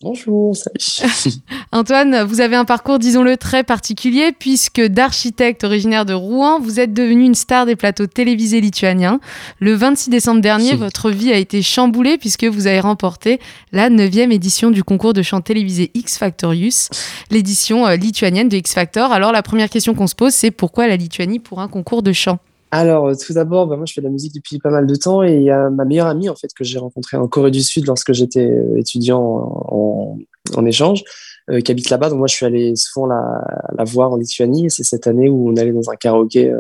Bonjour, 0.03 0.55
salut. 0.55 1.37
Antoine, 1.71 2.23
vous 2.23 2.41
avez 2.41 2.55
un 2.55 2.65
parcours, 2.65 2.99
disons-le, 2.99 3.37
très 3.37 3.63
particulier, 3.63 4.31
puisque 4.37 4.81
d'architecte 4.81 5.63
originaire 5.63 6.05
de 6.05 6.13
Rouen, 6.13 6.59
vous 6.59 6.79
êtes 6.79 6.93
devenu 6.93 7.25
une 7.25 7.35
star 7.35 7.65
des 7.65 7.75
plateaux 7.75 8.07
télévisés 8.07 8.61
lituaniens. 8.61 9.19
Le 9.59 9.73
26 9.73 10.09
décembre 10.09 10.41
dernier, 10.41 10.75
votre 10.75 11.09
vie 11.11 11.31
a 11.31 11.37
été 11.37 11.61
chamboulée, 11.61 12.17
puisque 12.17 12.45
vous 12.45 12.67
avez 12.67 12.79
remporté 12.79 13.39
la 13.71 13.89
9e 13.89 14.31
édition 14.31 14.71
du 14.71 14.83
concours 14.83 15.13
de 15.13 15.21
chant 15.21 15.41
télévisé 15.41 15.91
X 15.93 16.17
Factorius, 16.17 16.89
l'édition 17.31 17.87
euh, 17.87 17.95
lituanienne 17.95 18.49
de 18.49 18.57
X 18.57 18.73
Factor. 18.73 19.11
Alors, 19.11 19.31
la 19.31 19.43
première 19.43 19.69
question 19.69 19.93
qu'on 19.93 20.07
se 20.07 20.15
pose, 20.15 20.33
c'est 20.33 20.51
pourquoi 20.51 20.87
la 20.87 20.95
Lituanie 20.95 21.39
pour 21.39 21.59
un 21.59 21.67
concours 21.67 22.03
de 22.03 22.13
chant? 22.13 22.39
Alors, 22.71 23.07
euh, 23.07 23.13
tout 23.15 23.33
d'abord, 23.33 23.67
bah, 23.67 23.77
moi, 23.77 23.85
je 23.85 23.93
fais 23.93 24.01
de 24.01 24.05
la 24.05 24.11
musique 24.11 24.33
depuis 24.33 24.59
pas 24.59 24.69
mal 24.69 24.85
de 24.85 24.95
temps 24.95 25.23
et 25.23 25.35
il 25.35 25.43
y 25.43 25.51
a 25.51 25.69
ma 25.69 25.85
meilleure 25.85 26.07
amie, 26.07 26.29
en 26.29 26.35
fait, 26.35 26.53
que 26.53 26.63
j'ai 26.63 26.77
rencontrée 26.77 27.15
en 27.17 27.27
Corée 27.27 27.51
du 27.51 27.61
Sud 27.61 27.85
lorsque 27.85 28.11
j'étais 28.13 28.45
euh, 28.45 28.77
étudiant 28.77 29.21
en, 29.21 30.17
en, 30.55 30.65
échange, 30.65 31.03
euh, 31.49 31.61
qui 31.61 31.71
habite 31.71 31.89
là-bas. 31.89 32.09
Donc, 32.09 32.19
moi, 32.19 32.27
je 32.27 32.35
suis 32.35 32.45
allé 32.45 32.75
souvent 32.75 33.07
la, 33.07 33.41
la 33.77 33.83
voir 33.83 34.11
en 34.11 34.17
Lituanie 34.17 34.69
c'est 34.69 34.83
cette 34.83 35.07
année 35.07 35.29
où 35.29 35.49
on 35.49 35.55
allait 35.57 35.73
dans 35.73 35.89
un 35.89 35.95
karaoké. 35.95 36.53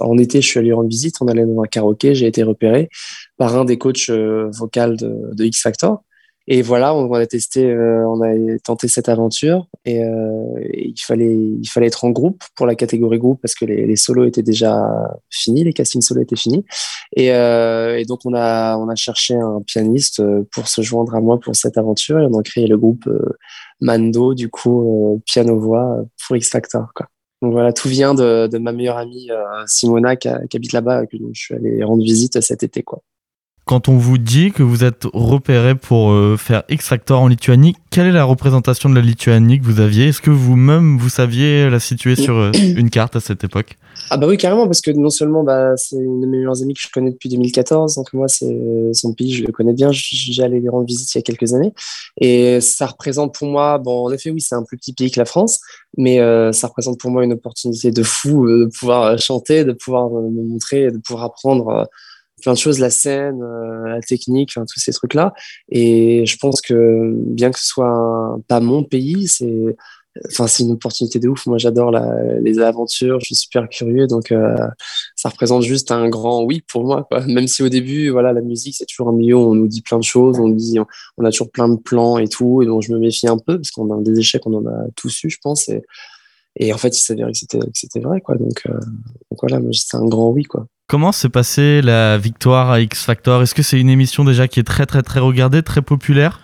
en 0.00 0.18
été, 0.18 0.40
je 0.40 0.46
suis 0.46 0.58
allé 0.58 0.72
rendre 0.72 0.88
visite, 0.88 1.16
on 1.20 1.28
allait 1.28 1.46
dans 1.46 1.62
un 1.62 1.66
karaoké, 1.66 2.14
j'ai 2.14 2.26
été 2.26 2.42
repéré 2.42 2.88
par 3.36 3.56
un 3.56 3.64
des 3.64 3.78
coachs 3.78 4.10
vocaux 4.10 4.96
de, 4.96 5.34
de 5.34 5.44
X 5.44 5.62
Factor. 5.62 6.02
Et 6.46 6.60
voilà, 6.60 6.94
on, 6.94 7.10
a 7.14 7.26
testé, 7.26 7.64
euh, 7.64 8.06
on 8.06 8.20
a 8.20 8.58
tenté 8.58 8.86
cette 8.86 9.08
aventure 9.08 9.66
et, 9.86 10.04
euh, 10.04 10.60
il 10.74 11.00
fallait, 11.00 11.34
il 11.34 11.66
fallait 11.66 11.86
être 11.86 12.04
en 12.04 12.10
groupe 12.10 12.44
pour 12.54 12.66
la 12.66 12.74
catégorie 12.74 13.18
groupe 13.18 13.40
parce 13.40 13.54
que 13.54 13.64
les, 13.64 13.86
les 13.86 13.96
solos 13.96 14.24
étaient 14.24 14.42
déjà 14.42 14.84
finis, 15.30 15.64
les 15.64 15.72
castings 15.72 16.02
solos 16.02 16.20
étaient 16.20 16.36
finis. 16.36 16.64
Et, 17.16 17.32
euh, 17.32 17.98
et, 17.98 18.04
donc 18.04 18.20
on 18.26 18.34
a, 18.34 18.76
on 18.76 18.90
a 18.90 18.94
cherché 18.94 19.34
un 19.34 19.62
pianiste 19.66 20.22
pour 20.52 20.68
se 20.68 20.82
joindre 20.82 21.14
à 21.14 21.20
moi 21.22 21.40
pour 21.40 21.56
cette 21.56 21.78
aventure 21.78 22.20
et 22.20 22.26
on 22.30 22.38
a 22.38 22.42
créé 22.42 22.66
le 22.66 22.76
groupe 22.76 23.08
Mando, 23.80 24.34
du 24.34 24.50
coup 24.50 25.22
piano 25.24 25.58
voix 25.58 26.04
pour 26.26 26.36
X 26.36 26.50
Factor. 26.50 26.92
Quoi. 26.94 27.06
Donc 27.40 27.52
voilà, 27.52 27.72
tout 27.72 27.88
vient 27.88 28.12
de, 28.12 28.48
de 28.48 28.58
ma 28.58 28.72
meilleure 28.72 28.98
amie 28.98 29.28
Simona 29.66 30.16
qui, 30.16 30.28
qui 30.50 30.56
habite 30.58 30.72
là-bas, 30.72 31.06
que 31.06 31.16
je 31.32 31.40
suis 31.40 31.54
allé 31.54 31.82
rendre 31.84 32.02
visite 32.02 32.38
cet 32.42 32.62
été, 32.62 32.82
quoi. 32.82 33.02
Quand 33.66 33.88
on 33.88 33.96
vous 33.96 34.18
dit 34.18 34.52
que 34.52 34.62
vous 34.62 34.84
êtes 34.84 35.04
repéré 35.14 35.74
pour 35.74 36.10
euh, 36.10 36.36
faire 36.36 36.64
X 36.68 36.86
Factor 36.86 37.22
en 37.22 37.28
Lituanie, 37.28 37.74
quelle 37.88 38.06
est 38.06 38.12
la 38.12 38.24
représentation 38.24 38.90
de 38.90 38.94
la 38.94 39.00
Lituanie 39.00 39.58
que 39.58 39.64
vous 39.64 39.80
aviez? 39.80 40.08
Est-ce 40.08 40.20
que 40.20 40.30
vous-même, 40.30 40.98
vous 40.98 41.08
saviez 41.08 41.70
la 41.70 41.80
situer 41.80 42.14
sur 42.14 42.36
euh, 42.36 42.52
une 42.76 42.90
carte 42.90 43.16
à 43.16 43.20
cette 43.20 43.42
époque? 43.42 43.78
Ah 44.10 44.18
bah 44.18 44.26
oui, 44.26 44.36
carrément, 44.36 44.66
parce 44.66 44.82
que 44.82 44.90
non 44.90 45.08
seulement 45.08 45.44
bah, 45.44 45.78
c'est 45.78 45.96
une 45.96 46.20
de 46.20 46.26
mes 46.26 46.36
meilleures 46.36 46.60
amies 46.60 46.74
que 46.74 46.80
je 46.82 46.88
connais 46.92 47.10
depuis 47.10 47.30
2014, 47.30 47.94
donc 47.94 48.12
moi, 48.12 48.28
c'est 48.28 48.54
son 48.92 49.14
pays, 49.14 49.32
je 49.32 49.44
le 49.44 49.50
connais 49.50 49.72
bien, 49.72 49.90
allé 50.42 50.60
lui 50.60 50.68
rendre 50.68 50.84
visite 50.84 51.14
il 51.14 51.18
y 51.18 51.20
a 51.20 51.22
quelques 51.22 51.54
années. 51.54 51.72
Et 52.20 52.60
ça 52.60 52.84
représente 52.84 53.34
pour 53.34 53.48
moi, 53.48 53.78
bon, 53.78 54.04
en 54.04 54.12
effet, 54.12 54.28
oui, 54.28 54.42
c'est 54.42 54.56
un 54.56 54.62
plus 54.62 54.76
petit 54.76 54.92
pays 54.92 55.10
que 55.10 55.18
la 55.18 55.24
France, 55.24 55.60
mais 55.96 56.20
euh, 56.20 56.52
ça 56.52 56.66
représente 56.66 57.00
pour 57.00 57.10
moi 57.10 57.24
une 57.24 57.32
opportunité 57.32 57.92
de 57.92 58.02
fou 58.02 58.46
de 58.46 58.68
pouvoir 58.78 59.18
chanter, 59.18 59.64
de 59.64 59.72
pouvoir 59.72 60.10
me 60.10 60.42
montrer, 60.42 60.90
de 60.90 60.98
pouvoir 60.98 61.24
apprendre 61.24 61.88
plein 62.44 62.52
de 62.52 62.58
choses, 62.58 62.78
la 62.78 62.90
scène, 62.90 63.42
euh, 63.42 63.88
la 63.88 64.00
technique, 64.00 64.52
tous 64.54 64.78
ces 64.78 64.92
trucs-là. 64.92 65.32
Et 65.70 66.24
je 66.26 66.36
pense 66.36 66.60
que 66.60 67.12
bien 67.14 67.50
que 67.50 67.58
ce 67.58 67.66
soit 67.66 68.38
pas 68.48 68.60
mon 68.60 68.84
pays, 68.84 69.26
c'est 69.28 69.76
enfin 70.26 70.46
c'est 70.46 70.62
une 70.62 70.72
opportunité 70.72 71.18
de 71.18 71.28
ouf. 71.28 71.46
Moi, 71.46 71.58
j'adore 71.58 71.90
les 72.40 72.60
aventures, 72.60 73.18
je 73.20 73.26
suis 73.26 73.34
super 73.34 73.68
curieux, 73.68 74.06
donc 74.06 74.30
euh, 74.30 74.54
ça 75.16 75.28
représente 75.28 75.62
juste 75.62 75.90
un 75.90 76.08
grand 76.08 76.44
oui 76.44 76.62
pour 76.70 76.84
moi. 76.84 77.08
Même 77.26 77.48
si 77.48 77.62
au 77.62 77.68
début, 77.68 78.10
voilà, 78.10 78.32
la 78.32 78.42
musique 78.42 78.76
c'est 78.76 78.86
toujours 78.86 79.08
un 79.08 79.12
milieu 79.12 79.36
où 79.36 79.50
on 79.50 79.54
nous 79.54 79.68
dit 79.68 79.82
plein 79.82 79.98
de 79.98 80.04
choses, 80.04 80.38
on 80.38 80.48
dit, 80.48 80.78
on 81.18 81.24
a 81.24 81.30
toujours 81.30 81.50
plein 81.50 81.68
de 81.68 81.76
plans 81.76 82.18
et 82.18 82.28
tout, 82.28 82.62
et 82.62 82.66
donc 82.66 82.82
je 82.82 82.92
me 82.92 82.98
méfie 82.98 83.26
un 83.26 83.38
peu 83.38 83.56
parce 83.56 83.70
qu'on 83.70 83.90
a 83.92 84.02
des 84.02 84.18
échecs, 84.18 84.46
on 84.46 84.54
en 84.54 84.66
a 84.66 84.86
tous 84.94 85.24
eu, 85.24 85.30
je 85.30 85.38
pense. 85.42 85.68
Et, 86.56 86.72
en 86.72 86.78
fait, 86.78 86.96
il 86.96 87.00
s'avérait 87.00 87.32
que 87.32 87.38
c'était, 87.72 88.00
vrai, 88.00 88.20
quoi. 88.20 88.36
Donc, 88.36 88.62
euh, 88.68 88.78
voilà, 89.40 89.60
c'est 89.72 89.96
un 89.96 90.06
grand 90.06 90.30
oui, 90.30 90.44
quoi. 90.44 90.66
Comment 90.86 91.12
s'est 91.12 91.30
passée 91.30 91.80
la 91.80 92.18
victoire 92.18 92.70
à 92.70 92.80
X 92.80 93.04
Factor? 93.04 93.42
Est-ce 93.42 93.54
que 93.54 93.62
c'est 93.62 93.80
une 93.80 93.88
émission 93.88 94.22
déjà 94.22 94.48
qui 94.48 94.60
est 94.60 94.64
très 94.64 94.84
très 94.84 95.02
très 95.02 95.18
regardée, 95.18 95.62
très 95.62 95.80
populaire? 95.80 96.40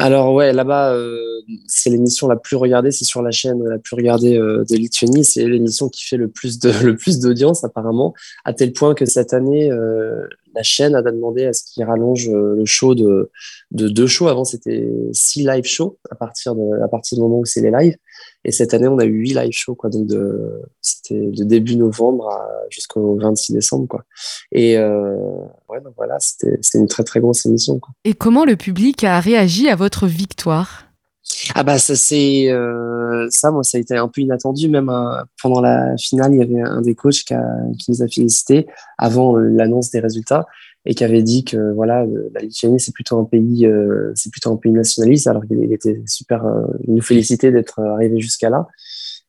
Alors 0.00 0.32
ouais, 0.32 0.52
là-bas, 0.52 0.94
euh, 0.94 1.40
c'est 1.66 1.90
l'émission 1.90 2.28
la 2.28 2.36
plus 2.36 2.54
regardée, 2.54 2.92
c'est 2.92 3.04
sur 3.04 3.20
la 3.20 3.32
chaîne 3.32 3.60
la 3.64 3.78
plus 3.78 3.96
regardée 3.96 4.38
euh, 4.38 4.62
de 4.70 4.76
Lituanie, 4.76 5.24
c'est 5.24 5.44
l'émission 5.44 5.88
qui 5.88 6.04
fait 6.04 6.16
le 6.16 6.28
plus 6.28 6.60
de 6.60 6.70
le 6.84 6.96
plus 6.96 7.18
d'audience 7.18 7.64
apparemment, 7.64 8.14
à 8.44 8.52
tel 8.52 8.72
point 8.72 8.94
que 8.94 9.06
cette 9.06 9.32
année, 9.32 9.72
euh, 9.72 10.28
la 10.54 10.62
chaîne 10.62 10.94
a 10.94 11.02
demandé 11.02 11.46
à 11.46 11.52
ce 11.52 11.64
qu'ils 11.64 11.82
rallonge 11.82 12.30
le 12.30 12.64
show 12.64 12.94
de, 12.94 13.32
de 13.72 13.88
deux 13.88 14.06
shows. 14.06 14.28
Avant, 14.28 14.44
c'était 14.44 14.88
six 15.12 15.44
live 15.44 15.64
shows 15.64 15.98
à 16.12 16.14
partir 16.14 16.54
de 16.54 16.84
à 16.84 16.86
partir 16.86 17.16
du 17.16 17.22
moment 17.22 17.40
où 17.40 17.44
c'est 17.44 17.60
les 17.60 17.72
lives. 17.72 17.96
Et 18.44 18.52
cette 18.52 18.72
année, 18.74 18.88
on 18.88 18.98
a 18.98 19.04
eu 19.04 19.12
huit 19.12 19.34
live 19.34 19.52
shows, 19.52 19.74
quoi. 19.74 19.90
Donc, 19.90 20.06
de, 20.06 20.62
c'était 20.80 21.30
de 21.30 21.44
début 21.44 21.76
novembre 21.76 22.30
jusqu'au 22.70 23.16
26 23.16 23.52
décembre, 23.52 23.88
quoi. 23.88 24.04
Et 24.52 24.78
euh, 24.78 25.16
ouais, 25.68 25.80
donc 25.80 25.94
voilà, 25.96 26.18
c'était, 26.20 26.58
c'était 26.62 26.78
une 26.78 26.88
très, 26.88 27.04
très 27.04 27.20
grosse 27.20 27.46
émission, 27.46 27.78
quoi. 27.78 27.92
Et 28.04 28.14
comment 28.14 28.44
le 28.44 28.56
public 28.56 29.04
a 29.04 29.20
réagi 29.20 29.68
à 29.68 29.76
votre 29.76 30.06
victoire? 30.06 30.84
Ah 31.54 31.62
bah 31.62 31.78
ça 31.78 31.94
c'est 31.94 32.50
euh, 32.50 33.26
ça 33.30 33.50
moi 33.50 33.62
ça 33.62 33.76
a 33.76 33.80
été 33.80 33.94
un 33.94 34.08
peu 34.08 34.22
inattendu 34.22 34.68
même 34.68 34.88
euh, 34.88 35.22
pendant 35.42 35.60
la 35.60 35.96
finale 35.98 36.32
il 36.34 36.38
y 36.38 36.42
avait 36.42 36.62
un 36.62 36.80
des 36.80 36.94
coachs 36.94 37.22
qui, 37.26 37.34
a, 37.34 37.44
qui 37.78 37.90
nous 37.90 38.02
a 38.02 38.08
félicité 38.08 38.66
avant 38.96 39.36
l'annonce 39.36 39.90
des 39.90 40.00
résultats 40.00 40.46
et 40.86 40.94
qui 40.94 41.04
avait 41.04 41.22
dit 41.22 41.44
que 41.44 41.72
voilà 41.74 42.06
la 42.32 42.40
Lituanie 42.40 42.80
c'est 42.80 42.94
plutôt 42.94 43.18
un 43.18 43.24
pays 43.24 43.66
euh, 43.66 44.12
c'est 44.14 44.30
plutôt 44.30 44.52
un 44.52 44.56
pays 44.56 44.72
nationaliste 44.72 45.26
alors 45.26 45.44
qu'il 45.46 45.72
était 45.72 46.00
super 46.06 46.44
euh, 46.46 46.66
il 46.86 46.94
nous 46.94 47.02
félicitait 47.02 47.52
d'être 47.52 47.80
arrivé 47.80 48.20
jusqu'à 48.20 48.50
là. 48.50 48.66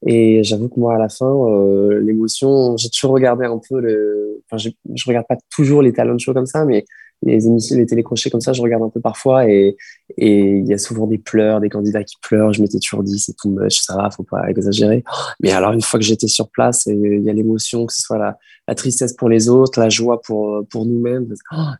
Et 0.05 0.45
j'avoue 0.45 0.69
que 0.69 0.79
moi 0.79 0.95
à 0.95 0.97
la 0.97 1.09
fin 1.09 1.27
euh, 1.27 1.99
l'émotion 2.01 2.77
j'ai 2.77 2.89
toujours 2.89 3.11
regardé 3.11 3.45
un 3.45 3.59
peu 3.69 3.81
le 3.81 4.41
enfin 4.45 4.57
je, 4.57 4.69
je 4.95 5.03
regarde 5.07 5.25
pas 5.27 5.37
toujours 5.53 5.81
les 5.81 5.91
talent 5.91 6.17
shows 6.17 6.33
comme 6.33 6.45
ça 6.45 6.63
mais 6.63 6.85
les 7.21 7.47
émissions, 7.47 7.77
les 7.77 7.85
télécrochets 7.85 8.29
comme 8.29 8.41
ça, 8.41 8.53
je 8.53 8.61
regarde 8.61 8.83
un 8.83 8.89
peu 8.89 9.01
parfois 9.01 9.49
et 9.49 9.75
il 10.17 10.65
y 10.65 10.73
a 10.73 10.77
souvent 10.77 11.05
des 11.05 11.17
pleurs, 11.17 11.59
des 11.59 11.69
candidats 11.69 12.03
qui 12.03 12.15
pleurent. 12.21 12.53
Je 12.53 12.61
m'étais 12.61 12.79
toujours 12.79 13.03
dit, 13.03 13.19
c'est 13.19 13.35
tout 13.35 13.49
much, 13.49 13.81
ça 13.81 13.95
va, 13.95 14.09
faut 14.09 14.23
pas 14.23 14.49
exagérer. 14.49 15.03
Mais 15.41 15.51
alors, 15.51 15.73
une 15.73 15.81
fois 15.81 15.99
que 15.99 16.05
j'étais 16.05 16.27
sur 16.27 16.49
place, 16.49 16.85
il 16.85 17.21
y 17.23 17.29
a 17.29 17.33
l'émotion, 17.33 17.85
que 17.85 17.93
ce 17.93 18.01
soit 18.01 18.17
la, 18.17 18.75
tristesse 18.75 19.13
pour 19.13 19.29
les 19.29 19.49
autres, 19.49 19.79
la 19.79 19.89
joie 19.89 20.21
pour, 20.21 20.63
pour 20.69 20.85
nous-mêmes. 20.85 21.33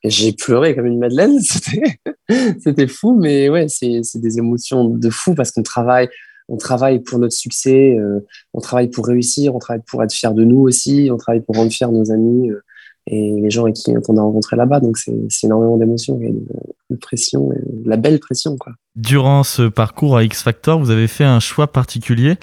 J'ai 0.03 0.33
pleuré 0.33 0.75
comme 0.75 0.87
une 0.87 0.99
madeleine. 0.99 1.39
C'était 2.59 2.87
fou, 2.87 3.15
mais 3.15 3.49
ouais, 3.49 3.67
c'est 3.67 4.01
des 4.15 4.37
émotions 4.37 4.85
de 4.85 5.09
fou 5.09 5.35
parce 5.35 5.51
qu'on 5.51 5.63
travaille, 5.63 6.09
on 6.47 6.57
travaille 6.57 6.99
pour 6.99 7.19
notre 7.19 7.35
succès, 7.35 7.95
euh, 7.97 8.19
on 8.53 8.59
travaille 8.59 8.89
pour 8.89 9.05
réussir, 9.05 9.55
on 9.55 9.59
travaille 9.59 9.83
pour 9.87 10.03
être 10.03 10.11
fier 10.11 10.33
de 10.33 10.43
nous 10.43 10.61
aussi, 10.61 11.09
on 11.11 11.17
travaille 11.17 11.41
pour 11.41 11.55
rendre 11.55 11.71
fiers 11.71 11.87
nos 11.87 12.11
amis. 12.11 12.49
Euh, 12.49 12.61
et 13.09 13.41
les 13.41 13.49
gens 13.49 13.63
avec 13.63 13.75
qui 13.75 13.91
on 14.07 14.17
a 14.17 14.21
rencontré 14.21 14.55
là-bas. 14.55 14.79
Donc 14.79 14.97
c'est 14.97 15.13
énormément 15.43 15.77
d'émotions 15.77 16.19
et 16.21 16.31
de, 16.89 16.95
pression, 16.95 17.51
et 17.53 17.83
de 17.83 17.89
la 17.89 17.97
belle 17.97 18.19
pression. 18.19 18.55
Quoi. 18.57 18.73
Durant 18.95 19.43
ce 19.43 19.63
parcours 19.63 20.15
à 20.15 20.23
X 20.23 20.43
Factor, 20.43 20.79
vous 20.79 20.91
avez 20.91 21.07
fait 21.07 21.23
un 21.23 21.39
choix 21.39 21.67
particulier, 21.67 22.35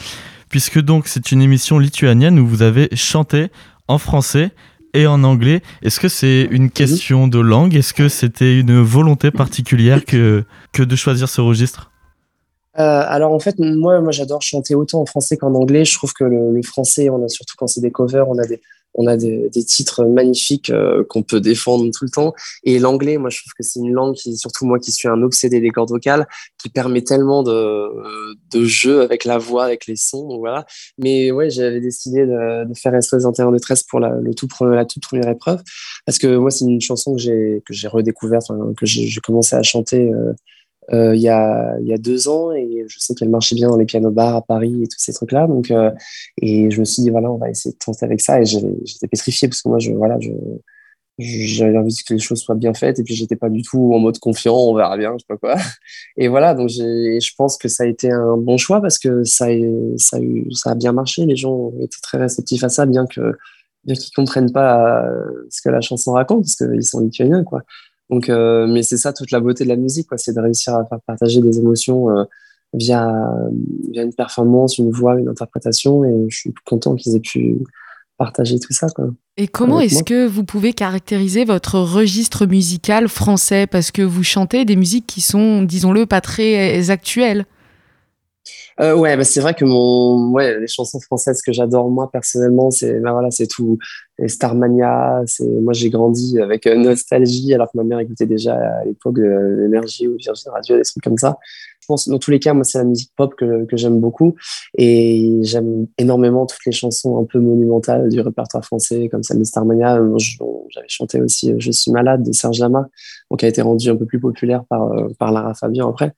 puisque 0.50 0.80
donc 0.80 1.06
c'est 1.06 1.32
une 1.32 1.40
émission 1.40 1.78
lituanienne 1.78 2.38
où 2.38 2.46
vous 2.46 2.62
avez 2.62 2.88
chanté 2.94 3.48
en 3.88 3.98
français 3.98 4.50
et 4.92 5.06
en 5.06 5.22
anglais. 5.22 5.62
Est-ce 5.82 6.00
que 6.00 6.08
c'est 6.08 6.48
une 6.50 6.70
question 6.70 7.28
de 7.28 7.38
langue? 7.38 7.76
Est-ce 7.76 7.94
que 7.94 8.08
c'était 8.08 8.58
une 8.58 8.80
volonté 8.80 9.30
particulière 9.30 10.04
que, 10.04 10.44
que 10.72 10.82
de 10.82 10.96
choisir 10.96 11.28
ce 11.28 11.40
registre? 11.40 11.92
Euh, 12.78 13.04
alors 13.06 13.32
en 13.32 13.38
fait, 13.38 13.58
moi, 13.58 14.00
moi 14.00 14.12
j'adore 14.12 14.42
chanter 14.42 14.74
autant 14.74 15.00
en 15.00 15.06
français 15.06 15.36
qu'en 15.36 15.54
anglais. 15.54 15.84
Je 15.84 15.94
trouve 15.94 16.12
que 16.12 16.24
le, 16.24 16.52
le, 16.52 16.62
français, 16.62 17.08
on 17.08 17.24
a 17.24 17.28
surtout 17.28 17.54
quand 17.56 17.66
c'est 17.66 17.80
des 17.80 17.90
covers, 17.90 18.28
on 18.28 18.38
a 18.38 18.46
des, 18.46 18.60
on 18.96 19.06
a 19.06 19.16
des, 19.16 19.50
titres 19.50 20.04
magnifiques 20.04 20.70
euh, 20.70 21.04
qu'on 21.08 21.22
peut 21.22 21.40
défendre 21.40 21.84
tout 21.90 22.04
le 22.04 22.10
temps. 22.10 22.34
Et 22.64 22.78
l'anglais, 22.78 23.18
moi, 23.18 23.30
je 23.30 23.40
trouve 23.40 23.52
que 23.52 23.62
c'est 23.62 23.80
une 23.80 23.92
langue 23.92 24.14
qui, 24.14 24.36
surtout 24.36 24.66
moi 24.66 24.78
qui 24.78 24.90
suis 24.90 25.08
un 25.08 25.22
obsédé 25.22 25.60
des 25.60 25.70
cordes 25.70 25.90
vocales, 25.90 26.26
qui 26.58 26.68
permet 26.68 27.02
tellement 27.02 27.42
de, 27.42 28.64
jeu 28.64 29.02
avec 29.02 29.24
la 29.24 29.38
voix, 29.38 29.64
avec 29.64 29.86
les 29.86 29.96
sons. 29.96 30.28
Donc 30.28 30.40
voilà. 30.40 30.66
Mais 30.98 31.30
ouais, 31.30 31.50
j'avais 31.50 31.80
décidé 31.80 32.26
de, 32.26 32.64
de 32.64 32.74
faire 32.74 32.92
SOS 33.00 33.24
21 33.24 33.52
détresse 33.52 33.82
pour 33.82 34.00
la, 34.00 34.10
le 34.10 34.34
tout, 34.34 34.48
la 34.60 34.84
toute 34.84 35.02
première 35.02 35.28
épreuve. 35.28 35.62
Parce 36.04 36.18
que 36.18 36.36
moi, 36.36 36.50
c'est 36.50 36.64
une 36.64 36.80
chanson 36.80 37.14
que 37.14 37.20
j'ai, 37.20 37.88
redécouverte, 37.88 38.48
que 38.76 38.86
j'ai, 38.86 39.20
commencé 39.20 39.56
à 39.56 39.62
chanter. 39.62 40.10
Euh, 40.10 40.32
euh, 40.92 41.16
il, 41.16 41.22
y 41.22 41.28
a, 41.28 41.98
deux 41.98 42.28
ans 42.28 42.52
et 42.52 42.84
je 42.86 42.98
sais 43.00 43.14
qu'elle 43.14 43.28
marchait 43.28 43.56
bien 43.56 43.68
dans 43.68 43.76
les 43.76 43.86
pianos 43.86 44.10
bars 44.10 44.36
à 44.36 44.42
Paris 44.42 44.82
et 44.84 44.86
tous 44.86 44.98
ces 44.98 45.12
trucs 45.12 45.32
là 45.32 45.48
donc 45.48 45.72
euh, 45.72 45.90
et 46.40 46.70
je 46.70 46.78
me 46.78 46.84
suis 46.84 47.02
dit 47.02 47.10
voilà 47.10 47.30
on 47.30 47.38
va 47.38 47.50
essayer 47.50 47.72
de 47.72 47.78
tenter 47.78 48.04
avec 48.04 48.20
ça 48.20 48.40
et 48.40 48.44
j'étais 48.44 49.08
pétrifié 49.08 49.48
parce 49.48 49.62
que 49.62 49.68
moi 49.68 49.78
voilà 49.96 50.16
j'avais 51.18 51.78
envie 51.78 51.96
que 52.06 52.14
les 52.14 52.20
choses 52.20 52.40
soient 52.40 52.54
bien 52.54 52.74
faites 52.74 52.98
et 52.98 53.02
puis 53.02 53.14
j'étais 53.14 53.36
pas 53.36 53.48
du 53.48 53.62
tout 53.62 53.92
en 53.94 53.98
mode 53.98 54.18
confiant, 54.18 54.54
on 54.54 54.74
verra 54.74 54.96
bien, 54.98 55.14
je 55.14 55.20
sais 55.20 55.26
pas 55.26 55.38
quoi. 55.38 55.56
Et 56.18 56.28
voilà, 56.28 56.54
donc 56.54 56.68
je 56.68 57.30
pense 57.38 57.56
que 57.56 57.68
ça 57.68 57.84
a 57.84 57.86
été 57.86 58.10
un 58.10 58.36
bon 58.36 58.58
choix 58.58 58.82
parce 58.82 58.98
que 58.98 59.24
ça, 59.24 59.46
a, 59.46 60.74
bien 60.74 60.92
marché. 60.92 61.24
Les 61.24 61.36
gens 61.36 61.72
été 61.80 61.96
très 62.02 62.18
réceptifs 62.18 62.64
à 62.64 62.68
ça, 62.68 62.84
bien 62.84 63.06
que 63.06 63.32
bien 63.84 63.94
qu'ils 63.94 64.12
comprennent 64.14 64.52
pas 64.52 65.08
ce 65.48 65.62
que 65.62 65.70
la 65.70 65.80
chanson 65.80 66.12
raconte 66.12 66.42
parce 66.42 66.56
qu'ils 66.56 66.84
sont 66.84 67.00
lituaniens, 67.00 67.44
quoi. 67.44 67.62
Donc, 68.10 68.28
euh, 68.28 68.66
mais 68.66 68.82
c'est 68.82 68.96
ça 68.96 69.12
toute 69.12 69.30
la 69.30 69.40
beauté 69.40 69.64
de 69.64 69.68
la 69.68 69.76
musique, 69.76 70.08
quoi, 70.08 70.18
c'est 70.18 70.32
de 70.32 70.40
réussir 70.40 70.74
à 70.74 70.84
faire 70.84 70.98
partager 71.06 71.40
des 71.40 71.58
émotions 71.58 72.10
euh, 72.10 72.24
via, 72.72 73.12
via 73.90 74.02
une 74.02 74.14
performance, 74.14 74.78
une 74.78 74.90
voix, 74.90 75.18
une 75.18 75.28
interprétation. 75.28 76.04
Et 76.04 76.26
je 76.28 76.36
suis 76.36 76.54
content 76.64 76.94
qu'ils 76.94 77.16
aient 77.16 77.20
pu 77.20 77.58
partager 78.16 78.58
tout 78.58 78.72
ça. 78.72 78.88
Quoi. 78.88 79.10
Et 79.36 79.48
comment 79.48 79.80
est-ce 79.80 80.04
que 80.04 80.26
vous 80.26 80.44
pouvez 80.44 80.72
caractériser 80.72 81.44
votre 81.44 81.78
registre 81.78 82.46
musical 82.46 83.08
français? 83.08 83.66
Parce 83.66 83.90
que 83.90 84.02
vous 84.02 84.22
chantez 84.22 84.64
des 84.64 84.76
musiques 84.76 85.06
qui 85.06 85.20
sont, 85.20 85.62
disons-le, 85.62 86.06
pas 86.06 86.20
très 86.20 86.90
actuelles. 86.90 87.44
Euh, 88.80 88.94
ouais, 88.94 89.16
bah 89.16 89.24
c'est 89.24 89.40
vrai 89.40 89.54
que 89.54 89.64
mon, 89.64 90.30
ouais, 90.32 90.60
les 90.60 90.66
chansons 90.66 91.00
françaises 91.00 91.40
que 91.42 91.52
j'adore 91.52 91.90
moi 91.90 92.10
personnellement, 92.10 92.70
c'est, 92.70 93.00
bah 93.00 93.12
voilà, 93.12 93.30
c'est 93.30 93.46
tout, 93.46 93.78
les 94.18 94.28
Starmania. 94.28 95.22
C'est, 95.26 95.46
moi 95.46 95.72
j'ai 95.72 95.90
grandi 95.90 96.40
avec 96.40 96.66
euh, 96.66 96.76
nostalgie, 96.76 97.54
alors 97.54 97.70
que 97.70 97.78
ma 97.78 97.84
mère 97.84 98.00
écoutait 98.00 98.26
déjà 98.26 98.54
à 98.54 98.84
l'époque 98.84 99.16
de 99.16 99.62
l'énergie 99.62 100.06
ou 100.08 100.16
Virgin 100.18 100.52
Radio, 100.52 100.76
des 100.76 100.82
trucs 100.82 101.02
comme 101.02 101.18
ça. 101.18 101.38
Je 101.80 101.86
pense, 101.86 102.08
dans 102.08 102.18
tous 102.18 102.32
les 102.32 102.40
cas, 102.40 102.52
moi 102.52 102.64
c'est 102.64 102.78
la 102.78 102.84
musique 102.84 103.12
pop 103.16 103.34
que, 103.36 103.64
que 103.64 103.76
j'aime 103.76 104.00
beaucoup 104.00 104.34
et 104.76 105.38
j'aime 105.42 105.86
énormément 105.98 106.44
toutes 106.44 106.64
les 106.66 106.72
chansons 106.72 107.18
un 107.18 107.24
peu 107.24 107.38
monumentales 107.38 108.08
du 108.08 108.20
répertoire 108.20 108.64
français, 108.64 109.08
comme 109.08 109.22
celle 109.22 109.38
de 109.38 109.44
Starmania. 109.44 110.00
J'avais 110.70 110.88
chanté 110.88 111.20
aussi 111.20 111.52
euh, 111.52 111.56
Je 111.58 111.70
suis 111.70 111.92
malade 111.92 112.24
de 112.24 112.32
Serge 112.32 112.58
Lama, 112.58 112.88
donc 113.30 113.40
qui 113.40 113.46
a 113.46 113.48
été 113.48 113.62
rendu 113.62 113.88
un 113.88 113.96
peu 113.96 114.04
plus 114.04 114.20
populaire 114.20 114.64
par, 114.68 114.92
euh, 114.92 115.08
par 115.18 115.32
Lara 115.32 115.54
Fabian 115.54 115.88
après 115.88 116.12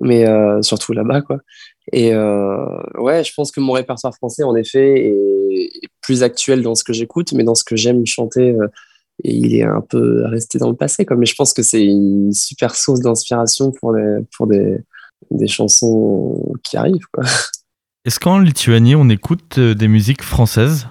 mais 0.00 0.26
euh, 0.26 0.62
surtout 0.62 0.92
là-bas, 0.92 1.22
quoi. 1.22 1.38
Et 1.92 2.14
euh, 2.14 2.80
ouais, 2.98 3.22
je 3.24 3.32
pense 3.34 3.52
que 3.52 3.60
mon 3.60 3.72
répertoire 3.72 4.14
français, 4.14 4.42
en 4.42 4.54
effet, 4.56 5.08
est, 5.08 5.80
plus 6.00 6.22
actuel 6.22 6.62
dans 6.62 6.74
ce 6.74 6.84
que 6.84 6.92
j'écoute, 6.92 7.32
mais 7.32 7.44
dans 7.44 7.54
ce 7.54 7.64
que 7.64 7.76
j'aime 7.76 8.04
chanter, 8.06 8.50
euh, 8.50 8.66
et 9.22 9.32
il 9.32 9.54
est 9.54 9.62
un 9.62 9.80
peu 9.80 10.24
resté 10.26 10.58
dans 10.58 10.68
le 10.68 10.76
passé, 10.76 11.06
quoi. 11.06 11.16
Mais 11.16 11.26
je 11.26 11.34
pense 11.34 11.52
que 11.52 11.62
c'est 11.62 11.84
une 11.84 12.32
super 12.32 12.74
source 12.74 13.00
d'inspiration 13.00 13.70
pour, 13.70 13.92
les, 13.92 14.18
pour 14.36 14.46
des, 14.46 14.78
des 15.30 15.46
chansons 15.46 16.42
qui 16.64 16.76
arrivent, 16.76 17.06
quoi. 17.12 17.24
Est-ce 18.04 18.20
qu'en 18.20 18.38
Lituanie, 18.38 18.96
on 18.96 19.08
écoute 19.08 19.58
des 19.58 19.88
musiques 19.88 20.22
françaises? 20.22 20.86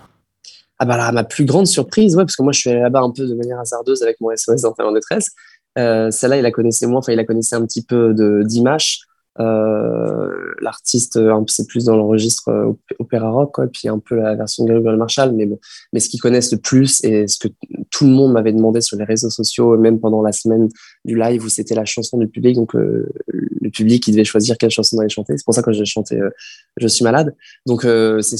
Ah 0.80 0.86
bah 0.86 0.98
là, 0.98 1.12
ma 1.12 1.24
plus 1.24 1.46
grande 1.46 1.68
surprise, 1.68 2.16
ouais, 2.16 2.24
parce 2.24 2.36
que 2.36 2.42
moi 2.42 2.52
je 2.52 2.60
suis 2.60 2.70
allé 2.72 2.80
là-bas 2.80 3.02
un 3.02 3.12
peu 3.12 3.28
de 3.28 3.36
manière 3.36 3.60
hasardeuse 3.60 4.02
avec 4.02 4.20
mon 4.20 4.36
SOS 4.36 4.62
d'enfer 4.62 4.88
en 4.88 4.92
détresse. 4.92 5.30
Euh, 5.78 6.12
celle-là, 6.12 6.38
il 6.38 6.44
la 6.44 6.52
connaissait 6.52 6.88
moins, 6.88 7.00
enfin, 7.00 7.14
il 7.14 7.18
la 7.18 7.26
connaissait 7.26 7.56
un 7.56 7.66
petit 7.66 7.84
peu 7.84 8.14
d'image. 8.46 9.08
Euh, 9.40 10.54
L'artiste, 10.62 11.20
c'est 11.48 11.68
plus 11.68 11.86
dans 11.86 11.96
le 11.96 12.04
registre 12.04 12.50
euh, 12.50 12.72
opéra 13.00 13.30
rock, 13.30 13.54
quoi, 13.54 13.68
puis 13.68 13.88
un 13.88 14.00
peu 14.00 14.16
la 14.16 14.36
version 14.36 14.64
de 14.64 14.72
Gabriel 14.72 14.98
Marshall. 14.98 15.34
Mais 15.34 15.46
bon, 15.46 15.60
mais 15.92 16.00
ce 16.00 16.10
qu'ils 16.10 16.22
connaissent 16.22 16.52
le 16.52 16.60
plus 16.60 17.04
et 17.04 17.28
ce 17.28 17.38
que 17.38 17.48
tout 17.90 18.06
le 18.06 18.12
monde 18.12 18.34
m'avait 18.34 18.54
demandé 18.54 18.82
sur 18.82 18.98
les 18.98 19.04
réseaux 19.04 19.30
sociaux, 19.30 19.78
même 19.78 20.00
pendant 20.00 20.22
la 20.22 20.32
semaine 20.32 20.70
du 21.04 21.18
live 21.18 21.44
où 21.44 21.50
c'était 21.50 21.76
la 21.76 21.86
chanson 21.86 22.18
du 22.18 22.28
public, 22.28 22.56
donc 22.56 22.76
euh, 22.76 23.12
le 23.28 23.70
public 23.70 24.08
il 24.08 24.12
devait 24.12 24.24
choisir 24.24 24.58
quelle 24.58 24.70
chanson 24.70 24.98
d'aller 24.98 25.10
chanter. 25.10 25.38
C'est 25.38 25.46
pour 25.46 25.56
ça 25.56 25.64
que 25.64 25.72
j'ai 25.72 25.86
chanté 25.86 26.20
euh, 26.20 26.30
Je 26.78 26.88
suis 26.88 27.04
malade. 27.04 27.36
Donc 27.66 27.82
c'est 27.82 28.38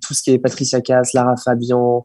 tout 0.00 0.14
ce 0.14 0.22
qui 0.22 0.32
est 0.32 0.38
Patricia 0.38 0.80
Cass, 0.80 1.12
Lara 1.12 1.36
Fabian, 1.36 2.04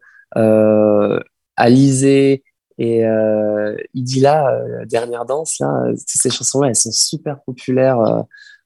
Alizé, 1.55 2.43
et 2.77 3.05
euh, 3.05 3.75
là, 4.21 4.51
euh, 4.51 4.85
Dernière 4.85 5.25
Danse, 5.25 5.57
là, 5.59 5.85
toutes 5.89 6.07
ces 6.07 6.29
chansons-là, 6.29 6.69
elles 6.69 6.75
sont 6.75 6.91
super 6.91 7.41
populaires 7.41 7.99
euh, 7.99 8.21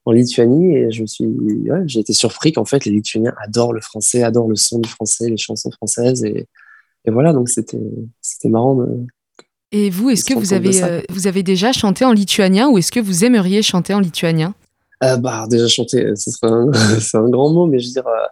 en 0.06 0.12
Lituanie. 0.12 0.76
Et 0.76 0.92
je 0.92 1.02
me 1.02 1.08
suis, 1.08 1.26
ouais, 1.26 1.84
j'ai 1.86 2.02
été 2.02 2.14
surpris 2.14 2.52
qu'en 2.52 2.66
fait, 2.66 2.86
les 2.86 2.92
Lituaniens 2.92 3.34
adorent 3.42 3.74
le 3.74 3.82
français, 3.82 4.24
adorent 4.24 4.50
le 4.50 4.56
son 4.56 4.80
du 4.80 4.90
français, 4.90 5.30
les 5.30 5.38
chansons 5.38 5.72
françaises. 5.72 6.24
Et, 6.26 6.48
et 7.06 7.12
voilà, 7.12 7.32
donc 7.32 7.50
c'était, 7.50 7.80
c'était 8.22 8.50
marrant 8.50 8.76
de, 8.76 9.06
et 9.72 9.90
vous, 9.90 10.10
est-ce 10.10 10.26
que 10.26 10.34
vous 10.34 10.54
avez, 10.54 10.84
euh, 10.84 11.02
vous 11.10 11.28
avez 11.28 11.44
déjà 11.44 11.72
chanté 11.72 12.04
en 12.04 12.12
lituanien 12.12 12.70
ou 12.70 12.78
est-ce 12.78 12.92
que 12.92 13.00
vous 13.00 13.24
aimeriez 13.24 13.62
chanter 13.62 13.94
en 13.94 14.02
lituanien? 14.02 14.54
Euh, 15.04 15.16
bah, 15.16 15.46
Déjà 15.50 15.68
chanter, 15.68 16.12
c'est 16.16 16.46
un, 16.46 16.70
un, 17.14 17.30
grand 17.30 17.52
mot, 17.52 17.66
mais 17.68 17.80
je 17.80 17.88
veux 17.88 17.94
dire, 17.94 18.08
euh, 18.08 18.26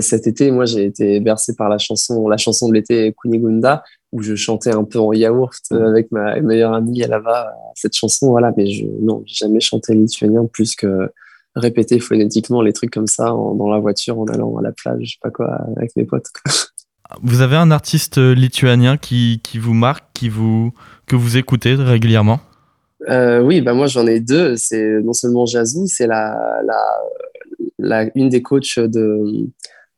cet 0.00 0.26
été, 0.26 0.50
moi, 0.50 0.66
j'ai 0.66 0.84
été 0.84 1.20
bercé 1.20 1.54
par 1.54 1.68
la 1.68 1.78
chanson, 1.78 2.28
la 2.28 2.36
chanson 2.36 2.68
de 2.68 2.74
l'été 2.74 3.14
Kunigunda, 3.20 3.82
où 4.12 4.22
je 4.22 4.34
chantais 4.34 4.74
un 4.74 4.84
peu 4.84 4.98
en 4.98 5.12
yaourt 5.12 5.62
euh, 5.72 5.88
avec 5.88 6.10
ma 6.10 6.40
meilleure 6.40 6.74
amie 6.74 6.98
là-bas 6.98 7.48
euh, 7.48 7.70
cette 7.74 7.94
chanson. 7.94 8.30
Voilà, 8.30 8.52
mais 8.56 8.66
je, 8.66 8.84
non, 9.00 9.22
jamais 9.26 9.60
chanté 9.60 9.94
lituanien 9.94 10.46
plus 10.46 10.74
que 10.74 11.10
répéter 11.56 11.98
phonétiquement 11.98 12.62
les 12.62 12.72
trucs 12.72 12.90
comme 12.90 13.06
ça 13.06 13.26
dans 13.26 13.68
la 13.68 13.78
voiture 13.78 14.18
en 14.18 14.26
allant 14.26 14.56
à 14.56 14.62
la 14.62 14.72
plage, 14.72 14.98
je 15.02 15.10
sais 15.12 15.18
pas 15.20 15.30
quoi, 15.30 15.58
avec 15.76 15.94
mes 15.96 16.04
potes. 16.04 16.30
Vous 17.22 17.40
avez 17.40 17.56
un 17.56 17.72
artiste 17.72 18.18
lituanien 18.18 18.96
qui, 18.96 19.40
qui 19.42 19.58
vous 19.58 19.74
marque, 19.74 20.04
qui 20.14 20.28
vous, 20.28 20.72
que 21.06 21.16
vous 21.16 21.36
écoutez 21.36 21.74
régulièrement? 21.74 22.38
Euh, 23.08 23.40
Oui, 23.40 23.60
bah 23.62 23.74
moi 23.74 23.88
j'en 23.88 24.06
ai 24.06 24.20
deux. 24.20 24.56
C'est 24.56 25.00
non 25.02 25.12
seulement 25.12 25.44
Jazou, 25.44 25.88
c'est 25.88 26.06
la, 26.06 26.60
la, 26.64 26.80
la, 27.78 28.10
une 28.14 28.28
des 28.28 28.42
coachs 28.42 28.78
de, 28.78 29.46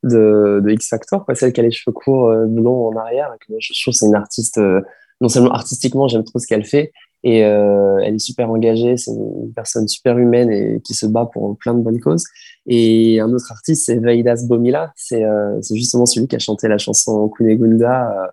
de, 0.02 0.60
de 0.64 0.70
X 0.70 0.88
Factor, 0.88 1.24
quoi, 1.24 1.34
celle 1.34 1.52
qui 1.52 1.60
a 1.60 1.62
les 1.62 1.70
cheveux 1.70 1.92
courts 1.92 2.30
euh, 2.30 2.46
blonds 2.46 2.88
en 2.88 2.96
arrière. 2.96 3.34
Que 3.46 3.54
je, 3.58 3.82
trouve 3.82 3.94
c'est 3.94 4.06
une 4.06 4.14
artiste, 4.14 4.58
euh, 4.58 4.80
non 5.20 5.28
seulement 5.28 5.52
artistiquement, 5.52 6.08
j'aime 6.08 6.24
trop 6.24 6.38
ce 6.38 6.46
qu'elle 6.46 6.64
fait, 6.64 6.92
et 7.22 7.44
euh, 7.44 7.98
elle 8.02 8.16
est 8.16 8.18
super 8.18 8.50
engagée, 8.50 8.96
c'est 8.96 9.12
une 9.12 9.52
personne 9.54 9.86
super 9.86 10.18
humaine 10.18 10.50
et 10.50 10.80
qui 10.82 10.94
se 10.94 11.06
bat 11.06 11.28
pour 11.32 11.56
plein 11.58 11.74
de 11.74 11.80
bonnes 11.80 12.00
causes. 12.00 12.24
Et 12.66 13.20
un 13.20 13.32
autre 13.32 13.50
artiste, 13.50 13.86
c'est 13.86 13.98
Vaidas 13.98 14.44
Bomila, 14.48 14.92
c'est 14.96 15.24
justement 15.72 16.06
celui 16.06 16.26
qui 16.26 16.36
a 16.36 16.40
chanté 16.40 16.66
la 16.68 16.78
chanson 16.78 17.28
Kunegunda, 17.28 18.32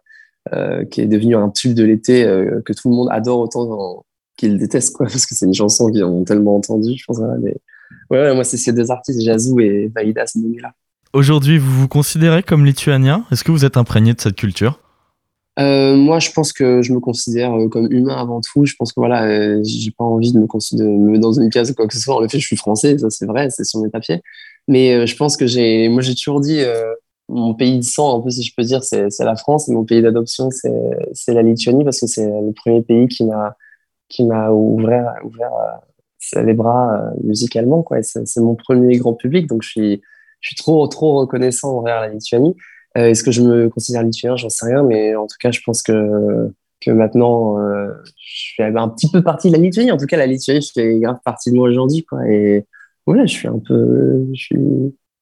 qui 0.89 1.01
est 1.01 1.07
devenue 1.07 1.35
un 1.35 1.49
tube 1.49 1.75
de 1.75 1.83
l'été 1.83 2.23
que 2.65 2.73
tout 2.73 2.89
le 2.89 2.95
monde 2.95 3.09
adore 3.11 3.39
autant 3.41 4.05
qu'il 4.37 4.57
déteste, 4.57 4.95
quoi, 4.95 5.05
parce 5.11 5.27
que 5.27 5.35
c'est 5.35 5.45
une 5.45 5.53
chanson 5.53 5.91
qu'ils 5.91 6.03
ont 6.03 6.23
tellement 6.23 6.55
entendue, 6.55 6.97
je 6.97 7.03
pense. 7.05 7.19
mais... 7.41 7.55
ouais, 8.09 8.33
moi, 8.33 8.43
c'est 8.43 8.57
ces 8.57 8.73
deux 8.73 8.91
artistes, 8.91 9.21
Jazou 9.21 9.59
et 9.59 9.91
Vaidas 9.95 10.31
Bomila. 10.35 10.73
Aujourd'hui, 11.13 11.57
vous 11.57 11.71
vous 11.71 11.87
considérez 11.87 12.43
comme 12.43 12.65
lituanien? 12.65 13.25
Est-ce 13.31 13.43
que 13.43 13.51
vous 13.51 13.65
êtes 13.65 13.77
imprégné 13.77 14.13
de 14.13 14.21
cette 14.21 14.35
culture? 14.35 14.79
Euh, 15.59 15.95
moi, 15.97 16.19
je 16.19 16.31
pense 16.31 16.53
que 16.53 16.81
je 16.81 16.93
me 16.93 16.99
considère 16.99 17.53
euh, 17.53 17.67
comme 17.67 17.91
humain 17.91 18.15
avant 18.15 18.39
tout. 18.41 18.65
Je 18.65 18.75
pense 18.77 18.93
que 18.93 18.99
voilà, 18.99 19.23
euh, 19.25 19.61
j'ai 19.63 19.91
pas 19.91 20.05
envie 20.05 20.31
de 20.31 20.39
me, 20.39 20.47
considérer, 20.47 20.87
me 20.87 21.11
mettre 21.11 21.21
dans 21.21 21.33
une 21.33 21.49
case 21.49 21.71
ou 21.71 21.73
quoi 21.73 21.87
que 21.87 21.93
ce 21.93 21.99
soit. 21.99 22.15
En 22.15 22.23
effet, 22.23 22.39
je 22.39 22.45
suis 22.45 22.55
français, 22.55 22.97
ça 22.97 23.09
c'est 23.09 23.25
vrai, 23.25 23.49
c'est 23.49 23.65
sur 23.65 23.81
mes 23.81 23.89
papiers. 23.89 24.21
Mais 24.67 25.05
je 25.07 25.15
pense 25.15 25.35
que 25.35 25.47
j'ai, 25.47 25.89
moi, 25.89 26.01
j'ai 26.01 26.15
toujours 26.15 26.39
dit, 26.39 26.61
mon 27.27 27.55
pays 27.55 27.79
de 27.79 27.83
sang, 27.83 28.19
un 28.19 28.21
peu 28.21 28.29
si 28.29 28.43
je 28.43 28.53
peux 28.55 28.63
dire, 28.63 28.83
c'est, 28.83 29.09
la 29.19 29.35
France, 29.35 29.67
et 29.67 29.73
mon 29.73 29.83
pays 29.83 30.01
d'adoption, 30.01 30.49
c'est, 30.51 30.71
c'est 31.13 31.33
la 31.33 31.41
Lituanie 31.41 31.83
parce 31.83 31.99
que 31.99 32.07
c'est 32.07 32.25
le 32.27 32.53
premier 32.53 32.81
pays 32.83 33.07
qui 33.07 33.25
m'a, 33.25 33.55
qui 34.09 34.23
m'a 34.23 34.51
ouvert, 34.51 35.15
ouvert 35.23 35.51
les 36.35 36.53
bras 36.53 37.11
musicalement, 37.23 37.83
quoi. 37.83 38.01
c'est, 38.01 38.37
mon 38.37 38.55
premier 38.55 38.97
grand 38.97 39.13
public, 39.13 39.47
donc 39.47 39.63
je 39.63 39.69
suis 39.69 40.01
je 40.41 40.49
suis 40.49 40.55
trop, 40.55 40.87
trop 40.87 41.19
reconnaissant 41.19 41.77
envers 41.77 41.99
la 42.01 42.09
Lituanie. 42.09 42.55
Euh, 42.97 43.09
est-ce 43.09 43.23
que 43.23 43.31
je 43.31 43.41
me 43.41 43.69
considère 43.69 44.03
lituanien? 44.03 44.35
J'en 44.35 44.49
sais 44.49 44.65
rien, 44.65 44.83
mais 44.83 45.15
en 45.15 45.27
tout 45.27 45.37
cas, 45.39 45.51
je 45.51 45.59
pense 45.65 45.83
que, 45.83 46.49
que 46.81 46.91
maintenant, 46.91 47.59
euh, 47.59 47.89
je 48.17 48.53
fais 48.57 48.63
un 48.63 48.89
petit 48.89 49.09
peu 49.11 49.21
partie 49.21 49.49
de 49.49 49.57
la 49.57 49.61
Lituanie. 49.61 49.91
En 49.91 49.97
tout 49.97 50.05
cas, 50.05 50.17
la 50.17 50.25
Lituanie, 50.25 50.61
je 50.61 50.71
fais 50.73 50.99
grave 50.99 51.17
partie 51.23 51.51
de 51.51 51.55
moi 51.55 51.69
aujourd'hui. 51.69 52.03
Quoi. 52.03 52.27
Et 52.27 52.65
voilà, 53.05 53.25
je 53.25 53.33
suis 53.33 53.47
un 53.47 53.61
peu. 53.65 54.25
Je 54.33 54.39
suis... 54.39 54.57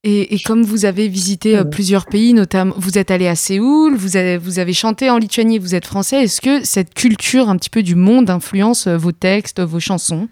Et, 0.03 0.35
et, 0.35 0.39
comme 0.39 0.63
vous 0.63 0.85
avez 0.85 1.09
visité 1.09 1.57
euh, 1.57 1.63
plusieurs 1.65 2.05
pays, 2.05 2.33
notamment, 2.33 2.73
vous 2.77 2.97
êtes 2.97 3.11
allé 3.11 3.27
à 3.27 3.35
Séoul, 3.35 3.95
vous 3.95 4.15
avez, 4.15 4.37
vous 4.37 4.59
avez 4.59 4.71
chanté 4.71 5.09
en 5.09 5.17
Lituanie, 5.17 5.59
vous 5.59 5.75
êtes 5.75 5.85
français. 5.85 6.23
Est-ce 6.23 6.39
que 6.39 6.63
cette 6.63 6.93
culture 6.93 7.49
un 7.49 7.57
petit 7.57 7.71
peu 7.71 7.83
du 7.83 7.95
monde 7.95 8.29
influence 8.29 8.87
vos 8.87 9.11
textes, 9.11 9.59
vos 9.59 9.79
chansons? 9.79 10.29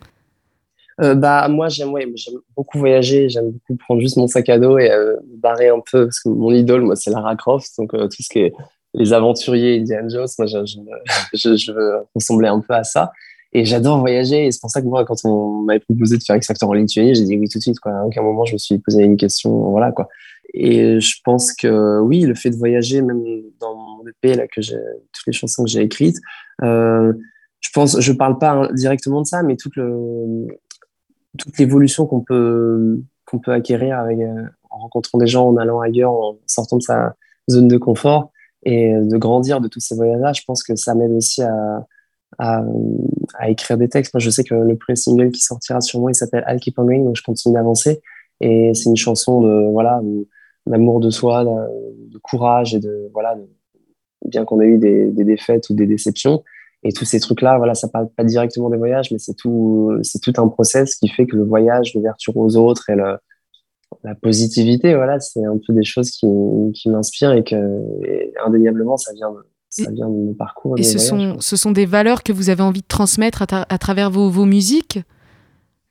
Euh, 1.02 1.14
bah 1.14 1.48
moi 1.50 1.68
j'aime 1.68 1.92
ouais, 1.92 2.08
j'aime 2.16 2.36
beaucoup 2.56 2.80
voyager, 2.80 3.28
j'aime 3.28 3.52
beaucoup 3.52 3.76
prendre 3.76 4.00
juste 4.00 4.16
mon 4.16 4.28
sac 4.28 4.48
à 4.48 4.58
dos 4.58 4.78
et 4.78 4.90
euh, 4.90 5.18
barrer 5.26 5.68
un 5.68 5.82
peu 5.92 6.06
parce 6.06 6.22
que 6.22 6.30
mon 6.30 6.52
idole 6.52 6.84
moi 6.84 6.96
c'est 6.96 7.12
Lara 7.12 7.36
Croft 7.36 7.70
donc 7.78 7.94
euh, 7.94 8.08
tout 8.08 8.24
ce 8.24 8.30
qui 8.30 8.40
est 8.40 8.54
les 8.94 9.12
aventuriers 9.12 9.80
Indiana 9.82 10.08
Jones 10.08 10.28
moi 10.40 10.48
je, 10.48 10.58
je, 11.34 11.56
je, 11.58 11.72
veux 11.74 11.96
ressembler 12.14 12.48
un 12.48 12.62
peu 12.62 12.74
à 12.74 12.84
ça. 12.84 13.12
Et 13.52 13.64
j'adore 13.64 14.00
voyager 14.00 14.48
et 14.48 14.52
c'est 14.52 14.60
pour 14.60 14.70
ça 14.70 14.82
que 14.82 14.86
moi 14.86 15.04
quand 15.06 15.16
on 15.26 15.64
m'avait 15.64 15.80
proposé 15.80 16.18
de 16.18 16.24
faire 16.24 16.36
X 16.38 16.48
Factor 16.48 16.70
en 16.70 16.74
Lituanie 16.74 17.16
j'ai 17.16 17.24
dit 17.24 17.38
oui 17.38 17.50
tout 17.50 17.58
de 17.58 17.64
suite 17.64 17.80
quoi. 17.80 17.92
À 17.92 18.04
aucun 18.06 18.22
moment 18.22 18.46
je 18.46 18.54
me 18.54 18.58
suis 18.58 18.78
posé 18.80 19.04
une 19.04 19.18
question 19.18 19.52
voilà 19.72 19.92
quoi. 19.92 20.08
Et 20.54 21.02
je 21.02 21.16
pense 21.26 21.52
que 21.52 22.00
oui 22.00 22.22
le 22.22 22.36
fait 22.36 22.52
de 22.52 22.56
voyager 22.56 23.02
même 23.02 23.22
dans 23.60 23.76
mon 23.76 24.08
EP 24.08 24.36
là 24.36 24.48
que 24.48 24.62
toutes 24.62 25.28
les 25.28 25.34
chansons 25.34 25.66
que 25.66 25.70
j'ai 25.70 25.82
écrites 25.82 26.18
euh, 26.64 27.12
je 27.60 27.70
pense 27.74 28.00
je 28.00 28.14
parle 28.14 28.38
pas 28.38 28.70
directement 28.74 29.22
de 29.22 29.28
ça 29.28 29.44
mais 29.44 29.58
tout 29.58 29.70
le 29.76 30.48
toute 31.38 31.58
l'évolution 31.58 32.06
qu'on 32.06 32.22
peut, 32.22 33.02
qu'on 33.26 33.40
peut 33.40 33.52
acquérir 33.52 34.00
euh, 34.00 34.44
en 34.70 34.78
rencontrant 34.78 35.18
des 35.18 35.28
gens, 35.28 35.48
en 35.48 35.58
allant 35.58 35.80
ailleurs, 35.80 36.12
en 36.12 36.38
sortant 36.46 36.78
de 36.78 36.84
sa 36.84 37.16
zone 37.50 37.68
de 37.68 37.78
confort. 37.78 38.32
et 38.64 38.94
de 38.94 39.18
grandir 39.18 39.62
de 39.62 39.68
tous 39.68 39.80
ces 39.80 39.96
voyages-là, 39.96 40.34
je 40.34 40.42
pense 40.48 40.64
que 40.64 40.76
ça 40.76 40.96
m'aide 40.96 41.12
aussi 41.12 41.42
à, 41.44 41.86
à, 42.40 42.64
écrire 43.48 43.78
des 43.78 43.90
textes. 43.90 44.14
Moi, 44.14 44.20
je 44.20 44.30
sais 44.30 44.44
que 44.44 44.56
le 44.56 44.76
premier 44.76 44.96
single 44.96 45.32
qui 45.32 45.42
sortira 45.42 45.82
sur 45.82 46.00
moi, 46.00 46.12
il 46.12 46.16
s'appelle 46.16 46.44
I'll 46.48 46.60
Keep 46.60 46.80
On 46.80 46.86
donc 46.86 47.16
je 47.16 47.24
continue 47.24 47.54
d'avancer. 47.54 48.02
Et 48.42 48.74
c'est 48.74 48.90
une 48.90 48.98
chanson 48.98 49.42
de, 49.42 49.72
voilà, 49.72 50.02
d'amour 50.66 51.00
de 51.00 51.10
soi, 51.10 51.46
de, 51.46 52.18
courage 52.20 52.74
et 52.76 52.80
de, 52.80 53.10
voilà, 53.14 53.38
bien 54.26 54.46
qu'on 54.46 54.60
ait 54.62 54.66
eu 54.66 54.78
des, 54.78 55.12
défaites 55.12 55.70
ou 55.70 55.74
des 55.74 55.86
déceptions. 55.86 56.44
Et 56.88 56.94
tous 56.94 57.04
ces 57.04 57.20
trucs-là, 57.20 57.58
voilà, 57.58 57.74
ça 57.74 57.88
parle 57.88 58.08
pas 58.16 58.24
directement 58.24 58.70
des 58.70 58.78
voyages, 58.78 59.12
mais 59.12 59.18
c'est 59.18 59.34
tout, 59.34 59.92
c'est 60.04 60.22
tout 60.22 60.34
un 60.38 60.48
process 60.48 60.96
qui 60.96 61.10
fait 61.10 61.26
que 61.26 61.36
le 61.36 61.44
voyage, 61.44 61.96
l'ouverture 61.96 62.38
aux 62.38 62.56
autres 62.58 62.92
et 62.92 62.96
le, 62.96 63.18
la 64.04 64.14
positivité, 64.14 64.94
voilà, 64.94 65.20
c'est 65.20 65.44
un 65.44 65.58
peu 65.66 65.74
des 65.74 65.84
choses 65.84 66.12
qui, 66.12 66.28
qui 66.76 66.90
m'inspirent 66.90 67.32
et 67.32 67.44
que 67.44 67.56
indéniablement 68.46 68.98
ça 68.98 69.14
vient, 69.14 69.34
ça 69.70 69.90
vient 69.90 70.08
de 70.08 70.14
mon 70.14 70.34
parcours. 70.36 70.76
Et 70.78 70.84
ce 70.84 71.00
sont, 71.00 71.38
ce 71.40 71.56
sont 71.56 71.72
des 71.72 71.88
valeurs 71.88 72.22
que 72.22 72.32
vous 72.32 72.52
avez 72.52 72.62
envie 72.62 72.82
de 72.82 72.88
transmettre 72.88 73.42
à, 73.42 73.66
à 73.68 73.78
travers 73.80 74.12
vos, 74.12 74.30
vos 74.30 74.46
musiques? 74.46 75.00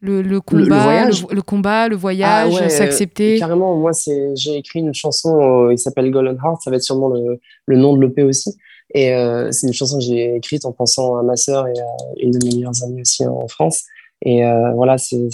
Le, 0.01 0.21
le, 0.21 0.39
combat, 0.43 1.07
le, 1.09 1.35
le, 1.35 1.41
combat, 1.41 1.89
le 1.89 1.97
voyage, 1.97 2.53
ah 2.61 2.69
s'accepter? 2.69 3.39
carrément, 3.39 3.75
moi, 3.75 3.95
c'est, 3.95 4.37
j'ai 4.37 4.59
écrit 4.59 4.81
une 4.81 4.93
chanson, 4.93 5.41
euh, 5.41 5.73
il 5.73 5.79
s'appelle 5.79 6.11
Golden 6.11 6.37
Heart, 6.37 6.61
ça 6.63 6.69
va 6.69 6.77
être 6.77 6.83
sûrement 6.83 7.09
le, 7.09 7.41
le 7.65 7.77
nom 7.79 7.97
de 7.97 8.05
l'EP 8.05 8.23
aussi. 8.23 8.55
Et 8.93 9.13
euh, 9.15 9.51
c'est 9.51 9.67
une 9.67 9.73
chanson 9.73 9.99
que 9.99 10.05
j'ai 10.05 10.37
écrite 10.37 10.65
en 10.65 10.73
pensant 10.73 11.17
à 11.17 11.23
ma 11.23 11.37
sœur 11.37 11.67
et 11.67 11.79
à 11.79 11.97
une 12.21 12.31
de 12.31 12.39
mes 12.45 12.55
meilleures 12.57 12.83
amies 12.83 13.01
aussi 13.01 13.27
en 13.27 13.49
France. 13.49 13.85
Et 14.23 14.45
euh, 14.45 14.73
voilà, 14.73 14.99
c'est, 14.99 15.29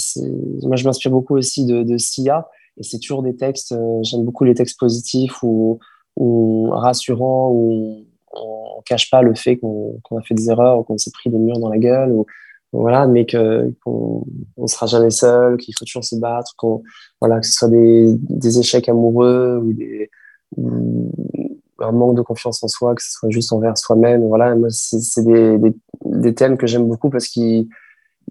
moi, 0.63 0.77
je 0.77 0.85
m'inspire 0.85 1.11
beaucoup 1.11 1.37
aussi 1.37 1.65
de, 1.65 1.99
Sia. 1.99 2.49
Et 2.77 2.83
c'est 2.83 2.99
toujours 2.99 3.23
des 3.23 3.37
textes, 3.37 3.73
euh, 3.73 3.99
j'aime 4.03 4.25
beaucoup 4.25 4.45
les 4.45 4.55
textes 4.55 4.79
positifs 4.79 5.43
ou, 5.43 5.79
rassurants, 6.71 7.51
où 7.53 8.05
on, 8.33 8.77
ne 8.79 8.83
cache 8.85 9.11
pas 9.11 9.23
le 9.23 9.35
fait 9.35 9.59
qu'on, 9.59 10.01
a 10.17 10.23
fait 10.23 10.35
des 10.35 10.51
erreurs 10.51 10.79
ou 10.79 10.83
qu'on 10.83 10.99
s'est 10.99 11.11
pris 11.11 11.31
des 11.31 11.39
murs 11.39 11.59
dans 11.59 11.69
la 11.69 11.79
gueule. 11.79 12.15
Voilà, 12.73 13.07
mais 13.09 13.27
qu'on 13.27 14.25
ne 14.57 14.67
sera 14.67 14.87
jamais 14.87 15.11
seul, 15.11 15.57
qu'il 15.57 15.75
faut 15.77 15.85
toujours 15.85 16.05
se 16.05 16.15
battre, 16.15 16.55
voilà, 17.21 17.41
que 17.41 17.47
ce 17.47 17.53
soit 17.53 17.69
des, 17.69 18.59
échecs 18.59 18.89
amoureux 18.89 19.61
ou, 19.63 19.73
des, 19.73 20.09
un 21.81 21.93
manque 21.93 22.17
de 22.17 22.23
confiance 22.23 22.63
en 22.63 22.69
soi, 22.69 22.95
que 22.95 23.03
ce 23.03 23.13
soit 23.13 23.31
juste 23.31 23.53
envers 23.53 23.77
soi-même. 23.77 24.27
Voilà, 24.27 24.55
moi, 24.55 24.69
c'est, 24.71 25.25
des, 25.25 25.59
des, 26.05 26.35
thèmes 26.35 26.57
que 26.57 26.67
j'aime 26.67 26.89
beaucoup 26.89 27.11
parce 27.11 27.29
qu'ils 27.29 27.69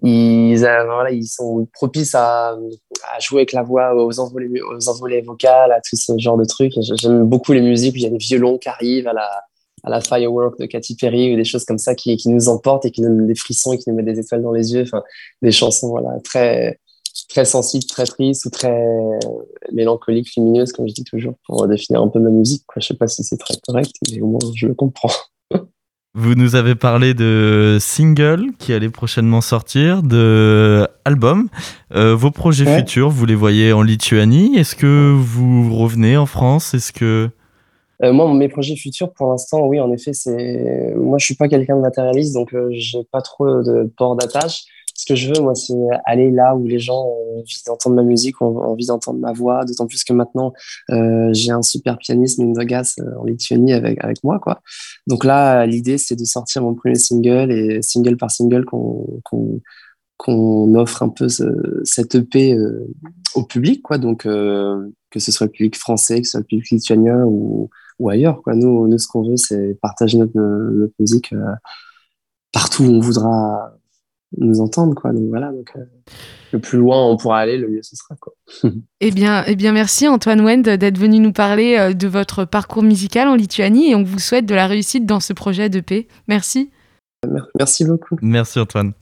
ils, 0.02 0.58
voilà, 0.58 1.10
ils 1.10 1.26
sont 1.26 1.66
propices 1.72 2.14
à, 2.14 2.56
jouer 3.20 3.40
avec 3.40 3.52
la 3.52 3.62
voix, 3.62 3.94
aux 3.94 4.18
envolées, 4.18 4.48
aux 4.62 5.24
vocales, 5.24 5.72
à 5.72 5.80
tout 5.80 5.96
ce 5.96 6.12
genre 6.18 6.36
de 6.38 6.44
trucs. 6.44 6.72
J'aime 6.80 7.24
beaucoup 7.24 7.52
les 7.52 7.60
musiques 7.60 7.94
où 7.94 7.98
il 7.98 8.02
y 8.02 8.06
a 8.06 8.10
des 8.10 8.18
violons 8.18 8.58
qui 8.58 8.68
arrivent 8.68 9.08
à 9.08 9.12
la, 9.12 9.28
à 9.84 9.90
la 9.90 10.00
Firework 10.00 10.58
de 10.58 10.66
Katy 10.66 10.96
Perry 10.96 11.32
ou 11.32 11.36
des 11.36 11.44
choses 11.44 11.64
comme 11.64 11.78
ça 11.78 11.94
qui, 11.94 12.16
qui 12.16 12.28
nous 12.28 12.48
emportent 12.48 12.86
et 12.86 12.90
qui 12.90 13.02
nous 13.02 13.08
donnent 13.08 13.26
des 13.26 13.34
frissons 13.34 13.72
et 13.72 13.78
qui 13.78 13.90
nous 13.90 13.96
mettent 13.96 14.06
des 14.06 14.18
étoiles 14.18 14.42
dans 14.42 14.52
les 14.52 14.72
yeux. 14.72 14.82
Enfin, 14.82 15.02
des 15.42 15.52
chansons 15.52 15.88
voilà, 15.88 16.18
très, 16.24 16.79
très 17.28 17.44
sensibles, 17.44 17.84
très 17.84 18.04
tristes 18.04 18.46
ou 18.46 18.50
très 18.50 18.82
mélancoliques, 19.72 20.34
lumineuses, 20.36 20.72
comme 20.72 20.88
je 20.88 20.94
dis 20.94 21.04
toujours, 21.04 21.34
pour 21.46 21.66
définir 21.68 22.02
un 22.02 22.08
peu 22.08 22.18
ma 22.18 22.30
musique. 22.30 22.64
Quoi. 22.66 22.80
Je 22.80 22.88
sais 22.88 22.94
pas 22.94 23.08
si 23.08 23.24
c'est 23.24 23.36
très 23.36 23.54
correct, 23.66 23.94
mais 24.10 24.20
au 24.20 24.26
moins 24.26 24.40
je 24.54 24.66
le 24.66 24.74
comprends. 24.74 25.12
Vous 26.14 26.34
nous 26.34 26.56
avez 26.56 26.74
parlé 26.74 27.14
de 27.14 27.78
single 27.80 28.50
qui 28.58 28.72
allait 28.72 28.88
prochainement 28.88 29.40
sortir, 29.40 30.02
de 30.02 30.88
album. 31.04 31.48
Euh, 31.94 32.16
vos 32.16 32.32
projets 32.32 32.66
futurs, 32.66 33.10
vous 33.10 33.26
les 33.26 33.36
voyez 33.36 33.72
en 33.72 33.82
Lituanie? 33.82 34.56
Est-ce 34.56 34.74
que 34.74 35.14
vous 35.16 35.72
revenez 35.76 36.16
en 36.16 36.26
France? 36.26 36.74
Est-ce 36.74 36.92
que 36.92 37.30
euh, 38.02 38.12
moi, 38.12 38.32
mes 38.32 38.48
projets 38.48 38.76
futurs, 38.76 39.12
pour 39.12 39.28
l'instant, 39.28 39.66
oui, 39.66 39.78
en 39.78 39.92
effet, 39.92 40.12
c'est. 40.12 40.94
Moi, 40.96 41.18
je 41.18 41.26
suis 41.26 41.34
pas 41.34 41.48
quelqu'un 41.48 41.76
de 41.76 41.82
matérialiste, 41.82 42.34
donc 42.34 42.54
euh, 42.54 42.68
j'ai 42.72 43.04
pas 43.12 43.20
trop 43.20 43.62
de 43.62 43.92
port 43.96 44.16
d'attache. 44.16 44.64
Ce 45.00 45.06
que 45.06 45.14
je 45.14 45.32
veux, 45.32 45.40
moi, 45.40 45.54
c'est 45.54 45.72
aller 46.04 46.30
là 46.30 46.54
où 46.54 46.66
les 46.66 46.78
gens 46.78 47.06
ont 47.06 47.38
envie 47.38 47.62
d'entendre 47.66 47.96
ma 47.96 48.02
musique, 48.02 48.42
ont 48.42 48.58
envie 48.58 48.84
d'entendre 48.84 49.18
ma 49.18 49.32
voix. 49.32 49.64
D'autant 49.64 49.86
plus 49.86 50.04
que 50.04 50.12
maintenant, 50.12 50.52
euh, 50.90 51.30
j'ai 51.32 51.52
un 51.52 51.62
super 51.62 51.96
pianiste, 51.96 52.38
Mindogas, 52.38 52.96
euh, 52.98 53.18
en 53.18 53.24
Lituanie 53.24 53.72
avec 53.72 54.04
avec 54.04 54.22
moi, 54.24 54.38
quoi. 54.38 54.60
Donc 55.06 55.24
là, 55.24 55.64
l'idée, 55.64 55.96
c'est 55.96 56.16
de 56.16 56.24
sortir 56.26 56.60
mon 56.60 56.74
premier 56.74 56.96
single 56.96 57.50
et 57.50 57.80
single 57.80 58.18
par 58.18 58.30
single 58.30 58.66
qu'on 58.66 59.22
qu'on 59.24 59.62
qu'on 60.18 60.74
offre 60.74 61.02
un 61.02 61.08
peu 61.08 61.30
ce, 61.30 61.44
cette 61.84 62.16
EP 62.16 62.52
euh, 62.52 62.86
au 63.34 63.44
public, 63.44 63.80
quoi. 63.80 63.96
Donc, 63.96 64.24
que 64.24 65.18
ce 65.18 65.32
soit 65.32 65.46
le 65.46 65.52
public 65.52 65.76
français, 65.78 66.20
que 66.20 66.26
ce 66.26 66.32
soit 66.32 66.40
le 66.40 66.46
public 66.46 66.68
lituanien 66.72 67.24
ou, 67.24 67.70
ou 67.98 68.10
ailleurs. 68.10 68.42
Quoi. 68.42 68.54
Nous, 68.54 68.86
nous, 68.86 68.98
ce 68.98 69.08
qu'on 69.08 69.22
veut, 69.22 69.38
c'est 69.38 69.78
partager 69.80 70.18
notre, 70.18 70.38
notre 70.38 70.92
musique 70.98 71.32
partout 72.52 72.84
où 72.84 72.90
on 72.90 73.00
voudra 73.00 73.79
nous 74.38 74.60
entendre. 74.60 74.94
Quoi. 74.94 75.12
Donc 75.12 75.28
voilà, 75.28 75.50
donc, 75.52 75.70
euh, 75.76 75.80
le 76.52 76.58
plus 76.58 76.78
loin 76.78 77.06
on 77.06 77.16
pourra 77.16 77.38
aller, 77.38 77.58
le 77.58 77.68
mieux 77.68 77.82
ce 77.82 77.96
sera. 77.96 78.14
Quoi. 78.20 78.34
eh, 79.00 79.10
bien, 79.10 79.44
eh 79.46 79.56
bien, 79.56 79.72
merci 79.72 80.08
Antoine 80.08 80.40
Wend 80.40 80.62
d'être 80.62 80.98
venu 80.98 81.18
nous 81.18 81.32
parler 81.32 81.76
euh, 81.78 81.92
de 81.92 82.08
votre 82.08 82.44
parcours 82.44 82.82
musical 82.82 83.28
en 83.28 83.34
Lituanie 83.34 83.90
et 83.90 83.94
on 83.94 84.02
vous 84.02 84.18
souhaite 84.18 84.46
de 84.46 84.54
la 84.54 84.66
réussite 84.66 85.06
dans 85.06 85.20
ce 85.20 85.32
projet 85.32 85.68
de 85.68 85.80
paix. 85.80 86.06
Merci. 86.28 86.70
Merci 87.58 87.84
beaucoup. 87.84 88.16
Merci 88.22 88.58
Antoine. 88.58 88.92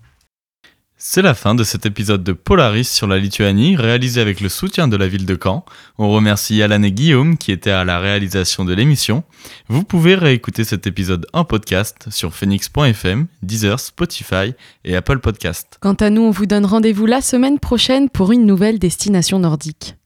C'est 1.00 1.22
la 1.22 1.34
fin 1.34 1.54
de 1.54 1.62
cet 1.62 1.86
épisode 1.86 2.24
de 2.24 2.32
Polaris 2.32 2.88
sur 2.88 3.06
la 3.06 3.18
Lituanie, 3.18 3.76
réalisé 3.76 4.20
avec 4.20 4.40
le 4.40 4.48
soutien 4.48 4.88
de 4.88 4.96
la 4.96 5.06
ville 5.06 5.26
de 5.26 5.38
Caen. 5.40 5.64
On 5.96 6.10
remercie 6.10 6.60
Alan 6.60 6.82
et 6.82 6.90
Guillaume 6.90 7.38
qui 7.38 7.52
étaient 7.52 7.70
à 7.70 7.84
la 7.84 8.00
réalisation 8.00 8.64
de 8.64 8.74
l'émission. 8.74 9.22
Vous 9.68 9.84
pouvez 9.84 10.16
réécouter 10.16 10.64
cet 10.64 10.88
épisode 10.88 11.24
en 11.32 11.44
podcast 11.44 12.08
sur 12.10 12.34
phoenix.fm, 12.34 13.28
Deezer, 13.42 13.78
Spotify 13.78 14.54
et 14.84 14.96
Apple 14.96 15.20
Podcast. 15.20 15.78
Quant 15.80 15.94
à 15.94 16.10
nous, 16.10 16.22
on 16.22 16.32
vous 16.32 16.46
donne 16.46 16.66
rendez-vous 16.66 17.06
la 17.06 17.20
semaine 17.20 17.60
prochaine 17.60 18.08
pour 18.08 18.32
une 18.32 18.44
nouvelle 18.44 18.80
destination 18.80 19.38
nordique. 19.38 19.97